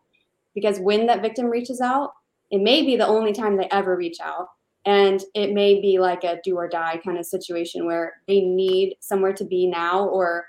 because 0.53 0.79
when 0.79 1.05
that 1.07 1.21
victim 1.21 1.45
reaches 1.45 1.79
out, 1.79 2.11
it 2.51 2.61
may 2.61 2.85
be 2.85 2.97
the 2.97 3.07
only 3.07 3.31
time 3.31 3.55
they 3.55 3.69
ever 3.71 3.95
reach 3.95 4.19
out 4.19 4.49
and 4.85 5.23
it 5.35 5.53
may 5.53 5.79
be 5.79 5.99
like 5.99 6.23
a 6.23 6.39
do 6.43 6.55
or 6.55 6.67
die 6.67 6.99
kind 7.03 7.17
of 7.17 7.25
situation 7.25 7.85
where 7.85 8.13
they 8.27 8.41
need 8.41 8.95
somewhere 8.99 9.33
to 9.33 9.45
be 9.45 9.67
now 9.67 10.07
or 10.07 10.45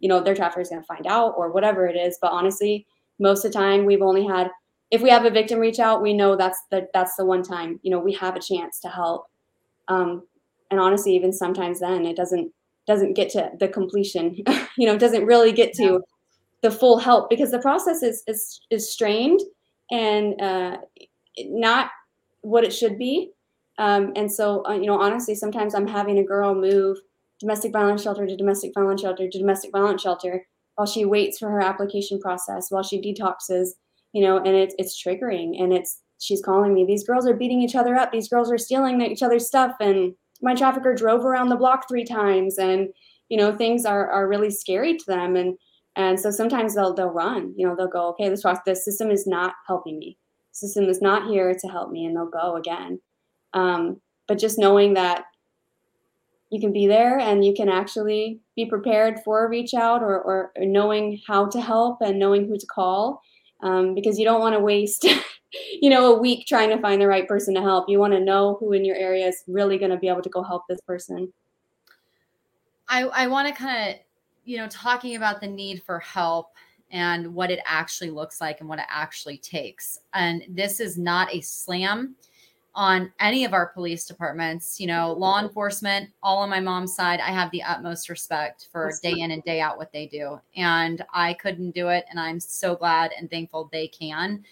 you 0.00 0.08
know 0.08 0.20
their 0.20 0.34
trafficker 0.34 0.60
is 0.60 0.68
going 0.68 0.80
to 0.80 0.86
find 0.86 1.06
out 1.06 1.34
or 1.36 1.52
whatever 1.52 1.86
it 1.86 1.96
is 1.96 2.18
but 2.20 2.32
honestly 2.32 2.86
most 3.18 3.44
of 3.44 3.52
the 3.52 3.58
time 3.58 3.84
we've 3.84 4.02
only 4.02 4.26
had 4.26 4.50
if 4.90 5.02
we 5.02 5.10
have 5.10 5.24
a 5.24 5.30
victim 5.30 5.58
reach 5.58 5.78
out 5.78 6.02
we 6.02 6.12
know 6.12 6.36
that's 6.36 6.60
the 6.70 6.88
that's 6.92 7.16
the 7.16 7.24
one 7.24 7.42
time 7.42 7.78
you 7.82 7.90
know 7.90 7.98
we 7.98 8.12
have 8.12 8.36
a 8.36 8.40
chance 8.40 8.80
to 8.80 8.88
help 8.88 9.26
um, 9.88 10.22
and 10.70 10.80
honestly 10.80 11.14
even 11.14 11.32
sometimes 11.32 11.80
then 11.80 12.04
it 12.04 12.16
doesn't 12.16 12.52
doesn't 12.86 13.14
get 13.14 13.28
to 13.28 13.50
the 13.60 13.68
completion 13.68 14.36
you 14.76 14.86
know 14.86 14.98
doesn't 14.98 15.26
really 15.26 15.52
get 15.52 15.72
to 15.72 15.84
yeah. 15.84 15.98
the 16.62 16.70
full 16.70 16.98
help 16.98 17.30
because 17.30 17.50
the 17.50 17.60
process 17.60 18.02
is 18.02 18.22
is 18.26 18.60
is 18.70 18.90
strained 18.90 19.40
and 19.90 20.40
uh, 20.40 20.76
not 21.46 21.90
what 22.42 22.64
it 22.64 22.72
should 22.72 22.98
be. 22.98 23.30
Um, 23.78 24.12
and 24.16 24.30
so, 24.30 24.66
uh, 24.66 24.72
you 24.72 24.86
know, 24.86 25.00
honestly, 25.00 25.34
sometimes 25.34 25.74
I'm 25.74 25.86
having 25.86 26.18
a 26.18 26.24
girl 26.24 26.54
move 26.54 26.98
domestic 27.40 27.72
violence 27.72 28.02
shelter 28.02 28.26
to 28.26 28.36
domestic 28.36 28.72
violence 28.74 29.00
shelter 29.00 29.28
to 29.28 29.38
domestic 29.38 29.70
violence 29.72 30.02
shelter 30.02 30.44
while 30.74 30.86
she 30.86 31.04
waits 31.04 31.38
for 31.38 31.50
her 31.50 31.60
application 31.60 32.20
process, 32.20 32.70
while 32.70 32.82
she 32.82 33.00
detoxes, 33.00 33.70
you 34.12 34.22
know, 34.22 34.38
and 34.38 34.48
it's 34.56 34.74
it's 34.78 35.02
triggering 35.02 35.60
and 35.60 35.72
it's 35.72 36.02
she's 36.20 36.42
calling 36.42 36.74
me. 36.74 36.84
These 36.84 37.04
girls 37.04 37.26
are 37.26 37.34
beating 37.34 37.62
each 37.62 37.76
other 37.76 37.94
up. 37.94 38.12
These 38.12 38.28
girls 38.28 38.50
are 38.50 38.58
stealing 38.58 39.00
each 39.00 39.22
other's 39.22 39.46
stuff, 39.46 39.76
and 39.80 40.14
my 40.42 40.54
trafficker 40.54 40.94
drove 40.94 41.24
around 41.24 41.48
the 41.48 41.56
block 41.56 41.88
three 41.88 42.04
times, 42.04 42.58
and 42.58 42.88
you 43.28 43.36
know, 43.36 43.56
things 43.56 43.84
are 43.84 44.10
are 44.10 44.28
really 44.28 44.50
scary 44.50 44.96
to 44.96 45.04
them, 45.06 45.36
and 45.36 45.56
and 45.96 46.18
so 46.18 46.30
sometimes 46.30 46.74
they'll 46.74 46.94
they'll 46.94 47.10
run. 47.10 47.54
You 47.56 47.66
know, 47.66 47.76
they'll 47.76 47.88
go, 47.88 48.08
okay, 48.10 48.28
this 48.28 48.44
this 48.66 48.84
system 48.84 49.10
is 49.10 49.26
not 49.26 49.54
helping 49.66 49.98
me. 49.98 50.18
System 50.52 50.84
is 50.84 51.02
not 51.02 51.28
here 51.28 51.54
to 51.54 51.68
help 51.68 51.90
me, 51.90 52.04
and 52.04 52.16
they'll 52.16 52.30
go 52.30 52.56
again. 52.56 53.00
Um, 53.58 54.00
but 54.26 54.38
just 54.38 54.58
knowing 54.58 54.94
that 54.94 55.24
you 56.50 56.60
can 56.60 56.72
be 56.72 56.86
there 56.86 57.18
and 57.18 57.44
you 57.44 57.54
can 57.54 57.68
actually 57.68 58.40
be 58.56 58.66
prepared 58.66 59.20
for 59.24 59.44
a 59.44 59.48
reach 59.48 59.74
out 59.74 60.02
or, 60.02 60.20
or, 60.20 60.52
knowing 60.58 61.20
how 61.26 61.46
to 61.46 61.60
help 61.60 61.98
and 62.00 62.18
knowing 62.18 62.46
who 62.46 62.56
to 62.56 62.66
call 62.66 63.20
um, 63.62 63.94
because 63.94 64.18
you 64.18 64.24
don't 64.24 64.40
want 64.40 64.54
to 64.54 64.60
waste 64.60 65.04
you 65.80 65.90
know 65.90 66.14
a 66.14 66.18
week 66.18 66.46
trying 66.46 66.70
to 66.70 66.80
find 66.80 67.00
the 67.00 67.06
right 67.06 67.26
person 67.26 67.54
to 67.54 67.60
help. 67.60 67.88
You 67.88 67.98
want 67.98 68.12
to 68.14 68.20
know 68.20 68.56
who 68.60 68.72
in 68.72 68.84
your 68.84 68.96
area 68.96 69.26
is 69.26 69.42
really 69.46 69.78
going 69.78 69.90
to 69.90 69.96
be 69.96 70.08
able 70.08 70.22
to 70.22 70.28
go 70.28 70.42
help 70.42 70.62
this 70.68 70.80
person. 70.82 71.32
I 72.88 73.02
i 73.04 73.26
want 73.26 73.48
to 73.48 73.54
kind 73.54 73.90
of 73.90 74.00
you 74.44 74.56
know 74.58 74.68
talking 74.68 75.16
about 75.16 75.40
the 75.40 75.48
need 75.48 75.82
for 75.82 75.98
help 75.98 76.52
and 76.90 77.34
what 77.34 77.50
it 77.50 77.60
actually 77.66 78.10
looks 78.10 78.40
like 78.40 78.60
and 78.60 78.68
what 78.68 78.78
it 78.78 78.86
actually 78.88 79.38
takes. 79.38 79.98
And 80.14 80.44
this 80.48 80.80
is 80.80 80.96
not 80.96 81.34
a 81.34 81.40
slam 81.40 82.16
on 82.78 83.12
any 83.18 83.44
of 83.44 83.52
our 83.52 83.66
police 83.66 84.06
departments, 84.06 84.78
you 84.78 84.86
know, 84.86 85.12
law 85.12 85.40
enforcement, 85.40 86.10
all 86.22 86.38
on 86.38 86.48
my 86.48 86.60
mom's 86.60 86.94
side, 86.94 87.18
I 87.18 87.32
have 87.32 87.50
the 87.50 87.64
utmost 87.64 88.08
respect 88.08 88.68
for 88.70 88.92
day 89.02 89.18
in 89.18 89.32
and 89.32 89.42
day 89.42 89.60
out 89.60 89.78
what 89.78 89.90
they 89.90 90.06
do. 90.06 90.40
And 90.54 91.04
I 91.12 91.34
couldn't 91.34 91.72
do 91.72 91.88
it. 91.88 92.04
And 92.08 92.20
I'm 92.20 92.38
so 92.38 92.76
glad 92.76 93.10
and 93.18 93.28
thankful 93.28 93.68
they 93.72 93.88
can. 93.88 94.44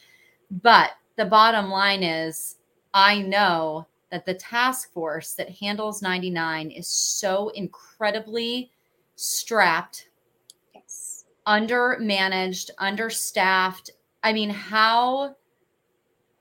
But 0.51 0.91
the 1.15 1.25
bottom 1.25 1.71
line 1.71 2.03
is, 2.03 2.57
I 2.93 3.23
know 3.23 3.87
that 4.11 4.27
the 4.27 4.35
task 4.35 4.93
force 4.93 5.35
that 5.35 5.49
handles 5.49 6.03
99 6.03 6.73
is 6.73 6.89
so 6.89 7.51
incredibly 7.51 8.73
strapped, 9.15 10.09
yes. 10.75 11.27
undermanaged, 11.47 12.71
understaffed. 12.79 13.91
I 14.25 14.33
mean, 14.33 14.51
how 14.51 15.37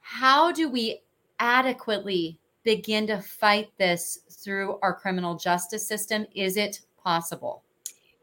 how 0.02 0.52
do 0.52 0.69
we 0.69 1.02
adequately 1.39 2.39
begin 2.63 3.08
to 3.08 3.21
fight 3.21 3.69
this 3.78 4.19
through 4.30 4.80
our 4.82 4.93
criminal 4.93 5.36
justice 5.36 5.88
system? 5.88 6.26
Is 6.36 6.58
it 6.58 6.82
possible? 7.02 7.63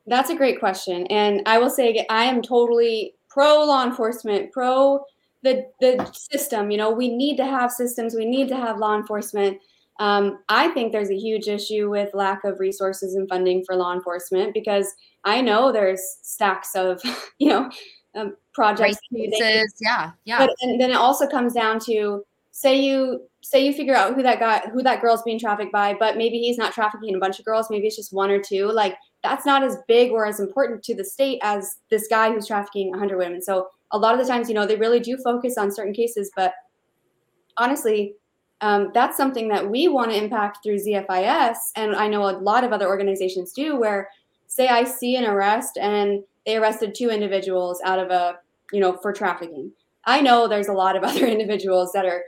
That's 0.06 0.30
a 0.30 0.36
great 0.36 0.58
question. 0.58 1.06
And 1.06 1.42
I 1.46 1.58
will 1.58 1.70
say 1.70 2.04
I 2.10 2.24
am 2.24 2.42
totally 2.42 3.14
pro 3.28 3.64
law 3.64 3.84
enforcement, 3.84 4.52
pro 4.52 5.04
the 5.42 5.66
the 5.80 6.10
system. 6.12 6.70
You 6.70 6.78
know, 6.78 6.90
we 6.90 7.08
need 7.08 7.36
to 7.36 7.44
have 7.44 7.70
systems, 7.70 8.14
we 8.14 8.24
need 8.24 8.48
to 8.48 8.56
have 8.56 8.78
law 8.78 8.96
enforcement. 8.96 9.58
Um, 10.00 10.40
I 10.48 10.68
think 10.68 10.90
there's 10.90 11.10
a 11.10 11.16
huge 11.16 11.48
issue 11.48 11.90
with 11.90 12.14
lack 12.14 12.44
of 12.44 12.58
resources 12.58 13.14
and 13.14 13.28
funding 13.28 13.62
for 13.64 13.76
law 13.76 13.92
enforcement 13.92 14.54
because 14.54 14.92
I 15.24 15.40
know 15.40 15.70
there's 15.70 16.00
stacks 16.22 16.74
of, 16.74 17.00
you 17.38 17.48
know, 17.48 17.70
um, 18.14 18.36
projects. 18.52 18.98
Yeah, 19.10 20.12
yeah. 20.24 20.38
But 20.38 20.50
and 20.62 20.80
then 20.80 20.90
it 20.90 20.96
also 20.96 21.28
comes 21.28 21.52
down 21.52 21.78
to 21.80 22.24
say 22.52 22.78
you 22.78 23.22
say 23.40 23.64
you 23.64 23.72
figure 23.72 23.94
out 23.94 24.14
who 24.14 24.22
that 24.22 24.38
guy 24.38 24.60
who 24.72 24.82
that 24.82 25.00
girl's 25.00 25.22
being 25.22 25.38
trafficked 25.38 25.72
by 25.72 25.94
but 25.98 26.16
maybe 26.16 26.38
he's 26.38 26.58
not 26.58 26.72
trafficking 26.72 27.14
a 27.14 27.18
bunch 27.18 27.38
of 27.38 27.44
girls 27.44 27.68
maybe 27.70 27.86
it's 27.86 27.96
just 27.96 28.12
one 28.12 28.30
or 28.30 28.40
two 28.40 28.70
like 28.70 28.96
that's 29.22 29.44
not 29.44 29.62
as 29.62 29.78
big 29.88 30.12
or 30.12 30.26
as 30.26 30.38
important 30.38 30.82
to 30.82 30.94
the 30.94 31.04
state 31.04 31.38
as 31.42 31.78
this 31.90 32.06
guy 32.08 32.30
who's 32.32 32.46
trafficking 32.46 32.90
100 32.90 33.16
women. 33.16 33.40
So 33.40 33.68
a 33.92 33.98
lot 33.98 34.14
of 34.14 34.20
the 34.20 34.30
times 34.30 34.48
you 34.48 34.54
know 34.54 34.66
they 34.66 34.76
really 34.76 35.00
do 35.00 35.16
focus 35.18 35.58
on 35.58 35.70
certain 35.70 35.92
cases 35.92 36.30
but 36.36 36.54
honestly 37.56 38.14
um, 38.60 38.92
that's 38.94 39.16
something 39.16 39.48
that 39.48 39.68
we 39.68 39.88
want 39.88 40.12
to 40.12 40.16
impact 40.16 40.58
through 40.62 40.76
zfis 40.76 41.56
and 41.76 41.94
i 41.94 42.08
know 42.08 42.22
a 42.22 42.32
lot 42.38 42.64
of 42.64 42.72
other 42.72 42.86
organizations 42.86 43.52
do 43.52 43.76
where 43.78 44.08
say 44.46 44.68
i 44.68 44.82
see 44.82 45.16
an 45.16 45.26
arrest 45.26 45.76
and 45.76 46.22
they 46.46 46.56
arrested 46.56 46.94
two 46.94 47.10
individuals 47.10 47.80
out 47.84 47.98
of 47.98 48.10
a 48.10 48.38
you 48.72 48.80
know 48.80 48.96
for 48.96 49.12
trafficking. 49.12 49.72
I 50.04 50.20
know 50.20 50.48
there's 50.48 50.68
a 50.68 50.72
lot 50.72 50.96
of 50.96 51.04
other 51.04 51.26
individuals 51.26 51.92
that 51.92 52.04
are 52.04 52.24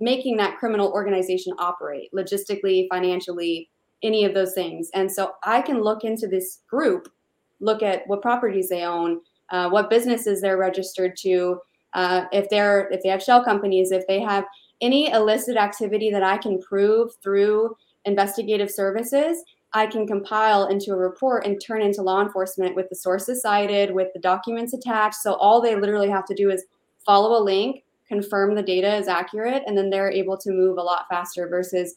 making 0.00 0.36
that 0.38 0.58
criminal 0.58 0.90
organization 0.92 1.52
operate 1.58 2.10
logistically, 2.14 2.86
financially, 2.88 3.68
any 4.02 4.24
of 4.24 4.34
those 4.34 4.54
things. 4.54 4.90
And 4.94 5.10
so 5.10 5.32
I 5.44 5.60
can 5.60 5.82
look 5.82 6.04
into 6.04 6.26
this 6.26 6.60
group, 6.68 7.12
look 7.60 7.82
at 7.82 8.06
what 8.06 8.22
properties 8.22 8.68
they 8.68 8.82
own, 8.82 9.20
uh, 9.50 9.68
what 9.68 9.90
businesses 9.90 10.40
they're 10.40 10.56
registered 10.56 11.16
to, 11.18 11.60
uh, 11.94 12.24
if 12.32 12.48
they're 12.48 12.88
if 12.90 13.02
they 13.02 13.08
have 13.08 13.22
shell 13.22 13.44
companies, 13.44 13.90
if 13.90 14.06
they 14.06 14.20
have 14.20 14.44
any 14.80 15.10
illicit 15.10 15.56
activity 15.56 16.10
that 16.10 16.22
I 16.22 16.38
can 16.38 16.60
prove 16.60 17.10
through 17.22 17.76
investigative 18.04 18.70
services, 18.70 19.44
I 19.72 19.86
can 19.86 20.06
compile 20.06 20.66
into 20.66 20.92
a 20.92 20.96
report 20.96 21.46
and 21.46 21.60
turn 21.60 21.82
into 21.82 22.02
law 22.02 22.22
enforcement 22.22 22.74
with 22.74 22.88
the 22.88 22.96
sources 22.96 23.42
cited, 23.42 23.92
with 23.92 24.08
the 24.14 24.20
documents 24.20 24.72
attached. 24.72 25.16
So 25.16 25.34
all 25.34 25.60
they 25.60 25.76
literally 25.76 26.08
have 26.08 26.24
to 26.26 26.34
do 26.34 26.50
is 26.50 26.64
follow 27.04 27.40
a 27.40 27.42
link, 27.42 27.84
confirm 28.10 28.54
the 28.54 28.62
data 28.62 28.96
is 28.96 29.08
accurate 29.08 29.62
and 29.66 29.78
then 29.78 29.88
they're 29.88 30.10
able 30.10 30.36
to 30.36 30.50
move 30.50 30.76
a 30.78 30.82
lot 30.82 31.06
faster 31.08 31.48
versus 31.48 31.94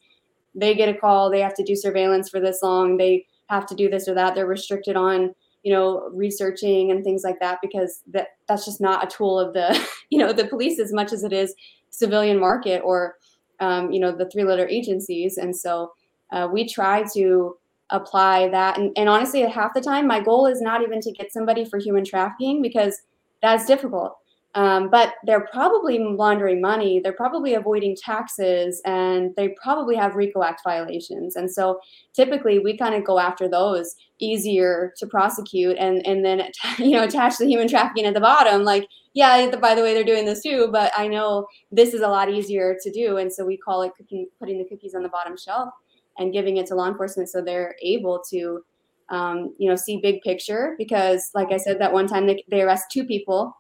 they 0.56 0.76
get 0.76 0.88
a 0.90 0.94
call 0.94 1.30
they 1.30 1.40
have 1.40 1.56
to 1.56 1.64
do 1.64 1.76
surveillance 1.76 2.30
for 2.30 2.40
this 2.40 2.62
long 2.62 2.98
they 2.98 3.26
have 3.50 3.66
to 3.66 3.76
do 3.76 3.90
this 3.90 4.08
or 4.08 4.14
that 4.14 4.36
they're 4.36 4.46
restricted 4.46 4.96
on 4.96 5.34
you 5.64 5.74
know 5.74 6.10
researching 6.14 6.92
and 6.92 7.04
things 7.04 7.24
like 7.24 7.40
that 7.40 7.60
because 7.62 8.02
that 8.08 8.28
that's 8.48 8.66
just 8.66 8.80
not 8.80 9.04
a 9.04 9.16
tool 9.16 9.40
of 9.40 9.54
the 9.54 9.80
you 10.10 10.20
know 10.20 10.32
the 10.32 10.48
police 10.48 10.80
as 10.80 10.94
much 10.94 11.12
as 11.12 11.24
it 11.24 11.34
is 11.34 11.56
civilian 11.90 12.40
market 12.40 12.82
or 12.84 13.16
um, 13.60 13.92
you 13.92 14.00
know 14.00 14.12
the 14.12 14.30
three 14.30 14.44
letter 14.44 14.68
agencies. 14.68 15.38
And 15.38 15.56
so 15.56 15.94
uh, 16.32 16.48
we 16.52 16.68
try 16.68 17.06
to 17.14 17.58
apply 17.90 18.50
that. 18.50 18.78
And, 18.78 18.92
and 18.98 19.08
honestly 19.08 19.42
half 19.42 19.74
the 19.74 19.82
time 19.82 20.08
my 20.08 20.20
goal 20.20 20.48
is 20.48 20.62
not 20.62 20.82
even 20.82 21.00
to 21.02 21.12
get 21.12 21.32
somebody 21.32 21.66
for 21.66 21.78
human 21.80 22.04
trafficking 22.04 22.62
because 22.62 23.02
that's 23.42 23.66
difficult 23.66 24.18
um, 24.56 24.90
but 24.90 25.16
they're 25.26 25.48
probably 25.52 25.98
laundering 26.00 26.62
money. 26.62 27.00
They're 27.00 27.12
probably 27.12 27.56
avoiding 27.56 27.96
taxes, 27.96 28.82
and 28.86 29.32
they 29.36 29.56
probably 29.62 29.96
have 29.96 30.16
RICO 30.16 30.44
Act 30.44 30.62
violations. 30.64 31.36
And 31.36 31.50
so, 31.50 31.80
typically, 32.14 32.60
we 32.60 32.78
kind 32.78 32.94
of 32.94 33.04
go 33.04 33.20
after 33.20 33.50
those 33.50 33.96
easier 34.20 34.94
to 34.98 35.08
prosecute, 35.08 35.78
and 35.78 36.06
and 36.06 36.24
then 36.24 36.44
you 36.78 36.92
know 36.92 37.04
attach 37.04 37.38
the 37.38 37.48
human 37.48 37.68
trafficking 37.68 38.06
at 38.06 38.14
the 38.14 38.22
bottom. 38.22 38.64
Like, 38.64 38.88
yeah, 39.14 39.56
by 39.56 39.74
the 39.74 39.82
way, 39.82 39.94
they're 39.94 40.04
doing 40.04 40.26
this 40.26 40.44
too, 40.44 40.70
but 40.72 40.92
I 40.96 41.08
know 41.08 41.48
this 41.72 41.94
is 41.94 42.02
a 42.02 42.08
lot 42.08 42.30
easier 42.30 42.78
to 42.84 42.92
do, 42.92 43.18
and 43.18 43.34
so 43.34 43.46
we 43.46 43.58
call 43.58 43.82
it 43.82 43.94
cooking, 43.98 44.28
putting 44.40 44.60
the 44.60 44.66
cookies 44.66 44.94
on 44.94 45.02
the 45.02 45.10
bottom 45.10 45.36
shelf 45.36 45.70
and 46.18 46.34
giving 46.34 46.58
it 46.58 46.68
to 46.68 46.76
law 46.76 46.88
enforcement 46.88 47.30
so 47.30 47.42
they're 47.42 47.76
able 47.82 48.22
to 48.30 48.64
um, 49.10 49.54
you 49.58 49.70
know 49.70 49.76
see 49.76 49.98
big 49.98 50.22
picture 50.22 50.76
because 50.78 51.30
like 51.34 51.52
i 51.52 51.58
said 51.58 51.80
that 51.80 51.92
one 51.92 52.08
time 52.08 52.26
they, 52.26 52.44
they 52.50 52.62
arrest 52.62 52.86
two 52.92 53.04
people 53.06 53.56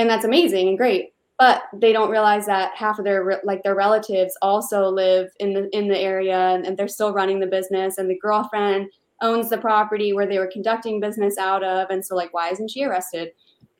and 0.00 0.08
that's 0.08 0.24
amazing 0.24 0.68
and 0.68 0.78
great 0.78 1.12
but 1.38 1.62
they 1.72 1.92
don't 1.92 2.10
realize 2.10 2.44
that 2.46 2.74
half 2.74 2.98
of 2.98 3.04
their 3.04 3.40
like 3.44 3.62
their 3.62 3.74
relatives 3.74 4.36
also 4.42 4.88
live 4.88 5.30
in 5.38 5.52
the 5.52 5.68
in 5.76 5.88
the 5.88 5.98
area 5.98 6.36
and, 6.36 6.66
and, 6.66 6.76
they're 6.76 6.88
still 6.88 7.12
running 7.12 7.40
the 7.40 7.46
business 7.46 7.98
and 7.98 8.10
the 8.10 8.18
girlfriend 8.18 8.90
owns 9.22 9.50
the 9.50 9.58
property 9.58 10.12
where 10.12 10.26
they 10.26 10.38
were 10.38 10.50
conducting 10.52 11.00
business 11.00 11.36
out 11.38 11.62
of 11.62 11.88
and 11.90 12.04
so 12.04 12.14
like 12.14 12.32
why 12.32 12.50
isn't 12.50 12.70
she 12.70 12.84
arrested? 12.84 13.32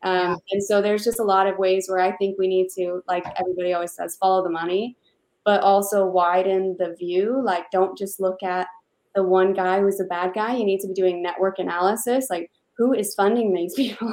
Um, 0.02 0.38
and 0.50 0.62
so 0.62 0.80
there's 0.80 1.04
just 1.04 1.20
a 1.20 1.24
lot 1.24 1.46
of 1.46 1.58
ways 1.58 1.84
where 1.86 2.00
i 2.00 2.12
think 2.12 2.38
we 2.38 2.48
need 2.48 2.68
to 2.76 3.02
like 3.06 3.24
everybody 3.38 3.74
always 3.74 3.92
says 3.92 4.16
follow 4.16 4.42
the 4.42 4.48
money 4.48 4.96
but 5.44 5.60
also 5.60 6.06
widen 6.06 6.74
the 6.78 6.94
view 6.98 7.38
like 7.44 7.70
don't 7.70 7.98
just 7.98 8.18
look 8.18 8.42
at 8.42 8.66
the 9.14 9.22
one 9.22 9.52
guy 9.52 9.80
who's 9.80 10.00
a 10.00 10.04
bad 10.04 10.34
guy. 10.34 10.56
You 10.56 10.64
need 10.64 10.80
to 10.80 10.88
be 10.88 10.94
doing 10.94 11.22
network 11.22 11.58
analysis 11.58 12.28
like 12.30 12.50
who 12.76 12.92
is 12.92 13.14
funding 13.14 13.52
these 13.52 13.74
people? 13.76 14.12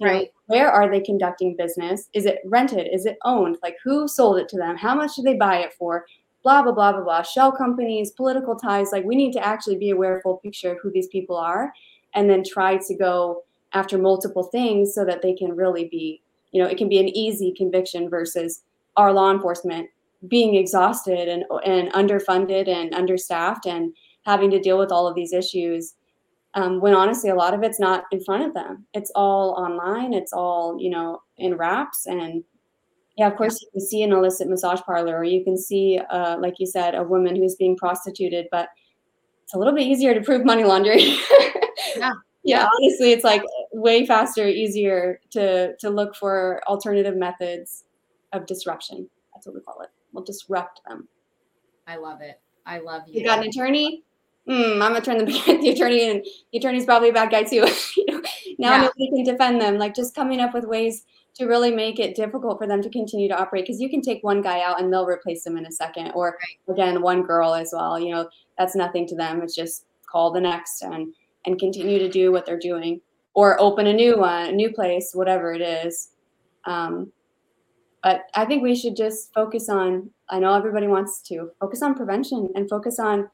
Right 0.00 0.24
know, 0.24 0.28
where 0.46 0.70
are 0.70 0.90
they 0.90 1.00
conducting 1.00 1.56
business? 1.56 2.08
Is 2.12 2.26
it 2.26 2.38
rented? 2.44 2.88
Is 2.92 3.06
it 3.06 3.18
owned? 3.24 3.58
Like 3.62 3.76
who 3.82 4.06
sold 4.08 4.38
it 4.38 4.48
to 4.50 4.56
them? 4.56 4.76
How 4.76 4.94
much 4.94 5.16
did 5.16 5.24
they 5.24 5.36
buy 5.36 5.58
it 5.58 5.72
for? 5.78 6.04
Blah 6.42 6.62
blah 6.62 6.72
blah 6.72 6.92
blah 6.92 7.02
blah. 7.02 7.22
Shell 7.22 7.52
companies 7.52 8.10
political 8.12 8.56
ties 8.56 8.92
like 8.92 9.04
we 9.04 9.16
need 9.16 9.32
to 9.32 9.44
actually 9.44 9.76
be 9.76 9.90
aware 9.90 10.12
of 10.12 10.18
the 10.18 10.22
full 10.22 10.36
picture 10.38 10.72
of 10.72 10.78
who 10.82 10.90
these 10.90 11.08
people 11.08 11.36
are 11.36 11.72
and 12.14 12.30
then 12.30 12.42
try 12.44 12.76
to 12.76 12.94
go 12.94 13.42
after 13.72 13.98
multiple 13.98 14.44
things 14.44 14.94
so 14.94 15.04
that 15.04 15.20
they 15.20 15.34
can 15.34 15.54
really 15.54 15.88
be 15.88 16.22
you 16.52 16.62
know 16.62 16.68
it 16.68 16.78
can 16.78 16.88
be 16.88 16.98
an 16.98 17.08
easy 17.08 17.52
conviction 17.52 18.08
versus 18.08 18.62
our 18.96 19.12
law 19.12 19.30
enforcement 19.30 19.88
being 20.28 20.54
exhausted 20.54 21.28
and 21.28 21.44
and 21.64 21.92
underfunded 21.92 22.68
and 22.68 22.94
understaffed 22.94 23.66
and 23.66 23.92
having 24.24 24.50
to 24.50 24.60
deal 24.60 24.78
with 24.78 24.92
all 24.92 25.06
of 25.06 25.14
these 25.14 25.32
issues 25.32 25.94
um, 26.54 26.80
when 26.80 26.94
honestly 26.94 27.30
a 27.30 27.34
lot 27.34 27.54
of 27.54 27.62
it's 27.62 27.80
not 27.80 28.04
in 28.12 28.22
front 28.22 28.44
of 28.44 28.54
them 28.54 28.86
it's 28.94 29.10
all 29.14 29.50
online 29.52 30.12
it's 30.12 30.32
all 30.32 30.76
you 30.80 30.90
know 30.90 31.20
in 31.38 31.56
wraps 31.56 32.06
and 32.06 32.44
yeah, 33.16 33.28
of 33.28 33.36
course, 33.36 33.62
you 33.62 33.68
can 33.70 33.80
see 33.80 34.02
an 34.02 34.12
illicit 34.12 34.48
massage 34.48 34.80
parlor, 34.80 35.16
or 35.16 35.24
you 35.24 35.44
can 35.44 35.56
see, 35.56 36.00
uh, 36.10 36.36
like 36.40 36.54
you 36.58 36.66
said, 36.66 36.94
a 36.94 37.02
woman 37.02 37.36
who's 37.36 37.54
being 37.54 37.76
prostituted, 37.76 38.48
but 38.50 38.70
it's 39.44 39.54
a 39.54 39.58
little 39.58 39.74
bit 39.74 39.86
easier 39.86 40.14
to 40.14 40.20
prove 40.20 40.44
money 40.44 40.64
laundering. 40.64 41.16
yeah. 41.96 42.12
Yeah, 42.46 42.68
honestly, 42.78 43.12
it's 43.12 43.24
like 43.24 43.42
way 43.72 44.04
faster, 44.04 44.46
easier 44.46 45.18
to 45.30 45.74
to 45.76 45.88
look 45.88 46.14
for 46.14 46.60
alternative 46.66 47.16
methods 47.16 47.84
of 48.34 48.44
disruption. 48.44 49.08
That's 49.32 49.46
what 49.46 49.54
we 49.54 49.62
call 49.62 49.80
it. 49.80 49.88
We'll 50.12 50.24
disrupt 50.24 50.82
them. 50.86 51.08
I 51.86 51.96
love 51.96 52.20
it. 52.20 52.38
I 52.66 52.80
love 52.80 53.04
you. 53.06 53.20
You 53.20 53.24
got 53.24 53.38
an 53.38 53.48
attorney? 53.48 54.02
Mm, 54.48 54.82
I'm 54.82 54.92
gonna 54.92 55.00
turn 55.00 55.18
the, 55.18 55.24
the 55.62 55.70
attorney 55.70 56.08
in. 56.08 56.22
The 56.52 56.58
attorney's 56.58 56.84
probably 56.84 57.10
a 57.10 57.12
bad 57.12 57.30
guy 57.30 57.44
too. 57.44 57.66
you 57.96 58.04
know, 58.06 58.22
now 58.58 58.72
yeah. 58.72 58.80
nobody 58.82 59.10
can 59.10 59.24
defend 59.24 59.60
them. 59.60 59.78
Like 59.78 59.94
just 59.94 60.14
coming 60.14 60.40
up 60.40 60.52
with 60.54 60.64
ways 60.64 61.04
to 61.34 61.46
really 61.46 61.70
make 61.70 61.98
it 61.98 62.14
difficult 62.14 62.58
for 62.58 62.66
them 62.66 62.80
to 62.80 62.88
continue 62.90 63.28
to 63.28 63.36
operate 63.36 63.64
because 63.64 63.80
you 63.80 63.90
can 63.90 64.00
take 64.00 64.22
one 64.22 64.40
guy 64.40 64.62
out 64.62 64.80
and 64.80 64.92
they'll 64.92 65.06
replace 65.06 65.44
them 65.44 65.56
in 65.56 65.66
a 65.66 65.72
second 65.72 66.12
or 66.12 66.38
right. 66.38 66.74
again 66.74 67.02
one 67.02 67.22
girl 67.22 67.54
as 67.54 67.70
well 67.72 67.98
you 67.98 68.12
know 68.12 68.28
that's 68.56 68.76
nothing 68.76 69.06
to 69.06 69.16
them 69.16 69.42
it's 69.42 69.54
just 69.54 69.86
call 70.10 70.32
the 70.32 70.40
next 70.40 70.82
and 70.82 71.12
and 71.46 71.58
continue 71.58 71.98
to 71.98 72.08
do 72.08 72.32
what 72.32 72.46
they're 72.46 72.58
doing 72.58 73.00
or 73.34 73.60
open 73.60 73.88
a 73.88 73.92
new 73.92 74.18
one 74.18 74.46
a 74.46 74.52
new 74.52 74.72
place 74.72 75.10
whatever 75.12 75.52
it 75.52 75.60
is 75.60 76.10
um, 76.66 77.10
but 78.02 78.22
i 78.34 78.44
think 78.44 78.62
we 78.62 78.76
should 78.76 78.96
just 78.96 79.32
focus 79.34 79.68
on 79.68 80.08
i 80.30 80.38
know 80.38 80.54
everybody 80.54 80.86
wants 80.86 81.20
to 81.20 81.50
focus 81.60 81.82
on 81.82 81.94
prevention 81.94 82.48
and 82.54 82.68
focus 82.70 82.98
on 82.98 83.28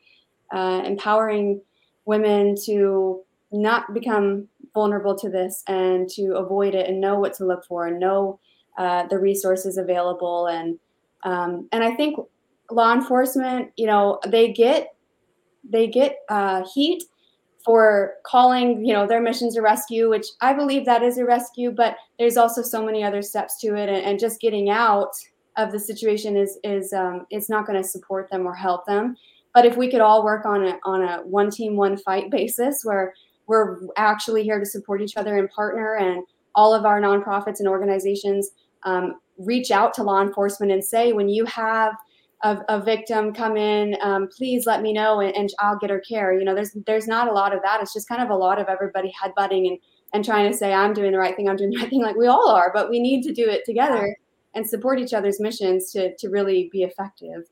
uh, 0.52 0.82
empowering 0.84 1.60
women 2.04 2.54
to 2.66 3.22
not 3.52 3.92
become 3.94 4.48
vulnerable 4.74 5.16
to 5.16 5.28
this 5.28 5.62
and 5.66 6.08
to 6.08 6.34
avoid 6.36 6.74
it 6.74 6.88
and 6.88 7.00
know 7.00 7.18
what 7.18 7.34
to 7.34 7.44
look 7.44 7.64
for 7.66 7.86
and 7.86 7.98
know 7.98 8.38
uh, 8.78 9.06
the 9.08 9.18
resources 9.18 9.76
available 9.76 10.46
and 10.46 10.78
um, 11.24 11.68
and 11.72 11.84
I 11.84 11.94
think 11.94 12.18
law 12.70 12.92
enforcement, 12.92 13.70
you 13.76 13.86
know, 13.86 14.18
they 14.26 14.52
get 14.52 14.94
they 15.68 15.86
get 15.86 16.16
uh, 16.28 16.64
heat 16.74 17.02
for 17.64 18.14
calling, 18.24 18.84
you 18.84 18.94
know, 18.94 19.06
their 19.06 19.20
missions 19.20 19.56
a 19.56 19.62
rescue, 19.62 20.08
which 20.08 20.26
I 20.40 20.54
believe 20.54 20.86
that 20.86 21.02
is 21.02 21.18
a 21.18 21.26
rescue, 21.26 21.70
but 21.70 21.96
there's 22.18 22.38
also 22.38 22.62
so 22.62 22.84
many 22.84 23.04
other 23.04 23.20
steps 23.20 23.60
to 23.60 23.76
it, 23.76 23.88
and, 23.90 24.02
and 24.02 24.18
just 24.18 24.40
getting 24.40 24.70
out 24.70 25.12
of 25.56 25.72
the 25.72 25.78
situation 25.78 26.36
is 26.36 26.58
is 26.64 26.92
um, 26.92 27.26
it's 27.30 27.50
not 27.50 27.66
going 27.66 27.80
to 27.80 27.86
support 27.86 28.30
them 28.30 28.46
or 28.46 28.54
help 28.54 28.86
them. 28.86 29.16
But 29.54 29.66
if 29.66 29.76
we 29.76 29.90
could 29.90 30.00
all 30.00 30.24
work 30.24 30.46
on 30.46 30.64
a 30.64 30.78
on 30.84 31.02
a 31.02 31.18
one 31.24 31.50
team 31.50 31.76
one 31.76 31.96
fight 31.96 32.30
basis, 32.30 32.80
where 32.84 33.14
we're 33.50 33.78
actually 33.96 34.44
here 34.44 34.60
to 34.60 34.64
support 34.64 35.02
each 35.02 35.16
other 35.16 35.36
and 35.36 35.50
partner. 35.50 35.96
And 35.96 36.22
all 36.54 36.72
of 36.72 36.84
our 36.84 37.00
nonprofits 37.00 37.58
and 37.58 37.66
organizations 37.66 38.52
um, 38.84 39.20
reach 39.38 39.72
out 39.72 39.92
to 39.94 40.04
law 40.04 40.22
enforcement 40.22 40.70
and 40.70 40.84
say, 40.84 41.12
when 41.12 41.28
you 41.28 41.44
have 41.46 41.94
a, 42.44 42.58
a 42.68 42.80
victim 42.80 43.34
come 43.34 43.56
in, 43.56 43.96
um, 44.02 44.28
please 44.28 44.66
let 44.66 44.82
me 44.82 44.92
know 44.92 45.18
and, 45.18 45.34
and, 45.36 45.50
I'll 45.58 45.76
get 45.76 45.90
her 45.90 46.00
care. 46.00 46.32
You 46.32 46.44
know, 46.44 46.54
there's 46.54 46.74
there's 46.86 47.08
not 47.08 47.28
a 47.28 47.32
lot 47.32 47.52
of 47.52 47.60
that. 47.62 47.82
It's 47.82 47.92
just 47.92 48.08
kind 48.08 48.22
of 48.22 48.30
a 48.30 48.36
lot 48.36 48.60
of 48.60 48.68
everybody 48.68 49.12
headbutting 49.20 49.66
and 49.66 49.78
and 50.14 50.24
trying 50.24 50.50
to 50.50 50.56
say 50.56 50.72
I'm 50.72 50.94
doing 50.94 51.12
the 51.12 51.18
right 51.18 51.36
thing, 51.36 51.48
I'm 51.48 51.56
doing 51.56 51.70
the 51.70 51.78
right 51.80 51.90
thing, 51.90 52.02
like 52.02 52.16
we 52.16 52.28
all 52.28 52.48
are, 52.48 52.70
but 52.72 52.88
we 52.88 53.00
need 53.00 53.22
to 53.24 53.32
do 53.32 53.48
it 53.48 53.64
together 53.66 54.16
and 54.54 54.68
support 54.68 54.98
each 55.00 55.12
other's 55.12 55.40
missions 55.40 55.90
to 55.92 56.16
to 56.16 56.28
really 56.28 56.70
be 56.72 56.84
effective 56.84 57.42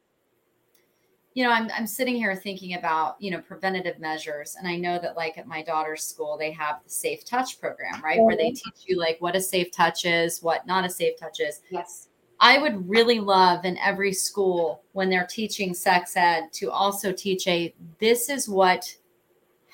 you 1.35 1.45
know, 1.45 1.51
I'm, 1.51 1.71
I'm 1.77 1.87
sitting 1.87 2.17
here 2.17 2.35
thinking 2.35 2.75
about, 2.75 3.17
you 3.21 3.31
know, 3.31 3.41
preventative 3.41 3.99
measures. 3.99 4.57
And 4.59 4.67
I 4.67 4.77
know 4.77 4.99
that 4.99 5.17
like 5.17 5.39
at 5.39 5.47
my 5.47 5.63
daughter's 5.63 6.03
school, 6.03 6.37
they 6.37 6.51
have 6.53 6.81
the 6.83 6.91
safe 6.91 7.25
touch 7.25 7.61
program, 7.61 8.03
right? 8.03 8.19
Mm-hmm. 8.19 8.27
Where 8.27 8.37
they 8.37 8.51
teach 8.51 8.85
you 8.87 8.99
like 8.99 9.19
what 9.21 9.37
a 9.37 9.41
safe 9.41 9.71
touch 9.71 10.05
is, 10.05 10.43
what 10.43 10.67
not 10.67 10.85
a 10.85 10.91
safe 10.91 11.19
touch 11.19 11.41
is. 11.41 11.61
Yes. 11.71 12.09
I 12.41 12.59
would 12.59 12.89
really 12.89 13.21
love 13.21 13.65
in 13.65 13.77
every 13.79 14.13
school 14.13 14.83
when 14.93 15.11
they're 15.11 15.27
teaching 15.27 15.75
sex 15.75 16.17
ed 16.17 16.53
to 16.55 16.71
also 16.71 17.13
teach 17.13 17.47
a 17.49 17.75
this 17.99 18.29
is 18.29 18.49
what 18.49 18.97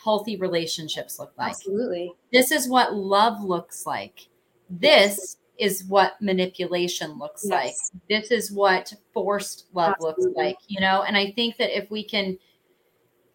healthy 0.03 0.37
relationships 0.37 1.19
look 1.19 1.33
like. 1.39 1.51
Absolutely. 1.51 2.13
This 2.33 2.51
is 2.51 2.69
what 2.69 2.95
love 2.95 3.43
looks 3.43 3.87
like. 3.87 4.29
This 4.71 5.37
is 5.59 5.85
what 5.85 6.21
manipulation 6.21 7.19
looks 7.19 7.45
yes. 7.45 7.51
like. 7.51 8.03
This 8.09 8.31
is 8.31 8.51
what 8.51 8.93
forced 9.13 9.67
love 9.73 9.95
Absolutely. 9.95 10.25
looks 10.25 10.37
like, 10.37 10.57
you 10.69 10.81
know? 10.81 11.03
And 11.03 11.17
I 11.17 11.31
think 11.33 11.57
that 11.59 11.77
if 11.77 11.91
we 11.91 12.05
can 12.05 12.39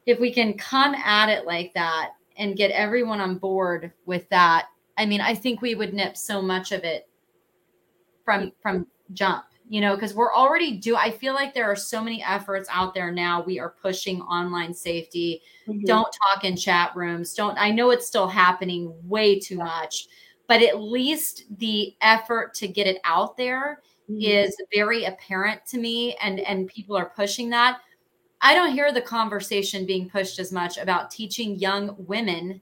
if 0.05 0.19
we 0.19 0.33
can 0.33 0.57
come 0.57 0.95
at 0.95 1.29
it 1.29 1.45
like 1.45 1.73
that 1.75 2.11
and 2.37 2.57
get 2.57 2.71
everyone 2.71 3.21
on 3.21 3.37
board 3.37 3.91
with 4.05 4.27
that, 4.29 4.67
I 4.97 5.05
mean, 5.05 5.21
I 5.21 5.35
think 5.35 5.61
we 5.61 5.75
would 5.75 5.93
nip 5.93 6.17
so 6.17 6.41
much 6.41 6.71
of 6.71 6.83
it 6.83 7.07
from 8.25 8.51
from 8.61 8.87
jump, 9.13 9.45
you 9.69 9.81
know, 9.81 9.95
because 9.95 10.13
we're 10.13 10.33
already 10.33 10.77
do 10.77 10.95
I 10.97 11.11
feel 11.11 11.33
like 11.33 11.53
there 11.53 11.71
are 11.71 11.75
so 11.75 12.03
many 12.03 12.21
efforts 12.23 12.67
out 12.71 12.93
there 12.93 13.11
now. 13.11 13.43
We 13.43 13.59
are 13.59 13.75
pushing 13.81 14.21
online 14.21 14.73
safety. 14.73 15.41
Mm-hmm. 15.67 15.85
Don't 15.85 16.13
talk 16.27 16.43
in 16.43 16.57
chat 16.57 16.91
rooms. 16.95 17.33
Don't 17.33 17.57
I 17.57 17.71
know 17.71 17.91
it's 17.91 18.07
still 18.07 18.27
happening 18.27 18.93
way 19.03 19.39
too 19.39 19.57
much 19.57 20.07
but 20.49 20.63
at 20.63 20.81
least 20.81 21.43
the 21.59 21.95
effort 22.01 22.55
to 22.55 22.67
get 22.67 22.87
it 22.87 22.99
out 23.05 23.37
there 23.37 23.81
mm-hmm. 24.09 24.19
is 24.19 24.57
very 24.73 25.05
apparent 25.05 25.65
to 25.67 25.77
me 25.77 26.17
and 26.21 26.41
and 26.41 26.67
people 26.67 26.97
are 26.97 27.13
pushing 27.15 27.49
that. 27.51 27.79
I 28.41 28.55
don't 28.55 28.73
hear 28.73 28.91
the 28.91 29.01
conversation 29.01 29.85
being 29.85 30.09
pushed 30.09 30.39
as 30.39 30.51
much 30.51 30.77
about 30.77 31.11
teaching 31.11 31.59
young 31.59 31.95
women 31.99 32.61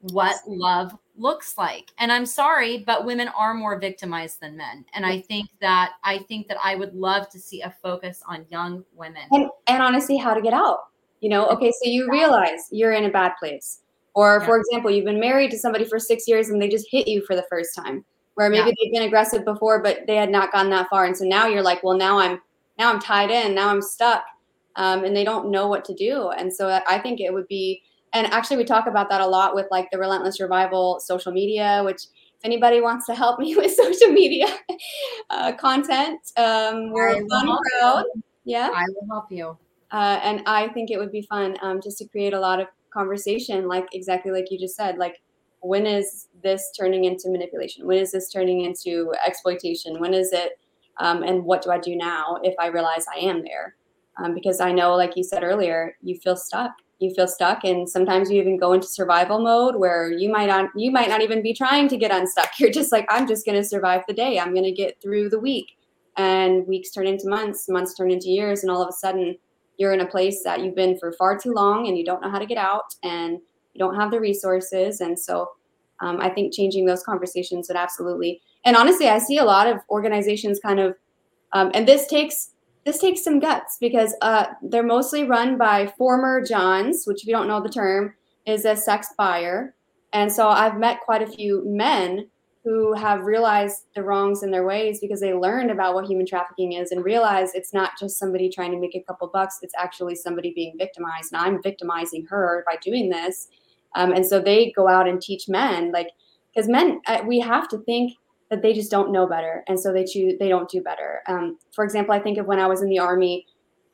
what 0.00 0.36
love 0.46 0.96
looks 1.16 1.56
like. 1.56 1.92
And 1.98 2.10
i'm 2.10 2.26
sorry 2.26 2.78
but 2.78 3.04
women 3.04 3.28
are 3.28 3.54
more 3.54 3.78
victimized 3.78 4.40
than 4.40 4.56
men. 4.56 4.84
And 4.92 5.06
i 5.06 5.20
think 5.20 5.48
that 5.60 5.92
i 6.02 6.18
think 6.18 6.48
that 6.48 6.56
i 6.64 6.74
would 6.74 6.94
love 6.94 7.28
to 7.30 7.38
see 7.38 7.62
a 7.62 7.74
focus 7.80 8.22
on 8.26 8.44
young 8.50 8.84
women. 8.92 9.22
And, 9.30 9.48
and 9.68 9.82
honestly 9.82 10.16
how 10.16 10.34
to 10.34 10.42
get 10.42 10.52
out. 10.52 10.78
You 11.20 11.28
know 11.28 11.46
okay 11.50 11.70
so 11.70 11.88
you 11.88 12.10
realize 12.10 12.66
you're 12.72 12.92
in 12.92 13.04
a 13.04 13.10
bad 13.10 13.34
place 13.38 13.82
or, 14.14 14.38
yeah. 14.40 14.46
for 14.46 14.56
example, 14.58 14.90
you've 14.90 15.04
been 15.04 15.20
married 15.20 15.50
to 15.52 15.58
somebody 15.58 15.84
for 15.84 15.98
six 15.98 16.26
years 16.26 16.48
and 16.48 16.60
they 16.60 16.68
just 16.68 16.86
hit 16.90 17.06
you 17.06 17.24
for 17.26 17.36
the 17.36 17.44
first 17.48 17.74
time, 17.74 18.04
where 18.34 18.50
maybe 18.50 18.68
yeah. 18.68 18.74
they've 18.82 18.92
been 18.92 19.02
aggressive 19.02 19.44
before, 19.44 19.82
but 19.82 20.06
they 20.06 20.16
had 20.16 20.30
not 20.30 20.52
gone 20.52 20.70
that 20.70 20.88
far. 20.88 21.04
And 21.04 21.16
so 21.16 21.24
now 21.24 21.46
you're 21.46 21.62
like, 21.62 21.82
well, 21.82 21.96
now 21.96 22.18
I'm 22.18 22.40
now 22.78 22.92
I'm 22.92 22.98
tied 22.98 23.30
in, 23.30 23.54
now 23.54 23.68
I'm 23.68 23.82
stuck, 23.82 24.24
um, 24.76 25.04
and 25.04 25.14
they 25.14 25.22
don't 25.22 25.50
know 25.50 25.68
what 25.68 25.84
to 25.84 25.94
do. 25.94 26.30
And 26.30 26.52
so 26.52 26.80
I 26.88 26.98
think 26.98 27.20
it 27.20 27.32
would 27.32 27.46
be, 27.46 27.82
and 28.14 28.26
actually 28.28 28.56
we 28.56 28.64
talk 28.64 28.86
about 28.86 29.10
that 29.10 29.20
a 29.20 29.26
lot 29.26 29.54
with 29.54 29.66
like 29.70 29.90
the 29.90 29.98
Relentless 29.98 30.40
Revival 30.40 30.98
social 30.98 31.30
media, 31.30 31.82
which 31.84 32.04
if 32.04 32.44
anybody 32.44 32.80
wants 32.80 33.04
to 33.06 33.14
help 33.14 33.38
me 33.38 33.54
with 33.54 33.74
social 33.74 34.08
media 34.08 34.46
uh, 35.30 35.52
content, 35.52 36.20
um, 36.38 36.90
we're 36.90 37.10
on 37.10 37.58
proud. 37.78 38.04
Yeah, 38.44 38.70
I 38.74 38.84
will 38.88 39.06
help 39.10 39.30
you. 39.30 39.58
Uh, 39.92 40.18
and 40.22 40.42
I 40.46 40.68
think 40.68 40.90
it 40.90 40.98
would 40.98 41.12
be 41.12 41.22
fun 41.22 41.56
um, 41.62 41.80
just 41.82 41.98
to 41.98 42.08
create 42.08 42.32
a 42.32 42.40
lot 42.40 42.60
of 42.60 42.68
conversation 42.92 43.68
like 43.68 43.86
exactly 43.92 44.32
like 44.32 44.50
you 44.50 44.58
just 44.58 44.76
said 44.76 44.98
like 44.98 45.20
when 45.62 45.86
is 45.86 46.28
this 46.42 46.70
turning 46.78 47.04
into 47.04 47.28
manipulation? 47.28 47.86
When 47.86 47.98
is 47.98 48.12
this 48.12 48.30
turning 48.30 48.62
into 48.64 49.12
exploitation? 49.26 50.00
When 50.00 50.14
is 50.14 50.32
it 50.32 50.58
um, 50.98 51.22
and 51.22 51.44
what 51.44 51.62
do 51.62 51.70
i 51.70 51.78
do 51.78 51.96
now 51.96 52.38
if 52.42 52.54
i 52.58 52.66
realize 52.66 53.04
i 53.14 53.18
am 53.18 53.42
there? 53.42 53.76
Um, 54.22 54.34
because 54.34 54.60
i 54.60 54.72
know 54.72 54.94
like 54.96 55.16
you 55.16 55.24
said 55.24 55.42
earlier 55.42 55.96
you 56.02 56.18
feel 56.18 56.36
stuck. 56.36 56.72
You 56.98 57.14
feel 57.14 57.28
stuck 57.28 57.64
and 57.64 57.88
sometimes 57.88 58.30
you 58.30 58.38
even 58.40 58.58
go 58.58 58.74
into 58.74 58.86
survival 58.86 59.40
mode 59.40 59.76
where 59.76 60.10
you 60.10 60.30
might 60.30 60.46
not 60.46 60.68
you 60.76 60.90
might 60.90 61.08
not 61.08 61.22
even 61.22 61.42
be 61.42 61.54
trying 61.54 61.88
to 61.88 61.96
get 61.96 62.10
unstuck. 62.10 62.50
You're 62.58 62.70
just 62.70 62.92
like 62.92 63.06
i'm 63.08 63.26
just 63.26 63.46
going 63.46 63.60
to 63.60 63.64
survive 63.64 64.02
the 64.06 64.14
day. 64.14 64.38
I'm 64.38 64.52
going 64.52 64.64
to 64.64 64.72
get 64.72 65.00
through 65.00 65.30
the 65.30 65.40
week. 65.40 65.76
And 66.16 66.66
weeks 66.66 66.90
turn 66.90 67.06
into 67.06 67.28
months 67.28 67.68
months 67.68 67.94
turn 67.94 68.10
into 68.10 68.28
years 68.28 68.62
and 68.62 68.70
all 68.70 68.82
of 68.82 68.88
a 68.88 68.92
sudden 68.92 69.36
you're 69.80 69.94
in 69.94 70.00
a 70.00 70.06
place 70.06 70.42
that 70.44 70.60
you've 70.60 70.76
been 70.76 70.98
for 70.98 71.10
far 71.12 71.38
too 71.38 71.52
long 71.52 71.88
and 71.88 71.96
you 71.96 72.04
don't 72.04 72.20
know 72.20 72.30
how 72.30 72.38
to 72.38 72.44
get 72.44 72.58
out 72.58 72.94
and 73.02 73.38
you 73.72 73.78
don't 73.78 73.94
have 73.94 74.10
the 74.10 74.20
resources. 74.20 75.00
And 75.00 75.18
so 75.18 75.48
um, 76.00 76.20
I 76.20 76.28
think 76.28 76.52
changing 76.52 76.84
those 76.84 77.02
conversations 77.02 77.66
would 77.68 77.78
absolutely. 77.78 78.42
And 78.66 78.76
honestly, 78.76 79.08
I 79.08 79.18
see 79.18 79.38
a 79.38 79.44
lot 79.44 79.66
of 79.66 79.78
organizations 79.88 80.60
kind 80.60 80.80
of, 80.80 80.96
um, 81.54 81.70
and 81.72 81.88
this 81.88 82.06
takes 82.06 82.50
this 82.84 82.98
takes 82.98 83.22
some 83.22 83.40
guts 83.40 83.76
because 83.80 84.14
uh, 84.22 84.46
they're 84.62 84.82
mostly 84.82 85.24
run 85.24 85.58
by 85.58 85.92
former 85.98 86.42
Johns, 86.42 87.04
which 87.04 87.22
if 87.22 87.26
you 87.26 87.34
don't 87.34 87.48
know 87.48 87.62
the 87.62 87.68
term, 87.68 88.14
is 88.46 88.64
a 88.64 88.74
sex 88.74 89.08
buyer. 89.18 89.74
And 90.12 90.32
so 90.32 90.48
I've 90.48 90.78
met 90.78 91.00
quite 91.00 91.22
a 91.22 91.26
few 91.26 91.62
men 91.66 92.28
who 92.62 92.92
have 92.92 93.24
realized 93.24 93.86
the 93.94 94.02
wrongs 94.02 94.42
in 94.42 94.50
their 94.50 94.66
ways 94.66 95.00
because 95.00 95.20
they 95.20 95.32
learned 95.32 95.70
about 95.70 95.94
what 95.94 96.06
human 96.06 96.26
trafficking 96.26 96.72
is 96.72 96.90
and 96.90 97.04
realize 97.04 97.54
it's 97.54 97.72
not 97.72 97.92
just 97.98 98.18
somebody 98.18 98.50
trying 98.50 98.70
to 98.70 98.78
make 98.78 98.94
a 98.94 99.02
couple 99.04 99.28
bucks 99.28 99.58
it's 99.62 99.74
actually 99.78 100.14
somebody 100.14 100.52
being 100.54 100.74
victimized 100.76 101.32
and 101.32 101.40
i'm 101.40 101.62
victimizing 101.62 102.26
her 102.28 102.64
by 102.66 102.76
doing 102.82 103.08
this. 103.08 103.48
Um, 103.96 104.12
and 104.12 104.24
so 104.24 104.38
they 104.38 104.72
go 104.76 104.88
out 104.88 105.08
and 105.08 105.20
teach 105.20 105.48
men 105.48 105.90
like 105.90 106.08
because 106.54 106.68
men 106.68 107.00
uh, 107.06 107.22
we 107.26 107.40
have 107.40 107.68
to 107.68 107.78
think 107.78 108.12
that 108.50 108.62
they 108.62 108.72
just 108.72 108.90
don't 108.90 109.12
know 109.12 109.26
better 109.26 109.64
and 109.66 109.78
so 109.78 109.92
they 109.92 110.04
choose 110.04 110.34
they 110.38 110.48
don't 110.48 110.68
do 110.68 110.82
better. 110.82 111.20
Um, 111.26 111.58
for 111.72 111.84
example 111.84 112.14
i 112.14 112.20
think 112.20 112.38
of 112.38 112.46
when 112.46 112.60
i 112.60 112.66
was 112.66 112.82
in 112.82 112.88
the 112.88 112.98
army 112.98 113.46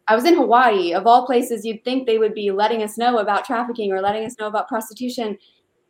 I 0.08 0.14
was 0.14 0.24
in 0.24 0.36
Hawaii, 0.36 0.92
of 0.92 1.06
all 1.06 1.26
places 1.26 1.64
you'd 1.64 1.82
think 1.82 2.06
they 2.06 2.18
would 2.18 2.34
be 2.34 2.52
letting 2.52 2.82
us 2.82 2.96
know 2.96 3.18
about 3.18 3.44
trafficking 3.44 3.92
or 3.92 4.00
letting 4.00 4.24
us 4.24 4.36
know 4.38 4.46
about 4.46 4.68
prostitution. 4.68 5.36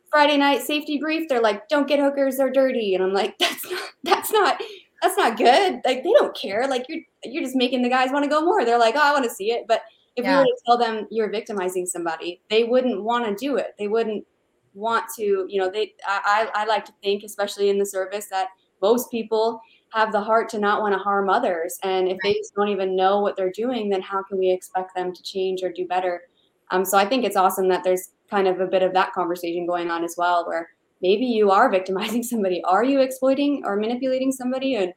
Friday 0.09 0.37
night 0.37 0.61
safety 0.61 0.97
brief, 0.97 1.27
they're 1.27 1.41
like, 1.41 1.67
"Don't 1.69 1.87
get 1.87 1.99
hookers; 1.99 2.37
they're 2.37 2.51
dirty." 2.51 2.95
And 2.95 3.03
I'm 3.03 3.13
like, 3.13 3.37
"That's 3.39 3.69
not 3.69 3.81
that's 4.03 4.31
not 4.31 4.61
that's 5.01 5.17
not 5.17 5.37
good. 5.37 5.81
Like 5.85 6.03
they 6.03 6.11
don't 6.11 6.35
care. 6.35 6.67
Like 6.67 6.85
you're 6.89 7.01
you're 7.23 7.43
just 7.43 7.55
making 7.55 7.81
the 7.81 7.89
guys 7.89 8.11
want 8.11 8.23
to 8.23 8.29
go 8.29 8.41
more. 8.41 8.65
They're 8.65 8.79
like, 8.79 8.95
oh, 8.95 9.01
I 9.01 9.11
want 9.11 9.25
to 9.25 9.29
see 9.29 9.51
it. 9.51 9.65
But 9.67 9.81
if 10.15 10.25
yeah. 10.25 10.31
we 10.31 10.37
were 10.37 10.45
to 10.45 10.61
tell 10.65 10.77
them 10.77 11.07
you're 11.11 11.29
victimizing 11.29 11.85
somebody, 11.85 12.41
they 12.49 12.63
wouldn't 12.63 13.03
want 13.03 13.25
to 13.25 13.45
do 13.45 13.57
it. 13.57 13.75
They 13.77 13.87
wouldn't 13.87 14.25
want 14.73 15.05
to, 15.17 15.45
you 15.47 15.59
know, 15.59 15.69
they 15.69 15.93
I, 16.05 16.49
I 16.53 16.65
like 16.65 16.85
to 16.85 16.93
think, 17.03 17.23
especially 17.23 17.69
in 17.69 17.77
the 17.77 17.85
service, 17.85 18.27
that 18.31 18.47
most 18.81 19.11
people 19.11 19.61
have 19.93 20.11
the 20.11 20.21
heart 20.21 20.49
to 20.49 20.59
not 20.59 20.81
want 20.81 20.93
to 20.93 20.99
harm 20.99 21.29
others. 21.29 21.77
And 21.83 22.07
if 22.07 22.13
right. 22.13 22.19
they 22.23 22.33
just 22.33 22.53
don't 22.55 22.69
even 22.69 22.95
know 22.95 23.19
what 23.19 23.35
they're 23.35 23.51
doing, 23.51 23.89
then 23.89 24.01
how 24.01 24.23
can 24.23 24.37
we 24.37 24.51
expect 24.51 24.95
them 24.95 25.13
to 25.13 25.23
change 25.23 25.63
or 25.63 25.71
do 25.71 25.87
better? 25.87 26.23
Um, 26.71 26.85
so 26.85 26.97
I 26.97 27.05
think 27.05 27.23
it's 27.23 27.35
awesome 27.35 27.67
that 27.69 27.83
there's 27.83 28.09
kind 28.29 28.47
of 28.47 28.59
a 28.59 28.67
bit 28.67 28.83
of 28.83 28.93
that 28.93 29.13
conversation 29.13 29.65
going 29.65 29.89
on 29.89 30.03
as 30.03 30.15
well, 30.17 30.45
where 30.45 30.69
maybe 31.01 31.25
you 31.25 31.51
are 31.51 31.71
victimizing 31.77 32.23
somebody. 32.23 32.63
Are 32.63 32.83
you 32.83 33.01
exploiting 33.01 33.63
or 33.65 33.75
manipulating 33.77 34.31
somebody? 34.31 34.75
And, 34.75 34.93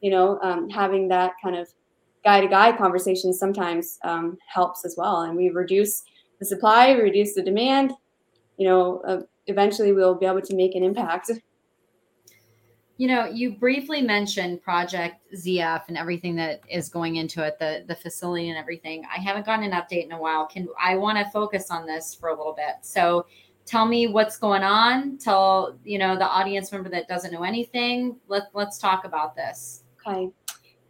you 0.00 0.10
know, 0.10 0.38
um, 0.42 0.68
having 0.68 1.08
that 1.08 1.32
kind 1.42 1.56
of 1.56 1.68
guy 2.24 2.40
to 2.40 2.48
guy 2.48 2.76
conversation 2.76 3.32
sometimes 3.32 3.98
um, 4.04 4.38
helps 4.46 4.84
as 4.84 4.94
well. 4.96 5.22
And 5.22 5.36
we 5.36 5.50
reduce 5.50 6.02
the 6.38 6.46
supply, 6.46 6.92
reduce 6.92 7.34
the 7.34 7.42
demand. 7.42 7.92
You 8.56 8.68
know, 8.68 9.02
uh, 9.06 9.20
eventually 9.46 9.92
we'll 9.92 10.14
be 10.14 10.26
able 10.26 10.42
to 10.42 10.54
make 10.54 10.74
an 10.74 10.82
impact. 10.82 11.30
You 12.96 13.08
know, 13.08 13.26
you 13.26 13.56
briefly 13.56 14.02
mentioned 14.02 14.62
Project 14.62 15.16
ZF 15.34 15.82
and 15.88 15.98
everything 15.98 16.36
that 16.36 16.60
is 16.70 16.88
going 16.88 17.16
into 17.16 17.44
it, 17.44 17.58
the 17.58 17.84
the 17.88 17.96
facility 17.96 18.50
and 18.50 18.58
everything. 18.58 19.04
I 19.12 19.20
haven't 19.20 19.46
gotten 19.46 19.64
an 19.64 19.72
update 19.72 20.04
in 20.04 20.12
a 20.12 20.18
while. 20.18 20.46
Can 20.46 20.68
I 20.80 20.96
want 20.96 21.18
to 21.18 21.30
focus 21.32 21.70
on 21.70 21.86
this 21.86 22.14
for 22.14 22.28
a 22.28 22.36
little 22.36 22.54
bit? 22.54 22.76
So, 22.82 23.26
tell 23.66 23.86
me 23.86 24.06
what's 24.06 24.38
going 24.38 24.62
on. 24.62 25.18
Tell 25.18 25.76
you 25.84 25.98
know 25.98 26.16
the 26.16 26.26
audience 26.26 26.70
member 26.70 26.88
that 26.90 27.08
doesn't 27.08 27.32
know 27.32 27.42
anything. 27.42 28.16
Let 28.28 28.44
let's 28.52 28.78
talk 28.78 29.04
about 29.04 29.34
this. 29.34 29.82
Okay. 30.06 30.30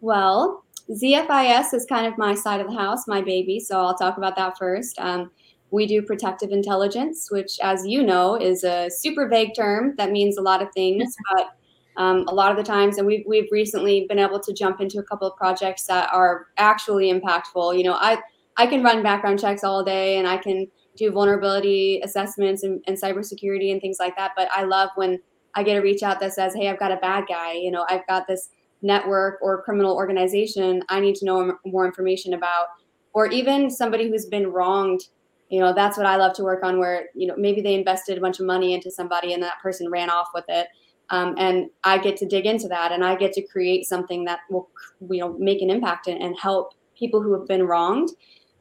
Well, 0.00 0.64
ZFIS 0.90 1.72
is 1.72 1.86
kind 1.86 2.07
of 2.07 2.18
my 2.18 2.34
side 2.34 2.61
of 2.61 2.66
the 2.66 2.76
house, 2.76 3.09
my 3.09 3.22
baby. 3.22 3.59
So 3.59 3.80
I'll 3.80 3.96
talk 3.96 4.18
about 4.18 4.36
that 4.36 4.59
first. 4.59 4.98
Um, 4.98 5.30
we 5.70 5.86
do 5.86 6.02
protective 6.02 6.50
intelligence, 6.50 7.28
which, 7.30 7.59
as 7.62 7.86
you 7.86 8.02
know, 8.02 8.36
is 8.36 8.64
a 8.64 8.90
super 8.90 9.28
vague 9.28 9.55
term 9.57 9.94
that 9.96 10.12
means 10.12 10.36
a 10.36 10.42
lot 10.42 10.62
of 10.62 10.68
things, 10.72 11.16
but 11.34 11.57
um, 11.97 12.24
a 12.28 12.34
lot 12.34 12.51
of 12.51 12.57
the 12.57 12.62
times, 12.62 12.99
and 12.99 13.07
we've 13.07 13.24
we've 13.26 13.49
recently 13.53 14.07
been 14.09 14.18
able 14.18 14.40
to 14.40 14.53
jump 14.53 14.80
into 14.80 14.99
a 14.99 15.03
couple 15.03 15.28
of 15.28 15.36
projects 15.36 15.86
that 15.86 16.11
are 16.12 16.47
actually 16.57 17.12
impactful. 17.12 17.76
You 17.76 17.84
know, 17.84 17.95
I 17.95 18.18
I 18.57 18.66
can 18.66 18.82
run 18.82 19.03
background 19.03 19.40
checks 19.40 19.64
all 19.64 19.84
day, 19.84 20.18
and 20.18 20.26
I 20.26 20.36
can 20.38 20.66
do 20.97 21.11
vulnerability 21.11 22.01
assessments 22.05 22.62
and, 22.62 22.82
and 22.86 23.01
cybersecurity 23.01 23.72
and 23.72 23.80
things 23.80 23.97
like 23.99 24.16
that. 24.16 24.32
But 24.36 24.49
I 24.55 24.64
love 24.64 24.90
when 24.95 25.20
I 25.55 25.62
get 25.62 25.76
a 25.76 25.82
reach 25.82 26.03
out 26.03 26.20
that 26.20 26.32
says, 26.32 26.55
"Hey, 26.55 26.68
I've 26.68 26.78
got 26.78 26.92
a 26.92 26.97
bad 26.97 27.24
guy. 27.28 27.53
You 27.53 27.70
know, 27.70 27.86
I've 27.88 28.07
got 28.07 28.26
this 28.26 28.49
network 28.82 29.38
or 29.40 29.62
criminal 29.62 29.95
organization. 29.95 30.82
I 30.88 31.01
need 31.01 31.14
to 31.16 31.24
know 31.24 31.59
more 31.64 31.86
information 31.86 32.34
about." 32.34 32.66
Or 33.12 33.28
even 33.28 33.70
somebody 33.70 34.09
who's 34.09 34.26
been 34.26 34.49
wronged 34.49 35.03
you 35.51 35.61
know 35.61 35.72
that's 35.72 35.97
what 35.97 36.07
i 36.07 36.16
love 36.16 36.32
to 36.34 36.42
work 36.42 36.64
on 36.64 36.78
where 36.78 37.11
you 37.14 37.26
know 37.26 37.34
maybe 37.36 37.61
they 37.61 37.74
invested 37.74 38.16
a 38.18 38.20
bunch 38.20 38.40
of 38.40 38.47
money 38.47 38.72
into 38.74 38.90
somebody 38.90 39.32
and 39.32 39.42
that 39.42 39.61
person 39.62 39.90
ran 39.90 40.11
off 40.11 40.28
with 40.34 40.45
it 40.49 40.66
um, 41.11 41.34
and 41.38 41.68
I 41.84 41.98
get 41.98 42.16
to 42.18 42.26
dig 42.26 42.46
into 42.46 42.68
that, 42.68 42.92
and 42.92 43.05
I 43.05 43.16
get 43.16 43.32
to 43.34 43.42
create 43.42 43.86
something 43.86 44.24
that 44.24 44.40
will, 44.50 44.68
you 45.11 45.20
know, 45.20 45.36
make 45.38 45.62
an 45.62 45.70
impact 45.70 46.07
and, 46.07 46.22
and 46.22 46.36
help 46.38 46.72
people 46.98 47.22
who 47.22 47.32
have 47.38 47.46
been 47.46 47.64
wronged. 47.64 48.11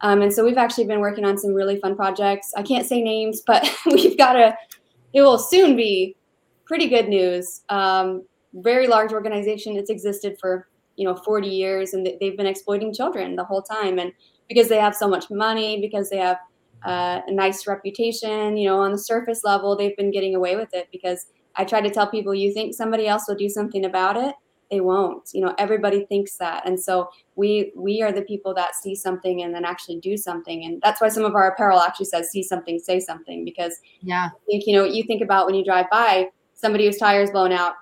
Um, 0.01 0.21
and 0.21 0.33
so 0.33 0.43
we've 0.43 0.57
actually 0.57 0.85
been 0.85 0.99
working 0.99 1.23
on 1.23 1.37
some 1.37 1.53
really 1.53 1.79
fun 1.79 1.95
projects. 1.95 2.51
I 2.57 2.61
can't 2.63 2.85
say 2.85 3.01
names, 3.01 3.41
but 3.45 3.69
we've 3.85 4.17
got 4.17 4.35
a. 4.35 4.55
It 5.13 5.21
will 5.21 5.37
soon 5.39 5.75
be 5.75 6.15
pretty 6.65 6.89
good 6.89 7.07
news. 7.07 7.61
Um, 7.69 8.25
very 8.55 8.87
large 8.87 9.13
organization. 9.13 9.77
It's 9.77 9.89
existed 9.89 10.37
for 10.39 10.67
you 10.97 11.07
know 11.07 11.15
40 11.15 11.47
years, 11.47 11.93
and 11.93 12.05
they've 12.19 12.37
been 12.37 12.45
exploiting 12.45 12.93
children 12.93 13.35
the 13.35 13.45
whole 13.45 13.61
time. 13.61 13.97
And 13.99 14.11
because 14.49 14.67
they 14.67 14.79
have 14.79 14.95
so 14.95 15.07
much 15.07 15.25
money, 15.31 15.79
because 15.79 16.09
they 16.09 16.17
have 16.17 16.37
uh, 16.85 17.21
a 17.25 17.31
nice 17.31 17.65
reputation, 17.65 18.57
you 18.57 18.67
know, 18.67 18.79
on 18.79 18.91
the 18.91 18.97
surface 18.97 19.41
level, 19.43 19.75
they've 19.75 19.95
been 19.95 20.11
getting 20.11 20.35
away 20.35 20.57
with 20.57 20.73
it 20.73 20.89
because 20.91 21.27
I 21.55 21.65
try 21.65 21.81
to 21.81 21.89
tell 21.89 22.07
people 22.07 22.33
you 22.33 22.53
think 22.53 22.73
somebody 22.73 23.07
else 23.07 23.25
will 23.27 23.35
do 23.35 23.49
something 23.49 23.85
about 23.85 24.17
it, 24.17 24.35
they 24.71 24.81
won't. 24.81 25.29
You 25.33 25.41
know, 25.41 25.53
everybody 25.59 26.05
thinks 26.05 26.37
that. 26.37 26.65
And 26.65 26.79
so 26.79 27.09
we 27.35 27.71
we 27.75 28.01
are 28.01 28.11
the 28.11 28.23
people 28.23 28.53
that 28.55 28.75
see 28.75 28.95
something 28.95 29.43
and 29.43 29.53
then 29.53 29.65
actually 29.65 29.99
do 29.99 30.17
something. 30.17 30.65
And 30.65 30.81
that's 30.81 30.99
why 30.99 31.09
some 31.09 31.25
of 31.25 31.35
our 31.35 31.49
apparel 31.51 31.79
actually 31.79 32.07
says 32.07 32.31
see 32.31 32.41
something, 32.41 32.79
say 32.79 32.99
something 32.99 33.45
because 33.45 33.77
yeah. 34.01 34.29
I 34.33 34.45
think, 34.47 34.63
you 34.65 34.75
know, 34.75 34.83
you 34.83 35.03
think 35.03 35.21
about 35.21 35.45
when 35.45 35.55
you 35.55 35.63
drive 35.63 35.85
by 35.91 36.29
somebody 36.53 36.85
whose 36.85 36.97
tire 36.97 37.21
is 37.21 37.29
blown 37.29 37.51
out, 37.51 37.75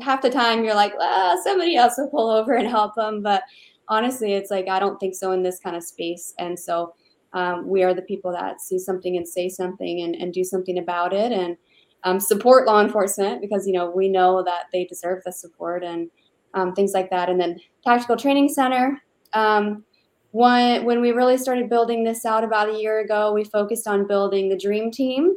half 0.00 0.22
the 0.22 0.30
time 0.30 0.64
you're 0.64 0.74
like, 0.74 0.96
well, 0.98 1.40
somebody 1.44 1.76
else 1.76 1.94
will 1.96 2.10
pull 2.10 2.30
over 2.30 2.54
and 2.54 2.66
help 2.66 2.94
them. 2.96 3.22
But 3.22 3.44
honestly, 3.88 4.32
it's 4.32 4.50
like 4.50 4.68
I 4.68 4.80
don't 4.80 4.98
think 4.98 5.14
so 5.14 5.30
in 5.32 5.42
this 5.42 5.60
kind 5.60 5.76
of 5.76 5.84
space. 5.84 6.34
And 6.38 6.58
so 6.58 6.94
um, 7.34 7.68
we 7.68 7.82
are 7.82 7.94
the 7.94 8.02
people 8.02 8.32
that 8.32 8.60
see 8.60 8.78
something 8.78 9.16
and 9.16 9.26
say 9.26 9.48
something 9.48 10.02
and, 10.02 10.16
and 10.16 10.32
do 10.32 10.44
something 10.44 10.78
about 10.78 11.12
it. 11.12 11.30
And 11.30 11.56
um, 12.04 12.20
support 12.20 12.66
law 12.66 12.82
enforcement 12.82 13.40
because 13.40 13.66
you 13.66 13.72
know 13.72 13.90
we 13.90 14.08
know 14.08 14.42
that 14.42 14.64
they 14.72 14.84
deserve 14.84 15.22
the 15.24 15.32
support 15.32 15.84
and 15.84 16.10
um, 16.54 16.74
things 16.74 16.92
like 16.92 17.10
that. 17.10 17.28
And 17.28 17.40
then 17.40 17.60
tactical 17.84 18.16
training 18.16 18.48
center. 18.48 19.00
Um, 19.32 19.84
when 20.32 21.00
we 21.02 21.12
really 21.12 21.36
started 21.36 21.68
building 21.68 22.04
this 22.04 22.24
out 22.24 22.42
about 22.42 22.70
a 22.70 22.78
year 22.78 23.00
ago, 23.00 23.32
we 23.34 23.44
focused 23.44 23.86
on 23.86 24.06
building 24.06 24.48
the 24.48 24.56
dream 24.56 24.90
team. 24.90 25.34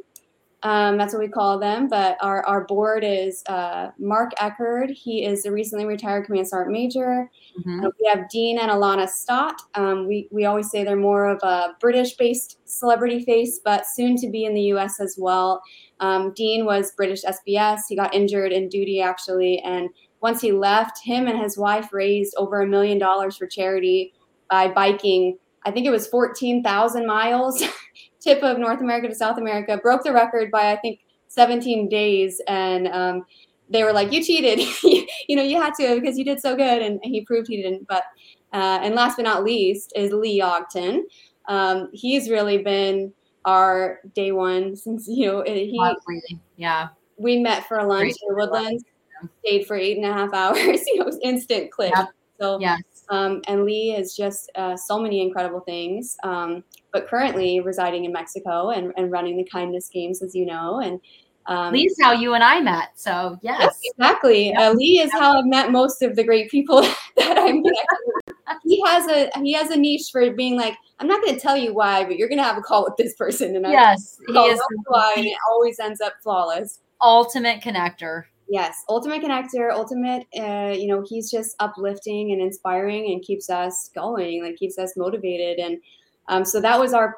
Um, 0.63 0.97
that's 0.97 1.13
what 1.13 1.21
we 1.21 1.27
call 1.27 1.59
them. 1.59 1.87
But 1.87 2.17
our, 2.21 2.43
our 2.45 2.65
board 2.65 3.03
is 3.03 3.43
uh, 3.47 3.89
Mark 3.99 4.31
Eckerd. 4.39 4.89
He 4.89 5.25
is 5.25 5.45
a 5.45 5.51
recently 5.51 5.85
retired 5.85 6.25
Command 6.25 6.47
Sergeant 6.47 6.73
Major. 6.73 7.29
Mm-hmm. 7.59 7.85
Uh, 7.85 7.89
we 7.99 8.09
have 8.09 8.29
Dean 8.29 8.57
and 8.57 8.71
Alana 8.71 9.07
Stott. 9.07 9.61
Um, 9.75 10.07
we, 10.07 10.27
we 10.31 10.45
always 10.45 10.71
say 10.71 10.83
they're 10.83 10.95
more 10.95 11.27
of 11.27 11.39
a 11.43 11.75
British 11.79 12.15
based 12.15 12.59
celebrity 12.65 13.23
face, 13.23 13.59
but 13.63 13.85
soon 13.85 14.15
to 14.17 14.29
be 14.29 14.45
in 14.45 14.53
the 14.53 14.61
US 14.73 14.99
as 14.99 15.15
well. 15.19 15.61
Um, 15.99 16.33
Dean 16.35 16.65
was 16.65 16.91
British 16.93 17.23
SBS. 17.23 17.81
He 17.87 17.95
got 17.95 18.13
injured 18.13 18.51
in 18.51 18.67
duty 18.67 19.01
actually, 19.01 19.59
and 19.59 19.89
once 20.21 20.41
he 20.41 20.51
left, 20.51 21.03
him 21.03 21.27
and 21.27 21.39
his 21.39 21.57
wife 21.57 21.93
raised 21.93 22.33
over 22.37 22.61
a 22.61 22.67
million 22.67 22.97
dollars 22.97 23.37
for 23.37 23.45
charity 23.45 24.11
by 24.49 24.67
biking. 24.67 25.37
I 25.65 25.71
think 25.71 25.85
it 25.85 25.91
was 25.91 26.07
14,000 26.07 27.05
miles, 27.05 27.63
tip 28.25 28.43
of 28.43 28.57
North 28.57 28.81
America 28.81 29.07
to 29.07 29.15
South 29.15 29.37
America. 29.37 29.77
Broke 29.77 30.03
the 30.03 30.11
record 30.11 30.51
by 30.51 30.71
I 30.71 30.77
think 30.77 30.99
17 31.27 31.89
days, 31.89 32.41
and 32.47 32.87
um, 32.87 33.25
they 33.69 33.83
were 33.83 33.93
like, 33.93 34.11
"You 34.11 34.23
cheated. 34.23 34.59
you 35.27 35.35
know, 35.35 35.43
you 35.43 35.61
had 35.61 35.73
to 35.75 35.99
because 35.99 36.17
you 36.17 36.25
did 36.25 36.39
so 36.41 36.55
good," 36.55 36.81
and 36.81 36.99
he 37.03 37.21
proved 37.21 37.47
he 37.47 37.61
didn't. 37.61 37.87
But 37.87 38.03
uh, 38.53 38.79
and 38.81 38.95
last 38.95 39.17
but 39.17 39.23
not 39.23 39.43
least 39.43 39.93
is 39.95 40.11
Lee 40.11 40.41
Ogden. 40.41 41.07
Um, 41.47 41.89
he's 41.93 42.29
really 42.29 42.57
been 42.57 43.13
our 43.45 43.99
day 44.15 44.31
one 44.31 44.75
since 44.75 45.07
you 45.07 45.27
know 45.27 45.43
he 45.45 45.79
yeah 46.57 46.87
we 47.17 47.37
met 47.37 47.67
for 47.67 47.77
a 47.77 47.85
lunch 47.85 48.01
Great. 48.01 48.17
in 48.21 48.29
the 48.29 48.35
Woodlands, 48.35 48.83
stayed 49.45 49.67
for 49.67 49.75
eight 49.75 49.97
and 49.97 50.05
a 50.05 50.13
half 50.13 50.33
hours. 50.33 50.81
you 50.87 50.99
know, 50.99 51.11
instant 51.23 51.71
click. 51.71 51.93
Yep. 51.95 52.09
So 52.39 52.59
yes. 52.59 52.81
Um, 53.09 53.41
and 53.47 53.65
Lee 53.65 53.95
is 53.95 54.15
just 54.15 54.51
uh, 54.55 54.75
so 54.75 54.99
many 54.99 55.21
incredible 55.21 55.61
things. 55.61 56.17
Um, 56.23 56.63
but 56.91 57.07
currently 57.07 57.59
residing 57.59 58.05
in 58.05 58.11
Mexico 58.11 58.69
and, 58.69 58.93
and 58.97 59.11
running 59.11 59.37
the 59.37 59.43
kindness 59.43 59.89
games, 59.89 60.21
as 60.21 60.33
you 60.33 60.45
know, 60.45 60.79
and 60.79 60.99
um, 61.47 61.73
Lee's 61.73 61.95
how 62.01 62.11
you 62.11 62.33
and 62.33 62.43
I 62.43 62.59
met. 62.59 62.89
So 62.95 63.37
yes, 63.41 63.59
yes 63.61 63.79
exactly. 63.83 64.53
Uh, 64.55 64.73
Lee 64.73 64.99
is 64.99 65.11
how 65.11 65.37
I've 65.37 65.45
met 65.45 65.71
most 65.71 66.01
of 66.01 66.15
the 66.15 66.23
great 66.23 66.49
people 66.49 66.81
that 67.17 67.37
I'm 67.37 67.63
he 68.63 68.81
has 68.85 69.07
a 69.07 69.29
he 69.41 69.53
has 69.53 69.69
a 69.69 69.77
niche 69.77 70.09
for 70.11 70.31
being 70.31 70.57
like 70.57 70.75
I'm 70.99 71.07
not 71.07 71.21
going 71.21 71.35
to 71.35 71.39
tell 71.39 71.57
you 71.57 71.73
why, 71.73 72.03
but 72.03 72.17
you're 72.17 72.29
going 72.29 72.39
to 72.39 72.43
have 72.43 72.57
a 72.57 72.61
call 72.61 72.83
with 72.83 72.95
this 72.97 73.15
person. 73.15 73.55
And 73.55 73.65
yes, 73.67 74.17
he 74.27 74.33
is 74.33 74.59
why, 74.85 75.13
and 75.17 75.25
it 75.25 75.37
always 75.51 75.79
ends 75.79 76.01
up 76.01 76.13
flawless. 76.23 76.79
Ultimate 77.01 77.61
connector. 77.61 78.23
Yes, 78.47 78.83
ultimate 78.89 79.23
connector, 79.23 79.71
ultimate. 79.71 80.25
Uh, 80.37 80.73
you 80.77 80.87
know, 80.87 81.03
he's 81.07 81.31
just 81.31 81.55
uplifting 81.59 82.31
and 82.31 82.41
inspiring, 82.41 83.11
and 83.11 83.21
keeps 83.23 83.49
us 83.49 83.89
going, 83.95 84.43
like 84.43 84.55
keeps 84.55 84.77
us 84.77 84.93
motivated. 84.95 85.57
And 85.57 85.79
um, 86.27 86.45
so 86.45 86.61
that 86.61 86.79
was 86.79 86.93
our 86.93 87.15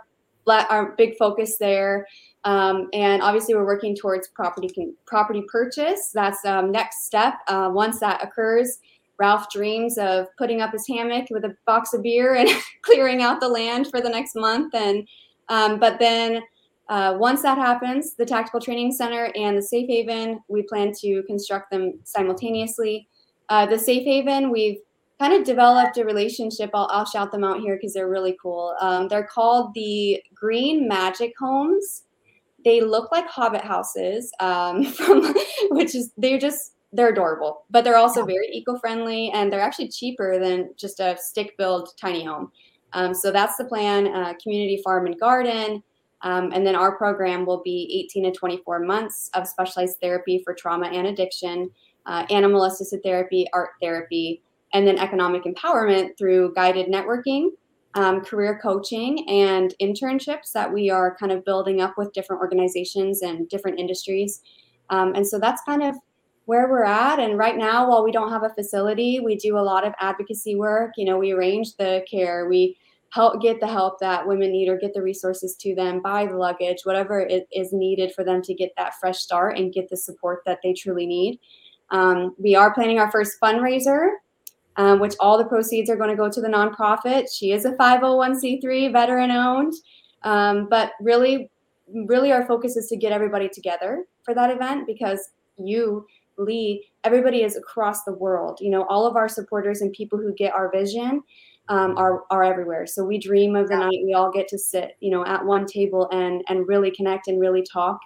our 0.47 0.95
big 0.97 1.17
focus 1.17 1.57
there. 1.57 2.07
Um, 2.45 2.87
and 2.93 3.21
obviously, 3.21 3.55
we're 3.55 3.65
working 3.65 3.95
towards 3.95 4.29
property 4.29 4.69
property 5.05 5.43
purchase. 5.51 6.11
That's 6.13 6.45
um, 6.45 6.71
next 6.71 7.05
step. 7.05 7.33
Uh, 7.47 7.69
once 7.73 7.99
that 7.99 8.23
occurs, 8.23 8.79
Ralph 9.19 9.49
dreams 9.49 9.97
of 9.97 10.27
putting 10.37 10.61
up 10.61 10.71
his 10.71 10.87
hammock 10.87 11.25
with 11.31 11.43
a 11.43 11.55
box 11.65 11.93
of 11.93 12.03
beer 12.03 12.35
and 12.35 12.49
clearing 12.83 13.21
out 13.21 13.41
the 13.41 13.49
land 13.49 13.87
for 13.87 13.99
the 13.99 14.09
next 14.09 14.35
month. 14.35 14.73
And 14.73 15.07
um, 15.49 15.79
but 15.79 15.99
then 15.99 16.41
uh, 16.89 17.15
once 17.17 17.41
that 17.41 17.57
happens, 17.57 18.13
the 18.15 18.25
Tactical 18.25 18.61
Training 18.61 18.91
Center 18.91 19.31
and 19.35 19.57
the 19.57 19.61
Safe 19.61 19.87
Haven, 19.87 20.39
we 20.47 20.63
plan 20.63 20.93
to 20.99 21.23
construct 21.23 21.69
them 21.69 21.99
simultaneously. 22.03 23.07
Uh, 23.49 23.65
the 23.65 23.77
Safe 23.77 24.03
Haven, 24.03 24.51
we've 24.51 24.77
kind 25.19 25.33
of 25.33 25.43
developed 25.43 25.97
a 25.97 26.05
relationship. 26.05 26.69
I'll, 26.73 26.87
I'll 26.91 27.05
shout 27.05 27.31
them 27.31 27.43
out 27.43 27.59
here 27.59 27.75
because 27.75 27.93
they're 27.93 28.09
really 28.09 28.37
cool. 28.41 28.75
Um, 28.79 29.07
they're 29.07 29.27
called 29.27 29.73
the 29.73 30.21
Green 30.33 30.87
Magic 30.87 31.33
Homes. 31.37 32.03
They 32.63 32.81
look 32.81 33.11
like 33.11 33.27
hobbit 33.27 33.61
houses, 33.61 34.31
um, 34.39 34.83
from, 34.85 35.33
which 35.71 35.95
is 35.95 36.11
they're 36.17 36.39
just 36.39 36.73
they're 36.93 37.09
adorable, 37.09 37.65
but 37.69 37.83
they're 37.83 37.97
also 37.97 38.25
very 38.25 38.47
eco-friendly 38.53 39.29
and 39.31 39.51
they're 39.51 39.61
actually 39.61 39.89
cheaper 39.89 40.39
than 40.39 40.69
just 40.77 41.01
a 41.01 41.17
stick-built 41.19 41.93
tiny 41.99 42.23
home. 42.23 42.49
Um, 42.93 43.13
so 43.13 43.29
that's 43.29 43.57
the 43.57 43.65
plan. 43.65 44.07
Uh, 44.07 44.33
community 44.41 44.81
farm 44.83 45.05
and 45.05 45.19
garden. 45.19 45.83
Um, 46.21 46.51
and 46.53 46.65
then 46.65 46.75
our 46.75 46.97
program 46.97 47.45
will 47.45 47.61
be 47.63 48.05
18 48.09 48.25
to 48.25 48.31
24 48.31 48.79
months 48.79 49.29
of 49.33 49.47
specialized 49.47 49.99
therapy 50.01 50.41
for 50.43 50.53
trauma 50.53 50.87
and 50.87 51.07
addiction, 51.07 51.69
uh, 52.05 52.25
animal 52.29 52.63
assisted 52.63 53.03
therapy, 53.03 53.45
art 53.53 53.71
therapy, 53.81 54.41
and 54.73 54.87
then 54.87 54.97
economic 54.97 55.43
empowerment 55.43 56.17
through 56.17 56.53
guided 56.53 56.87
networking, 56.87 57.49
um, 57.93 58.21
career 58.21 58.59
coaching, 58.61 59.27
and 59.29 59.73
internships 59.81 60.51
that 60.53 60.71
we 60.71 60.89
are 60.89 61.15
kind 61.17 61.31
of 61.31 61.45
building 61.45 61.81
up 61.81 61.93
with 61.97 62.13
different 62.13 62.41
organizations 62.41 63.21
and 63.21 63.47
different 63.49 63.79
industries. 63.79 64.41
Um, 64.89 65.13
and 65.15 65.25
so 65.25 65.39
that's 65.39 65.61
kind 65.63 65.83
of 65.83 65.95
where 66.45 66.69
we're 66.69 66.83
at. 66.83 67.19
And 67.19 67.37
right 67.37 67.57
now, 67.57 67.89
while 67.89 68.03
we 68.03 68.11
don't 68.11 68.31
have 68.31 68.43
a 68.43 68.49
facility, 68.49 69.19
we 69.19 69.35
do 69.35 69.57
a 69.57 69.59
lot 69.59 69.85
of 69.85 69.93
advocacy 69.99 70.55
work. 70.55 70.93
You 70.95 71.05
know, 71.05 71.17
we 71.17 71.33
arrange 71.33 71.75
the 71.75 72.05
care, 72.09 72.47
we 72.47 72.77
help 73.11 73.41
get 73.41 73.59
the 73.59 73.67
help 73.67 73.99
that 73.99 74.27
women 74.27 74.51
need 74.51 74.69
or 74.69 74.77
get 74.77 74.93
the 74.93 75.01
resources 75.01 75.55
to 75.55 75.73
them, 75.75 76.01
buy 76.01 76.25
the 76.25 76.35
luggage, 76.37 76.79
whatever 76.83 77.19
it 77.19 77.47
is 77.51 77.71
needed 77.71 78.13
for 78.13 78.23
them 78.23 78.41
to 78.41 78.53
get 78.53 78.71
that 78.77 78.93
fresh 78.99 79.19
start 79.19 79.57
and 79.57 79.73
get 79.73 79.89
the 79.89 79.97
support 79.97 80.41
that 80.45 80.59
they 80.63 80.73
truly 80.73 81.05
need. 81.05 81.39
Um, 81.89 82.35
we 82.37 82.55
are 82.55 82.73
planning 82.73 82.99
our 82.99 83.09
first 83.09 83.39
fundraiser 83.41 84.09
um, 84.77 84.99
which 84.99 85.15
all 85.19 85.37
the 85.37 85.45
proceeds 85.45 85.89
are 85.89 85.95
going 85.95 86.09
to 86.09 86.15
go 86.15 86.29
to 86.29 86.39
the 86.39 86.47
nonprofit. 86.47 87.25
She 87.33 87.51
is 87.51 87.65
a 87.65 87.71
501c3, 87.71 88.91
veteran 88.91 89.31
owned. 89.31 89.73
Um, 90.23 90.67
but 90.69 90.91
really, 91.01 91.49
really, 91.91 92.31
our 92.31 92.45
focus 92.47 92.77
is 92.77 92.87
to 92.87 92.95
get 92.95 93.11
everybody 93.11 93.49
together 93.49 94.05
for 94.23 94.33
that 94.35 94.51
event 94.51 94.85
because 94.85 95.31
you, 95.57 96.05
Lee, 96.37 96.87
everybody 97.03 97.41
is 97.43 97.57
across 97.57 98.03
the 98.03 98.13
world. 98.13 98.59
You 98.61 98.69
know, 98.69 98.85
all 98.85 99.07
of 99.07 99.15
our 99.15 99.27
supporters 99.27 99.81
and 99.81 99.91
people 99.93 100.19
who 100.19 100.33
get 100.33 100.53
our 100.53 100.71
vision 100.71 101.23
um, 101.69 101.97
are 101.97 102.23
are 102.29 102.43
everywhere. 102.43 102.87
So 102.87 103.03
we 103.03 103.17
dream 103.17 103.55
of 103.55 103.67
the 103.67 103.75
yeah. 103.75 103.79
night 103.81 103.99
we 104.03 104.13
all 104.13 104.31
get 104.31 104.47
to 104.49 104.57
sit, 104.57 104.97
you 104.99 105.11
know, 105.11 105.25
at 105.25 105.45
one 105.45 105.65
table 105.65 106.07
and 106.11 106.43
and 106.47 106.67
really 106.67 106.91
connect 106.91 107.27
and 107.27 107.39
really 107.39 107.63
talk. 107.63 107.99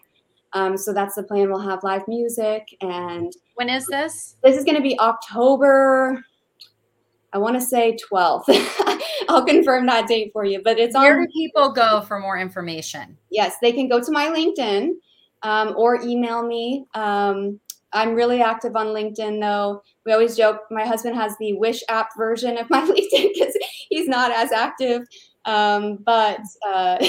Um, 0.53 0.75
so 0.75 0.93
that's 0.93 1.15
the 1.15 1.23
plan. 1.23 1.49
We'll 1.49 1.59
have 1.59 1.83
live 1.83 2.07
music 2.07 2.67
and. 2.81 3.31
When 3.55 3.69
is 3.69 3.85
this? 3.85 4.37
This 4.43 4.57
is 4.57 4.63
going 4.63 4.75
to 4.75 4.81
be 4.81 4.99
October 4.99 6.23
I 7.33 7.37
want 7.37 7.55
to 7.55 7.61
say 7.61 7.97
12th. 8.11 8.43
I'll 9.29 9.45
confirm 9.45 9.85
that 9.85 10.07
date 10.07 10.31
for 10.33 10.43
you, 10.43 10.61
but 10.63 10.77
it's 10.77 10.95
Where 10.95 11.13
on. 11.13 11.17
Where 11.19 11.25
do 11.27 11.31
people 11.33 11.71
go 11.71 12.01
for 12.01 12.19
more 12.19 12.37
information? 12.37 13.17
Yes, 13.29 13.55
they 13.61 13.71
can 13.71 13.87
go 13.87 14.01
to 14.01 14.11
my 14.11 14.27
LinkedIn 14.27 14.91
um, 15.43 15.73
or 15.77 16.01
email 16.01 16.45
me. 16.45 16.85
Um, 16.93 17.59
I'm 17.93 18.15
really 18.15 18.41
active 18.41 18.75
on 18.75 18.87
LinkedIn, 18.87 19.39
though. 19.39 19.81
We 20.05 20.13
always 20.13 20.35
joke 20.35 20.61
my 20.71 20.85
husband 20.85 21.15
has 21.15 21.35
the 21.39 21.53
Wish 21.53 21.83
app 21.89 22.09
version 22.17 22.57
of 22.57 22.69
my 22.69 22.81
LinkedIn 22.87 23.29
because 23.33 23.57
he's 23.89 24.07
not 24.07 24.31
as 24.31 24.51
active. 24.51 25.03
Um, 25.45 25.97
but 26.05 26.41
uh, 26.67 26.97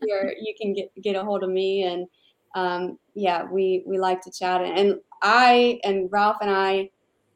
where 0.00 0.34
you 0.40 0.54
can 0.60 0.74
get 0.74 0.90
get 1.02 1.16
a 1.16 1.24
hold 1.24 1.42
of 1.42 1.50
me, 1.50 1.82
and 1.84 2.06
um, 2.54 2.98
yeah, 3.14 3.44
we 3.44 3.82
we 3.86 3.98
like 3.98 4.20
to 4.22 4.32
chat. 4.32 4.60
And 4.62 5.00
I 5.22 5.80
and 5.84 6.08
Ralph 6.10 6.38
and 6.40 6.50
I 6.50 6.90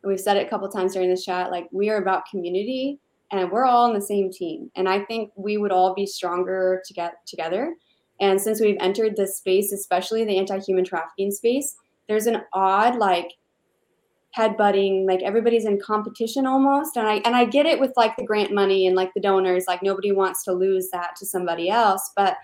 we've 0.05 0.21
said 0.21 0.37
it 0.37 0.47
a 0.47 0.51
couple 0.51 0.69
times 0.69 0.95
during 0.95 1.11
this 1.11 1.25
chat 1.25 1.51
like 1.51 1.69
we 1.73 1.91
are 1.91 1.99
about 1.99 2.29
community 2.31 2.99
and 3.31 3.51
we're 3.51 3.65
all 3.65 3.89
on 3.89 3.95
the 3.95 4.01
same 4.01 4.31
team 4.31 4.71
and 4.77 4.89
i 4.89 5.01
think 5.05 5.31
we 5.37 5.59
would 5.59 5.73
all 5.73 5.95
be 5.95 6.07
stronger 6.07 6.83
to 6.85 6.95
get 6.95 7.15
together 7.27 7.75
and 8.21 8.41
since 8.41 8.61
we've 8.61 8.77
entered 8.81 9.17
this 9.17 9.39
space 9.39 9.73
especially 9.73 10.25
the 10.25 10.39
anti-human 10.39 10.85
trafficking 10.85 11.31
space 11.31 11.77
there's 12.09 12.27
an 12.27 12.43
odd 12.53 12.97
like 12.97 13.33
headbutting 14.37 15.07
like 15.07 15.23
everybody's 15.23 15.65
in 15.65 15.81
competition 15.81 16.47
almost 16.47 16.97
and 16.97 17.09
i 17.09 17.15
and 17.25 17.35
i 17.35 17.45
get 17.45 17.65
it 17.67 17.81
with 17.81 17.93
like 17.97 18.15
the 18.17 18.25
grant 18.25 18.53
money 18.53 18.87
and 18.87 18.95
like 18.95 19.13
the 19.15 19.21
donors 19.21 19.65
like 19.67 19.83
nobody 19.83 20.13
wants 20.13 20.45
to 20.45 20.53
lose 20.53 20.91
that 20.91 21.17
to 21.17 21.25
somebody 21.25 21.71
else 21.71 22.11
but 22.15 22.37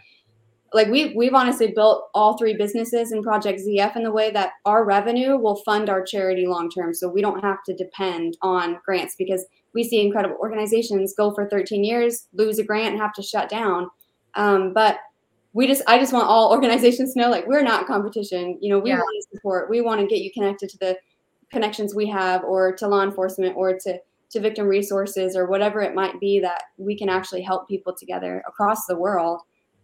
like 0.74 0.88
we 0.88 1.14
we've 1.14 1.34
honestly 1.34 1.68
built 1.68 2.08
all 2.14 2.36
three 2.36 2.54
businesses 2.54 3.12
in 3.12 3.22
Project 3.22 3.60
ZF 3.60 3.94
in 3.96 4.02
the 4.02 4.10
way 4.10 4.32
that 4.32 4.54
our 4.64 4.84
revenue 4.84 5.36
will 5.38 5.56
fund 5.64 5.88
our 5.88 6.02
charity 6.02 6.46
long 6.46 6.68
term, 6.68 6.92
so 6.92 7.08
we 7.08 7.22
don't 7.22 7.40
have 7.40 7.62
to 7.66 7.74
depend 7.74 8.36
on 8.42 8.80
grants 8.84 9.14
because 9.16 9.46
we 9.72 9.84
see 9.84 10.04
incredible 10.04 10.36
organizations 10.40 11.14
go 11.16 11.32
for 11.32 11.48
13 11.48 11.84
years, 11.84 12.26
lose 12.32 12.58
a 12.58 12.64
grant, 12.64 12.92
and 12.92 12.98
have 13.00 13.12
to 13.14 13.22
shut 13.22 13.48
down. 13.48 13.88
Um, 14.34 14.72
but 14.74 14.98
we 15.52 15.68
just 15.68 15.82
I 15.86 15.96
just 15.96 16.12
want 16.12 16.26
all 16.26 16.50
organizations 16.52 17.14
to 17.14 17.20
know 17.20 17.30
like 17.30 17.46
we're 17.46 17.62
not 17.62 17.86
competition. 17.86 18.58
You 18.60 18.70
know, 18.70 18.80
we 18.80 18.90
yeah. 18.90 18.96
want 18.96 19.22
to 19.22 19.36
support. 19.36 19.70
We 19.70 19.80
want 19.80 20.00
to 20.00 20.08
get 20.08 20.22
you 20.22 20.32
connected 20.32 20.68
to 20.70 20.78
the 20.78 20.98
connections 21.50 21.94
we 21.94 22.06
have, 22.08 22.44
or 22.44 22.74
to 22.76 22.88
law 22.88 23.02
enforcement, 23.02 23.56
or 23.56 23.78
to 23.78 23.98
to 24.30 24.40
victim 24.40 24.66
resources, 24.66 25.36
or 25.36 25.46
whatever 25.46 25.80
it 25.80 25.94
might 25.94 26.18
be 26.20 26.40
that 26.40 26.62
we 26.76 26.96
can 26.96 27.08
actually 27.08 27.42
help 27.42 27.68
people 27.68 27.94
together 27.94 28.42
across 28.48 28.86
the 28.86 28.96
world 28.96 29.40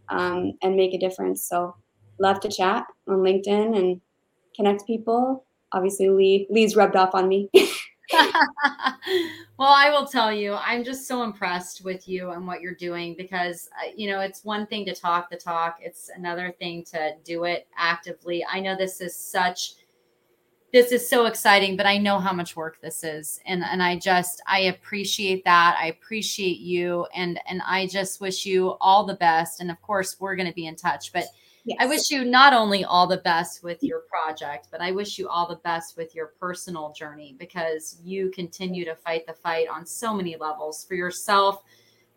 um, 0.09 0.53
and 0.63 0.77
make 0.77 0.93
a 0.95 0.99
difference. 0.99 1.49
So 1.49 1.75
love 2.19 2.41
to 2.41 2.49
chat 2.49 2.85
on 3.09 3.19
LinkedIn 3.19 3.79
and 3.79 4.01
connect 4.57 4.87
people. 4.87 5.45
Obviously, 5.73 6.09
Lee 6.09 6.47
Lee's 6.51 6.77
rubbed 6.77 6.97
off 6.97 7.15
on 7.15 7.29
me. 7.29 7.49
well, 8.13 9.73
I 9.73 9.91
will 9.91 10.07
tell 10.07 10.33
you, 10.33 10.55
I'm 10.55 10.83
just 10.83 11.07
so 11.07 11.23
impressed 11.23 11.85
with 11.85 12.09
you 12.09 12.31
and 12.31 12.47
what 12.47 12.61
you're 12.61 12.75
doing 12.75 13.15
because, 13.17 13.69
uh, 13.81 13.91
you 13.97 14.11
know, 14.11 14.21
it's 14.21 14.45
one 14.45 14.67
thing 14.67 14.85
to 14.87 14.95
talk 14.95 15.31
the 15.31 15.37
talk, 15.37 15.79
it's 15.81 16.11
another 16.17 16.55
thing 16.59 16.85
to 16.87 17.13
do 17.25 17.45
it 17.45 17.69
actively. 17.77 18.45
I 18.51 18.61
know 18.61 18.77
this 18.77 19.01
is 19.01 19.17
such 19.17 19.75
this 20.73 20.93
is 20.93 21.09
so 21.09 21.27
exciting 21.27 21.77
but 21.77 21.87
i 21.87 21.99
know 21.99 22.19
how 22.19 22.33
much 22.33 22.57
work 22.57 22.81
this 22.81 23.03
is. 23.05 23.41
And 23.47 23.63
and 23.65 23.83
i 23.83 23.99
just 23.99 24.43
i 24.47 24.61
appreciate 24.61 25.45
that. 25.45 25.77
I 25.81 25.87
appreciate 25.87 26.59
you. 26.59 27.07
And 27.15 27.41
and 27.49 27.63
i 27.67 27.87
just 27.87 28.21
wish 28.21 28.47
you 28.47 28.77
all 28.81 29.05
the 29.05 29.15
best. 29.15 29.61
And 29.61 29.71
of 29.71 29.81
course 29.83 30.17
we're 30.21 30.37
going 30.37 30.49
to 30.49 30.55
be 30.55 30.67
in 30.67 30.77
touch 30.77 31.13
but 31.13 31.25
yes. 31.65 31.77
i 31.81 31.87
wish 31.87 32.11
you 32.11 32.25
not 32.25 32.53
only 32.53 32.85
all 32.85 33.07
the 33.07 33.19
best 33.19 33.63
with 33.63 33.83
your 33.83 34.01
project 34.01 34.69
but 34.71 34.81
i 34.81 34.91
wish 34.91 35.19
you 35.19 35.29
all 35.29 35.47
the 35.49 35.57
best 35.57 35.97
with 35.97 36.15
your 36.15 36.29
personal 36.41 36.93
journey 36.93 37.35
because 37.39 37.99
you 38.03 38.31
continue 38.31 38.85
to 38.85 38.95
fight 38.95 39.27
the 39.27 39.33
fight 39.33 39.69
on 39.69 39.85
so 39.85 40.15
many 40.15 40.37
levels 40.37 40.85
for 40.85 40.95
yourself 40.95 41.63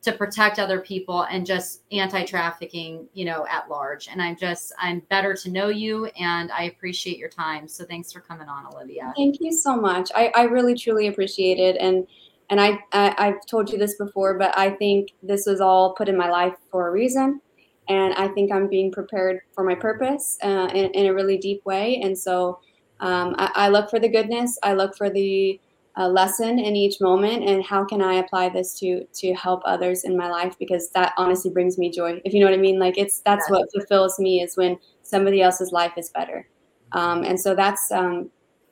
to 0.04 0.12
protect 0.12 0.60
other 0.60 0.82
people 0.82 1.24
and 1.24 1.46
just 1.46 1.84
anti-trafficking 1.92 3.08
you 3.14 3.26
know 3.26 3.46
at 3.50 3.70
large. 3.70 4.08
And 4.08 4.22
i'm 4.22 4.36
just 4.36 4.74
i'm 4.80 5.00
better 5.10 5.34
to 5.34 5.50
know 5.50 5.70
you 5.70 6.06
and 6.20 6.52
i 6.52 6.64
appreciate 6.64 7.18
your 7.18 7.30
time. 7.30 7.68
So 7.68 7.86
thanks 7.86 8.12
for 8.12 8.20
coming 8.22 8.48
on 8.48 8.68
olivia. 8.74 9.14
Thank 9.18 9.38
you 9.40 9.52
so 9.52 9.76
much. 9.76 10.12
I, 10.16 10.32
I 10.36 10.44
really 10.44 10.76
truly 10.76 11.08
appreciate 11.08 11.58
it. 11.60 11.78
And 11.80 12.06
and 12.50 12.60
I, 12.60 12.80
I 12.92 13.16
i've 13.18 13.46
told 13.46 13.72
you 13.72 13.78
this 13.78 13.96
before 13.96 14.38
but 14.38 14.56
i 14.58 14.70
think 14.70 15.12
this 15.24 15.46
was 15.46 15.62
all 15.62 15.94
put 15.96 16.10
in 16.10 16.18
my 16.18 16.30
life 16.30 16.56
for 16.70 16.90
a 16.90 16.92
reason. 16.92 17.42
And 17.88 18.14
i 18.16 18.28
think 18.28 18.52
i'm 18.52 18.68
being 18.68 18.92
prepared 18.92 19.42
for 19.54 19.64
my 19.64 19.76
purpose 19.76 20.38
uh, 20.44 20.70
in, 20.74 20.92
in 20.92 21.06
a 21.08 21.14
really 21.14 21.38
deep 21.38 21.66
way. 21.66 22.02
And 22.04 22.18
so 22.18 22.60
um, 23.00 23.36
I, 23.38 23.52
I 23.56 23.70
look 23.70 23.90
for 23.90 24.00
the 24.00 24.08
goodness. 24.08 24.58
I 24.64 24.74
look 24.74 24.96
for 24.96 25.10
the 25.10 25.60
a 25.96 26.10
lesson 26.10 26.58
in 26.58 26.76
each 26.76 27.00
moment 27.00 27.44
and 27.44 27.64
how 27.64 27.86
can 27.86 28.02
i 28.02 28.16
apply 28.16 28.50
this 28.50 28.78
to 28.80 29.06
to 29.14 29.34
help 29.34 29.62
others 29.66 30.04
in 30.04 30.18
my 30.18 30.30
life? 30.30 30.56
Because 30.58 30.90
that 30.92 31.14
honestly 31.18 31.52
brings 31.52 31.78
me 31.78 31.92
joy 31.92 32.20
if 32.26 32.34
you 32.34 32.40
know 32.40 32.48
what 32.48 32.54
i 32.54 32.58
mean 32.62 32.80
like 32.80 32.98
it's 32.98 33.20
that's 33.20 33.50
what 33.50 33.70
fulfills 33.74 34.18
me 34.20 34.42
is 34.42 34.58
when 34.58 34.78
somebody 35.04 35.42
else's 35.42 35.72
life 35.72 35.94
is 35.98 36.10
better. 36.10 36.48
Um, 36.94 37.24
and 37.24 37.40
so 37.40 37.56
that's 37.56 37.92
um, 37.92 38.30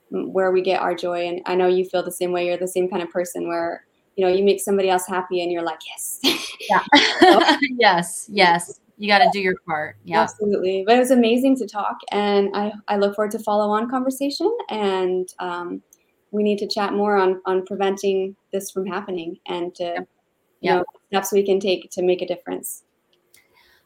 where 0.10 0.52
we 0.52 0.62
get 0.62 0.82
our 0.82 0.94
joy 0.94 1.28
and 1.28 1.42
i 1.46 1.56
know 1.56 1.68
you 1.68 1.86
feel 1.86 2.04
the 2.04 2.12
same 2.12 2.32
way 2.32 2.46
you're 2.46 2.58
the 2.58 2.68
same 2.68 2.90
kind 2.90 3.02
of 3.02 3.10
person 3.10 3.48
where 3.48 3.86
you 4.16 4.26
know 4.26 4.32
you 4.32 4.44
make 4.44 4.60
somebody 4.60 4.90
else 4.90 5.08
happy 5.08 5.42
and 5.42 5.52
you're 5.52 5.64
like 5.64 5.80
yes. 5.88 6.20
Yeah. 6.70 6.84
Yes 7.78 8.28
yes. 8.32 8.80
You 8.98 9.08
got 9.08 9.20
to 9.20 9.30
do 9.34 9.40
your 9.40 9.56
part. 9.66 9.96
Yeah. 10.04 10.22
Absolutely. 10.22 10.84
But 10.86 10.98
it 10.98 11.00
was 11.00 11.10
amazing 11.10 11.56
to 11.58 11.68
talk 11.68 11.98
and 12.12 12.50
i 12.54 12.72
i 12.88 12.98
look 12.98 13.16
forward 13.16 13.32
to 13.32 13.40
follow 13.40 13.70
on 13.70 13.90
conversation 13.90 14.52
and 14.70 15.30
um, 15.40 15.82
we 16.32 16.44
need 16.44 16.58
to 16.60 16.68
chat 16.68 16.94
more 16.94 17.18
on 17.18 17.42
on 17.46 17.66
preventing 17.66 18.36
this 18.52 18.72
from 18.72 18.86
happening 18.86 19.38
and 19.48 19.76
to 19.76 19.84
yep. 19.84 20.08
you 20.62 20.72
know 20.72 20.86
steps 21.10 21.32
we 21.32 21.46
can 21.46 21.60
take 21.60 21.90
to 21.92 22.02
make 22.02 22.22
a 22.22 22.28
difference. 22.28 22.84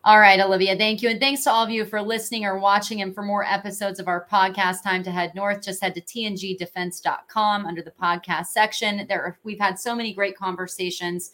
All 0.05 0.19
right, 0.19 0.39
Olivia, 0.39 0.77
thank 0.77 1.01
you. 1.01 1.09
And 1.09 1.19
thanks 1.19 1.43
to 1.45 1.51
all 1.51 1.63
of 1.63 1.71
you 1.71 1.83
for 1.83 1.99
listening 1.99 2.45
or 2.45 2.59
watching. 2.59 3.01
And 3.01 3.15
for 3.15 3.23
more 3.23 3.43
episodes 3.43 3.99
of 3.99 4.07
our 4.07 4.27
podcast, 4.31 4.83
Time 4.83 5.01
to 5.01 5.09
Head 5.09 5.33
North, 5.33 5.63
just 5.63 5.81
head 5.81 5.95
to 5.95 6.01
tngdefense.com 6.01 7.65
under 7.65 7.81
the 7.81 7.89
podcast 7.89 8.47
section. 8.47 9.07
There, 9.09 9.39
we've 9.43 9.59
had 9.59 9.79
so 9.79 9.95
many 9.95 10.13
great 10.13 10.37
conversations 10.37 11.31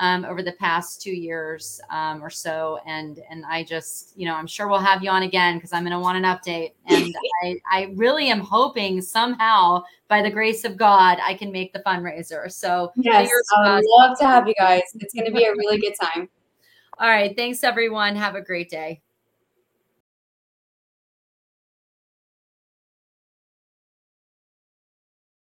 um, 0.00 0.24
over 0.24 0.42
the 0.42 0.52
past 0.52 1.00
two 1.02 1.12
years 1.12 1.78
um, 1.90 2.24
or 2.24 2.30
so. 2.30 2.80
And 2.86 3.20
and 3.30 3.44
I 3.46 3.62
just, 3.62 4.14
you 4.16 4.26
know, 4.26 4.34
I'm 4.34 4.46
sure 4.46 4.66
we'll 4.66 4.78
have 4.78 5.04
you 5.04 5.10
on 5.10 5.22
again 5.22 5.56
because 5.56 5.72
I'm 5.72 5.84
going 5.84 5.92
to 5.92 6.00
want 6.00 6.16
an 6.16 6.24
update. 6.24 6.72
And 6.90 7.14
I, 7.44 7.56
I 7.70 7.92
really 7.94 8.30
am 8.30 8.40
hoping 8.40 9.00
somehow, 9.00 9.84
by 10.08 10.22
the 10.22 10.30
grace 10.30 10.64
of 10.64 10.76
God, 10.76 11.18
I 11.22 11.34
can 11.34 11.52
make 11.52 11.72
the 11.72 11.80
fundraiser. 11.80 12.50
So 12.50 12.90
yes, 12.96 13.30
I'd 13.58 13.82
love 13.84 14.18
to 14.18 14.26
have 14.26 14.48
you 14.48 14.54
guys. 14.58 14.82
It's 14.94 15.14
going 15.14 15.26
to 15.26 15.32
be 15.32 15.44
a 15.44 15.52
really 15.52 15.78
good 15.78 15.94
time. 16.00 16.28
All 16.98 17.08
right. 17.08 17.34
Thanks, 17.36 17.62
everyone. 17.62 18.16
Have 18.16 18.34
a 18.34 18.40
great 18.40 18.70
day. 18.70 19.00